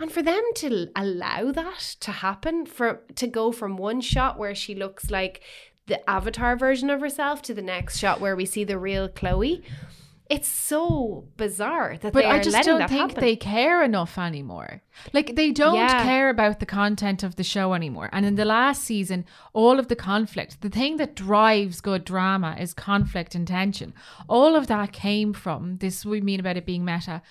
And 0.00 0.10
for 0.10 0.22
them 0.22 0.42
to 0.56 0.88
allow 0.96 1.52
that 1.52 1.96
to 2.00 2.10
happen, 2.10 2.64
for 2.66 3.02
to 3.16 3.26
go 3.26 3.52
from 3.52 3.76
one 3.76 4.00
shot 4.00 4.38
where 4.38 4.54
she 4.54 4.74
looks 4.74 5.10
like 5.10 5.42
the 5.86 6.08
avatar 6.08 6.56
version 6.56 6.88
of 6.90 7.00
herself 7.00 7.42
to 7.42 7.54
the 7.54 7.62
next 7.62 7.98
shot 7.98 8.20
where 8.20 8.36
we 8.36 8.46
see 8.46 8.64
the 8.64 8.78
real 8.78 9.08
Khloé, 9.08 9.62
it's 10.30 10.46
so 10.48 11.24
bizarre 11.36 11.96
that 12.00 12.12
they 12.12 12.20
let 12.24 12.24
it 12.24 12.28
happen 12.28 12.32
But 12.32 12.32
they 12.34 12.38
I 12.38 12.42
just 12.42 12.66
don't 12.66 12.88
think 12.88 13.10
happen. 13.10 13.20
they 13.20 13.34
care 13.34 13.82
enough 13.82 14.16
anymore. 14.16 14.80
Like 15.12 15.34
they 15.34 15.50
don't 15.50 15.74
Yeah. 15.74 16.04
care 16.04 16.30
about 16.30 16.60
the 16.60 16.66
content 16.66 17.24
of 17.24 17.34
the 17.34 17.42
show 17.42 17.74
anymore. 17.74 18.08
And 18.12 18.24
in 18.24 18.36
the 18.36 18.44
last 18.44 18.84
season, 18.84 19.24
all 19.52 19.80
of 19.80 19.88
the 19.88 19.96
conflict, 19.96 20.60
the 20.60 20.68
thing 20.70 20.98
that 20.98 21.16
drives 21.16 21.80
good 21.80 22.04
drama 22.04 22.54
is 22.60 22.72
conflict 22.72 23.34
and 23.34 23.46
tension. 23.48 23.92
All 24.28 24.54
of 24.54 24.68
that 24.68 24.92
came 24.92 25.32
from 25.32 25.78
this 25.78 26.06
we 26.06 26.20
mean 26.20 26.38
about 26.38 26.56
it 26.56 26.64
being 26.64 26.84
meta, 26.84 27.22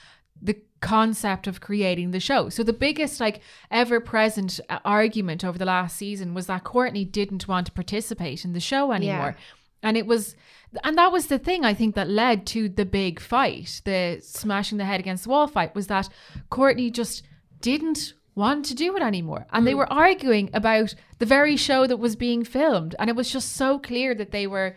the 0.41 0.58
concept 0.82 1.47
of 1.47 1.60
creating 1.60 2.12
the 2.12 2.19
show. 2.19 2.49
So 2.49 2.63
the 2.63 2.73
biggest 2.73 3.19
like 3.19 3.41
ever 3.69 3.99
present 3.99 4.60
argument 4.86 5.43
over 5.43 5.58
the 5.58 5.65
last 5.65 5.97
season 5.97 6.34
was 6.34 6.47
that 6.47 6.63
Kourtney 6.63 7.10
didn't 7.10 7.47
want 7.47 7.65
to 7.67 7.71
participate 7.71 8.45
in 8.45 8.54
the 8.54 8.60
show 8.60 8.91
anymore. 8.91 9.36
And 9.81 9.98
it 9.98 10.06
was, 10.06 10.35
and 10.83 10.98
that 10.98 11.12
was 11.12 11.27
the 11.27 11.40
thing 11.40 11.63
I 11.63 11.73
think 11.73 11.96
that 11.96 12.10
led 12.10 12.46
to 12.48 12.69
the 12.69 12.85
big 12.85 13.19
fight, 13.19 13.81
the 13.85 14.19
smashing 14.21 14.77
the 14.77 14.85
head 14.85 15.00
against 15.00 15.23
the 15.23 15.29
wall 15.29 15.48
fight, 15.48 15.75
was 15.75 15.87
that 15.87 16.10
Kourtney 16.52 16.92
just 16.92 17.23
didn't 17.62 18.13
want 18.35 18.65
to 18.65 18.75
do 18.75 18.96
it 18.96 19.02
anymore. 19.02 19.46
And 19.52 19.67
they 19.67 19.73
mm. 19.73 19.77
were 19.77 19.92
arguing 19.92 20.50
about 20.54 20.96
the 21.19 21.25
very 21.25 21.58
show 21.58 21.87
that 21.87 21.98
was 21.98 22.15
being 22.15 22.44
filmed. 22.44 22.96
And 23.00 23.10
it 23.10 23.15
was 23.15 23.31
just 23.31 23.54
so 23.54 23.79
clear 23.79 24.15
that 24.15 24.31
they 24.31 24.48
were 24.48 24.75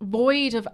void 0.00 0.54
of, 0.54 0.66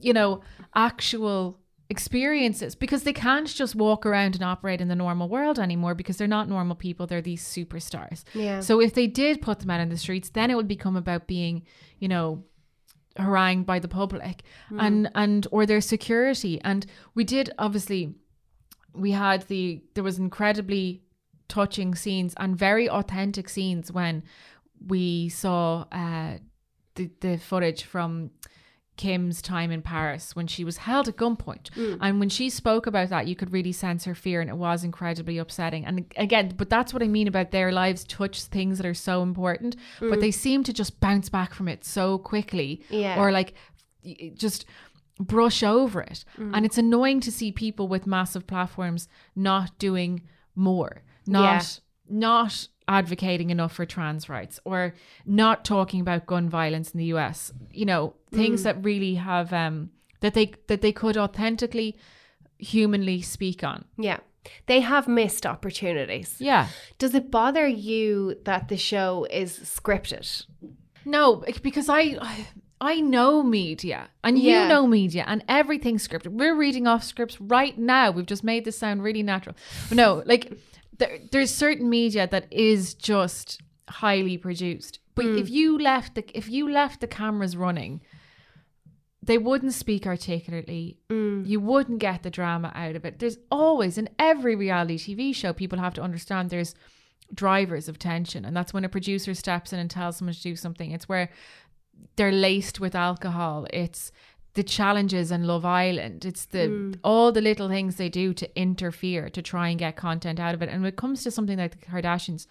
you 0.00 0.14
know, 0.14 0.42
actual 0.74 1.59
experiences 1.90 2.74
because 2.74 3.02
they 3.02 3.12
can't 3.12 3.48
just 3.48 3.74
walk 3.74 4.06
around 4.06 4.36
and 4.36 4.44
operate 4.44 4.80
in 4.80 4.88
the 4.88 4.94
normal 4.94 5.28
world 5.28 5.58
anymore 5.58 5.94
because 5.94 6.16
they're 6.16 6.28
not 6.28 6.48
normal 6.48 6.76
people 6.76 7.06
they're 7.06 7.20
these 7.20 7.42
superstars. 7.42 8.22
Yeah. 8.32 8.60
so 8.60 8.80
if 8.80 8.94
they 8.94 9.08
did 9.08 9.42
put 9.42 9.58
them 9.58 9.70
out 9.70 9.80
in 9.80 9.88
the 9.88 9.98
streets 9.98 10.30
then 10.30 10.50
it 10.50 10.54
would 10.54 10.68
become 10.68 10.96
about 10.96 11.26
being 11.26 11.64
you 11.98 12.08
know 12.08 12.44
harangued 13.16 13.66
by 13.66 13.78
the 13.78 13.88
public 13.88 14.42
and 14.78 15.10
and 15.14 15.46
or 15.50 15.66
their 15.66 15.80
security. 15.80 16.60
And 16.62 16.86
we 17.14 17.24
did 17.24 17.50
obviously 17.58 18.14
we 18.94 19.10
had 19.10 19.42
the 19.48 19.82
there 19.94 20.04
was 20.04 20.18
incredibly 20.18 21.02
touching 21.48 21.94
scenes 21.94 22.34
and 22.36 22.56
very 22.56 22.88
authentic 22.88 23.48
scenes 23.48 23.90
when 23.90 24.22
we 24.86 25.28
saw 25.28 25.84
uh 25.92 26.38
the, 26.94 27.10
the 27.20 27.36
footage 27.36 27.84
from 27.84 28.30
Kim's 29.00 29.40
time 29.40 29.70
in 29.70 29.80
Paris 29.80 30.36
when 30.36 30.46
she 30.46 30.62
was 30.62 30.76
held 30.76 31.08
at 31.08 31.16
gunpoint. 31.16 31.70
Mm. 31.70 31.96
And 32.02 32.20
when 32.20 32.28
she 32.28 32.50
spoke 32.50 32.86
about 32.86 33.08
that, 33.08 33.26
you 33.26 33.34
could 33.34 33.50
really 33.50 33.72
sense 33.72 34.04
her 34.04 34.14
fear 34.14 34.42
and 34.42 34.50
it 34.50 34.56
was 34.58 34.84
incredibly 34.84 35.38
upsetting. 35.38 35.86
And 35.86 36.04
again, 36.18 36.52
but 36.54 36.68
that's 36.68 36.92
what 36.92 37.02
I 37.02 37.08
mean 37.08 37.26
about 37.26 37.50
their 37.50 37.72
lives 37.72 38.04
touch 38.04 38.42
things 38.42 38.76
that 38.76 38.84
are 38.84 38.92
so 38.92 39.22
important, 39.22 39.74
but 40.00 40.18
mm. 40.18 40.20
they 40.20 40.30
seem 40.30 40.64
to 40.64 40.72
just 40.74 41.00
bounce 41.00 41.30
back 41.30 41.54
from 41.54 41.66
it 41.66 41.82
so 41.82 42.18
quickly. 42.18 42.82
Yeah. 42.90 43.18
Or 43.18 43.32
like 43.32 43.54
just 44.34 44.66
brush 45.18 45.62
over 45.62 46.02
it. 46.02 46.26
Mm. 46.38 46.50
And 46.54 46.66
it's 46.66 46.76
annoying 46.76 47.20
to 47.20 47.32
see 47.32 47.52
people 47.52 47.88
with 47.88 48.06
massive 48.06 48.46
platforms 48.46 49.08
not 49.34 49.78
doing 49.78 50.28
more, 50.54 51.04
not 51.26 51.80
not 52.06 52.68
advocating 52.86 53.50
enough 53.50 53.72
for 53.72 53.86
trans 53.86 54.28
rights 54.28 54.58
or 54.64 54.94
not 55.24 55.64
talking 55.64 56.00
about 56.00 56.26
gun 56.26 56.50
violence 56.50 56.90
in 56.90 56.98
the 56.98 57.04
US. 57.14 57.52
You 57.72 57.86
know, 57.86 58.14
things 58.32 58.62
that 58.62 58.82
really 58.84 59.14
have 59.16 59.52
um 59.52 59.90
that 60.20 60.34
they 60.34 60.52
that 60.68 60.80
they 60.82 60.92
could 60.92 61.16
authentically 61.16 61.96
humanly 62.58 63.22
speak 63.22 63.64
on. 63.64 63.84
Yeah. 63.98 64.18
They 64.66 64.80
have 64.80 65.06
missed 65.06 65.44
opportunities. 65.46 66.36
Yeah. 66.38 66.68
Does 66.98 67.14
it 67.14 67.30
bother 67.30 67.66
you 67.66 68.36
that 68.44 68.68
the 68.68 68.76
show 68.76 69.26
is 69.30 69.58
scripted? 69.60 70.46
No, 71.04 71.44
because 71.62 71.88
I 71.88 72.18
I- 72.80 73.00
know 73.00 73.42
media 73.42 74.08
and 74.24 74.38
Yeah. 74.38 74.62
you 74.62 74.68
know 74.68 74.86
media 74.86 75.24
and 75.26 75.44
everything's 75.48 76.06
scripted. 76.06 76.28
We're 76.28 76.54
reading 76.56 76.86
off 76.86 77.04
scripts 77.04 77.38
right 77.40 77.76
now. 77.78 78.10
We've 78.10 78.26
just 78.26 78.44
made 78.44 78.64
this 78.64 78.78
sound 78.78 79.02
really 79.02 79.22
natural. 79.22 79.54
But 79.88 79.96
no, 79.96 80.22
like 80.26 80.52
there, 80.96 81.18
there's 81.30 81.54
certain 81.54 81.88
media 81.90 82.26
that 82.30 82.46
is 82.50 82.94
just 82.94 83.60
highly 83.88 84.38
produced. 84.38 84.98
But 85.14 85.26
if 85.26 85.50
you 85.50 85.78
left 85.78 86.14
the 86.14 86.24
if 86.34 86.48
you 86.48 86.70
left 86.70 87.00
the 87.00 87.06
cameras 87.06 87.54
running, 87.56 88.00
they 89.22 89.38
wouldn't 89.38 89.74
speak 89.74 90.06
articulately. 90.06 90.98
Mm. 91.10 91.46
You 91.46 91.60
wouldn't 91.60 91.98
get 91.98 92.22
the 92.22 92.30
drama 92.30 92.72
out 92.74 92.96
of 92.96 93.04
it. 93.04 93.18
There's 93.18 93.38
always 93.50 93.98
in 93.98 94.08
every 94.18 94.56
reality 94.56 94.98
TV 94.98 95.34
show, 95.34 95.52
people 95.52 95.78
have 95.78 95.94
to 95.94 96.02
understand 96.02 96.50
there's 96.50 96.74
drivers 97.32 97.88
of 97.88 97.98
tension, 97.98 98.44
and 98.44 98.56
that's 98.56 98.72
when 98.72 98.84
a 98.84 98.88
producer 98.88 99.34
steps 99.34 99.72
in 99.72 99.78
and 99.78 99.90
tells 99.90 100.16
someone 100.16 100.34
to 100.34 100.42
do 100.42 100.56
something. 100.56 100.90
It's 100.90 101.08
where 101.08 101.30
they're 102.16 102.32
laced 102.32 102.80
with 102.80 102.94
alcohol. 102.94 103.66
It's 103.72 104.10
the 104.54 104.62
challenges 104.62 105.30
in 105.30 105.46
Love 105.46 105.64
Island. 105.64 106.24
It's 106.24 106.46
the 106.46 106.58
mm. 106.68 106.98
all 107.04 107.30
the 107.30 107.42
little 107.42 107.68
things 107.68 107.96
they 107.96 108.08
do 108.08 108.32
to 108.34 108.58
interfere 108.58 109.28
to 109.28 109.42
try 109.42 109.68
and 109.68 109.78
get 109.78 109.96
content 109.96 110.40
out 110.40 110.54
of 110.54 110.62
it. 110.62 110.70
And 110.70 110.82
when 110.82 110.88
it 110.88 110.96
comes 110.96 111.22
to 111.22 111.30
something 111.30 111.58
like 111.58 111.78
the 111.78 111.86
Kardashians, 111.86 112.46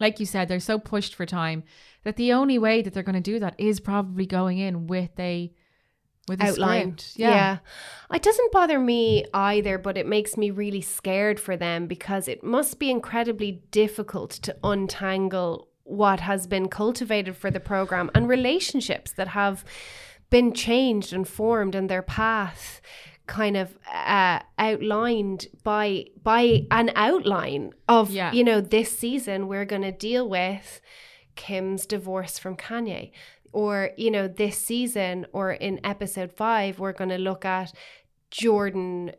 like 0.00 0.18
you 0.18 0.26
said, 0.26 0.48
they're 0.48 0.60
so 0.60 0.78
pushed 0.78 1.14
for 1.14 1.26
time 1.26 1.64
that 2.04 2.16
the 2.16 2.32
only 2.32 2.58
way 2.58 2.80
that 2.80 2.94
they're 2.94 3.02
going 3.02 3.14
to 3.14 3.20
do 3.20 3.38
that 3.40 3.54
is 3.58 3.80
probably 3.80 4.24
going 4.24 4.58
in 4.58 4.86
with 4.86 5.18
a 5.18 5.52
with 6.28 6.40
outlined. 6.42 7.00
script. 7.00 7.18
Yeah. 7.18 7.58
It 8.12 8.22
doesn't 8.22 8.52
bother 8.52 8.78
me 8.78 9.24
either, 9.34 9.78
but 9.78 9.96
it 9.96 10.06
makes 10.06 10.36
me 10.36 10.50
really 10.50 10.80
scared 10.80 11.40
for 11.40 11.56
them 11.56 11.86
because 11.86 12.28
it 12.28 12.44
must 12.44 12.78
be 12.78 12.90
incredibly 12.90 13.62
difficult 13.70 14.30
to 14.30 14.56
untangle 14.62 15.68
what 15.84 16.20
has 16.20 16.46
been 16.46 16.68
cultivated 16.68 17.36
for 17.36 17.50
the 17.50 17.60
program 17.60 18.10
and 18.14 18.28
relationships 18.28 19.12
that 19.12 19.28
have 19.28 19.64
been 20.30 20.52
changed 20.54 21.12
and 21.12 21.26
formed 21.28 21.74
and 21.74 21.88
their 21.90 22.02
path 22.02 22.80
kind 23.26 23.56
of 23.56 23.76
uh, 23.92 24.40
outlined 24.58 25.46
by 25.62 26.04
by 26.22 26.66
an 26.70 26.90
outline 26.94 27.72
of 27.88 28.10
Yeah. 28.10 28.32
you 28.32 28.42
know 28.44 28.60
this 28.60 28.96
season 28.96 29.48
we're 29.48 29.64
going 29.64 29.82
to 29.82 29.92
deal 29.92 30.28
with 30.28 30.80
Kim's 31.36 31.86
divorce 31.86 32.38
from 32.38 32.56
Kanye 32.56 33.10
or 33.52 33.90
you 33.96 34.10
know 34.10 34.26
this 34.28 34.58
season 34.58 35.26
or 35.32 35.52
in 35.52 35.80
episode 35.84 36.32
5 36.32 36.78
we're 36.78 36.92
going 36.92 37.10
to 37.10 37.18
look 37.18 37.44
at 37.44 37.72
Jordyn 38.30 39.14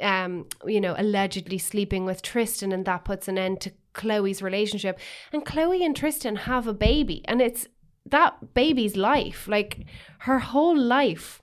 um 0.00 0.46
you 0.66 0.80
know 0.80 0.94
allegedly 0.98 1.58
sleeping 1.58 2.04
with 2.04 2.22
Tristan 2.22 2.72
and 2.72 2.84
that 2.84 3.04
puts 3.04 3.28
an 3.28 3.38
end 3.38 3.60
to 3.62 3.72
Khloé's 3.94 4.42
relationship. 4.42 4.98
And 5.32 5.44
Khloé 5.44 5.84
and 5.84 5.96
Tristan 5.96 6.36
have 6.36 6.66
a 6.66 6.74
baby 6.74 7.22
and 7.24 7.40
it's 7.40 7.68
that 8.06 8.52
baby's 8.52 8.96
life. 8.96 9.48
Like 9.48 9.86
her 10.20 10.40
whole 10.40 10.76
life 10.76 11.40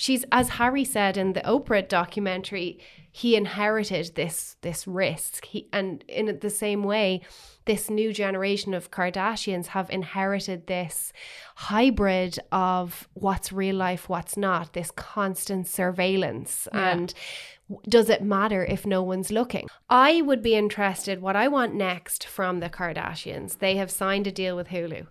she's 0.00 0.24
as 0.32 0.48
Harry 0.50 0.84
said 0.84 1.18
in 1.18 1.34
the 1.34 1.42
Oprah 1.42 1.86
documentary 1.86 2.80
he 3.12 3.36
inherited 3.36 4.14
this 4.14 4.56
this 4.62 4.86
risk 4.86 5.44
he 5.44 5.68
and 5.72 6.02
in 6.08 6.38
the 6.40 6.50
same 6.50 6.82
way 6.82 7.20
this 7.66 7.90
new 7.90 8.12
generation 8.12 8.72
of 8.72 8.90
Kardashians 8.90 9.66
have 9.68 9.90
inherited 9.90 10.66
this 10.66 11.12
hybrid 11.56 12.38
of 12.50 13.06
what's 13.12 13.52
real 13.52 13.76
life 13.76 14.08
what's 14.08 14.36
not 14.38 14.72
this 14.72 14.90
constant 14.90 15.68
surveillance 15.68 16.66
and 16.72 17.12
does 17.88 18.08
it 18.08 18.22
matter 18.22 18.64
if 18.64 18.84
no 18.84 19.00
one's 19.00 19.30
looking? 19.30 19.68
I 19.88 20.22
would 20.22 20.42
be 20.42 20.56
interested 20.56 21.22
what 21.22 21.36
I 21.36 21.46
want 21.46 21.72
next 21.72 22.26
from 22.26 22.58
the 22.58 22.68
Kardashians. 22.68 23.58
They 23.58 23.76
have 23.76 23.92
signed 23.92 24.26
a 24.26 24.32
deal 24.32 24.56
with 24.56 24.70
Hulu. 24.70 25.06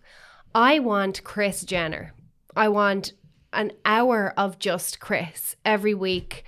I 0.54 0.80
want 0.80 1.24
Kris 1.24 1.64
Jenner. 1.64 2.14
I 2.58 2.68
want 2.68 3.14
an 3.54 3.72
hour 3.86 4.34
of 4.38 4.60
just 4.60 5.00
Kris 5.00 5.56
every 5.66 5.94
week. 5.94 6.44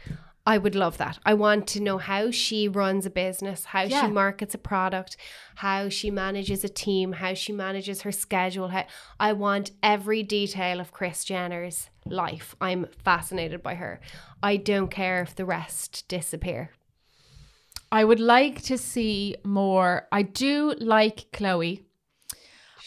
I 0.45 0.57
would 0.57 0.73
love 0.73 0.97
that. 0.97 1.19
I 1.23 1.35
want 1.35 1.67
to 1.67 1.79
know 1.79 1.99
how 1.99 2.31
she 2.31 2.67
runs 2.67 3.05
a 3.05 3.11
business, 3.11 3.65
how 3.65 3.83
Yeah. 3.83 4.01
she 4.01 4.11
markets 4.11 4.55
a 4.55 4.57
product, 4.57 5.15
how 5.55 5.87
she 5.89 6.09
manages 6.09 6.63
a 6.63 6.69
team, 6.69 7.13
how 7.13 7.35
she 7.35 7.53
manages 7.53 8.01
her 8.01 8.11
schedule. 8.11 8.69
How, 8.69 8.85
I 9.19 9.33
want 9.33 9.69
every 9.83 10.23
detail 10.23 10.79
of 10.79 10.91
Kris 10.91 11.23
Jenner's 11.23 11.91
life. 12.07 12.55
I'm 12.59 12.87
fascinated 13.03 13.61
by 13.61 13.75
her. 13.75 14.01
I 14.41 14.57
don't 14.57 14.89
care 14.89 15.21
if 15.21 15.35
the 15.35 15.45
rest 15.45 16.07
disappear. 16.07 16.71
I 17.91 18.03
would 18.03 18.19
like 18.19 18.63
to 18.63 18.77
see 18.79 19.35
more. 19.43 20.07
I 20.11 20.23
do 20.23 20.73
like 20.79 21.27
Khloé. 21.31 21.83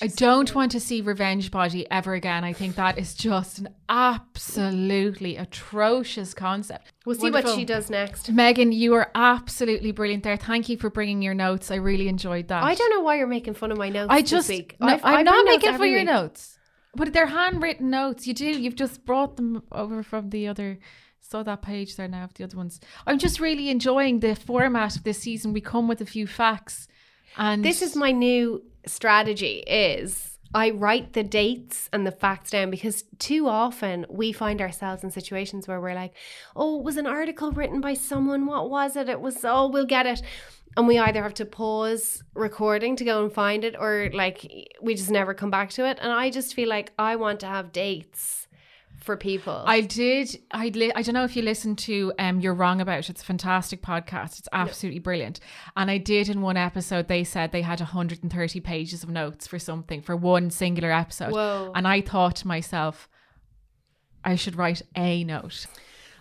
I 0.03 0.09
don't 0.09 0.55
want 0.55 0.73
to 0.73 0.81
see 0.81 1.01
Revenge 1.01 1.51
Body 1.51 1.89
ever 1.91 2.15
again. 2.15 2.43
I 2.45 2.53
think 2.53 2.75
that 2.77 2.99
is 2.99 3.15
just 3.15 3.59
an 3.61 3.69
absolutely 3.89 5.37
atrocious 5.37 6.35
concept. 6.35 6.93
We'll 7.07 7.15
see 7.17 7.23
Wonderful. 7.31 7.51
what 7.53 7.59
she 7.59 7.65
does 7.65 7.91
next. 7.91 8.31
Megan, 8.31 8.73
you 8.73 8.95
are 8.95 9.11
absolutely 9.15 9.93
brilliant 9.93 10.23
there. 10.25 10.37
Thank 10.37 10.69
you 10.69 10.77
for 10.77 10.91
bringing 10.91 11.23
your 11.23 11.35
notes. 11.35 11.71
I 11.71 11.77
really 11.77 12.09
enjoyed 12.09 12.49
that. 12.49 12.63
I 12.65 12.75
don't 12.75 12.91
know 12.91 13.01
why 13.03 13.17
you're 13.17 13.27
making 13.27 13.55
fun 13.55 13.71
of 13.71 13.79
my 13.79 13.89
notes 13.89 14.09
I 14.11 14.21
this 14.23 14.31
just, 14.31 14.49
week. 14.49 14.77
no, 14.81 14.89
I've- 14.89 15.03
I'm 15.05 15.17
I 15.19 15.23
not 15.23 15.45
making 15.47 15.71
fun 15.73 15.81
of 15.83 15.87
your 15.87 16.01
week. 16.01 16.07
notes, 16.07 16.59
but 16.95 17.13
they're 17.13 17.27
handwritten 17.27 17.91
notes. 17.91 18.27
You 18.27 18.35
do. 18.35 18.47
You've 18.47 18.77
just 18.77 19.05
brought 19.05 19.37
them 19.37 19.63
over 19.73 20.03
from 20.03 20.31
the 20.31 20.49
other. 20.49 20.79
Saw 21.21 21.43
that 21.43 21.63
page 21.63 21.97
there 21.97 22.09
now 22.09 22.25
of 22.25 22.35
the 22.35 22.45
other 22.45 22.57
ones. 22.57 22.81
I'm 23.07 23.19
just 23.19 23.41
really 23.41 23.71
enjoying 23.71 24.21
the 24.21 24.35
format 24.37 24.97
of 24.97 25.05
this 25.05 25.21
season. 25.21 25.53
We 25.55 25.61
come 25.63 25.89
with 25.89 26.01
a 26.03 26.07
few 26.07 26.27
facts, 26.27 26.87
and 27.39 27.65
This 27.65 27.81
is 27.81 27.97
my 27.97 28.13
new 28.13 28.63
strategy 28.87 29.59
is 29.67 30.35
I 30.55 30.71
write 30.71 31.15
the 31.15 31.25
dates 31.25 31.91
and 31.93 32.07
the 32.07 32.13
facts 32.13 32.51
down 32.51 32.71
because 32.71 33.03
too 33.19 33.49
often 33.49 34.07
we 34.09 34.31
find 34.31 34.61
ourselves 34.61 35.03
in 35.03 35.11
situations 35.11 35.67
where 35.67 35.81
we're 35.81 35.95
like, 35.95 36.15
oh, 36.55 36.79
it 36.79 36.85
was 36.85 36.97
an 36.97 37.09
article 37.09 37.51
written 37.51 37.81
by 37.81 37.95
someone. 37.95 38.47
What 38.47 38.71
was 38.71 38.95
it? 38.95 39.09
It 39.09 39.21
was, 39.21 39.45
oh, 39.45 39.69
we'll 39.69 39.85
get 39.85 40.07
it. 40.07 40.23
And 40.77 40.87
we 40.87 40.99
either 40.99 41.23
have 41.23 41.35
to 41.35 41.45
pause 41.45 42.23
recording 42.35 42.95
to 42.97 43.05
go 43.05 43.25
and 43.25 43.33
find 43.33 43.65
it 43.65 43.75
or 43.79 44.11
like 44.13 44.71
we 44.81 44.95
just 44.95 45.11
never 45.11 45.35
come 45.35 45.51
back 45.51 45.71
to 45.71 45.89
it. 45.89 45.99
And 46.01 46.13
I 46.13 46.31
just 46.31 46.55
feel 46.55 46.69
like 46.69 46.93
I 46.99 47.17
want 47.17 47.41
to 47.41 47.47
have 47.47 47.73
dates 47.73 48.44
for 49.05 49.17
people. 49.17 49.63
I 49.67 49.83
did. 49.83 50.41
I 50.51 50.69
li- 50.69 50.93
I 50.95 51.03
don't 51.03 51.15
know 51.15 51.25
if 51.25 51.37
you 51.37 51.43
listened 51.43 51.79
to 51.79 52.13
um 52.19 52.41
You're 52.41 52.55
Wrong 52.55 52.81
About. 52.81 53.01
It. 53.01 53.11
It's 53.11 53.23
a 53.23 53.25
fantastic 53.25 53.83
podcast. 53.83 54.39
It's 54.39 54.49
absolutely 54.53 54.99
brilliant. 55.01 55.41
And 55.77 55.91
I 55.91 55.99
did 55.99 56.29
in 56.29 56.41
one 56.41 56.57
episode. 56.57 57.09
They 57.09 57.23
said 57.23 57.53
they 57.53 57.63
had 57.63 57.81
130 57.81 58.61
pages 58.61 59.03
of 59.03 59.11
notes 59.11 59.47
for 59.47 59.59
something 59.59 60.01
for 60.03 60.17
one 60.17 60.51
singular 60.51 60.91
episode. 60.91 61.33
Whoa. 61.33 61.73
And 61.75 61.87
I 61.87 62.01
thought 62.01 62.37
to 62.37 62.49
myself, 62.49 63.09
I 64.25 64.37
should 64.37 64.57
write 64.57 64.81
a 64.97 65.23
note. 65.25 65.67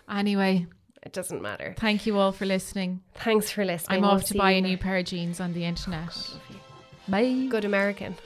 Anyway, 0.08 0.66
it 1.02 1.12
doesn't 1.14 1.40
matter. 1.40 1.74
thank 1.78 2.04
you 2.06 2.18
all 2.18 2.32
for 2.32 2.44
listening. 2.44 3.00
Thanks 3.14 3.50
for 3.50 3.64
listening. 3.64 3.96
I'm 3.96 4.02
We'll 4.02 4.10
off 4.12 4.24
to 4.24 4.34
buy 4.36 4.52
a 4.52 4.60
new 4.60 4.76
pair 4.76 4.98
of 4.98 5.06
jeans 5.06 5.40
on 5.40 5.54
the 5.54 5.64
internet. 5.64 6.14
Bye. 7.08 7.46
Good 7.48 7.64
American. 7.64 8.16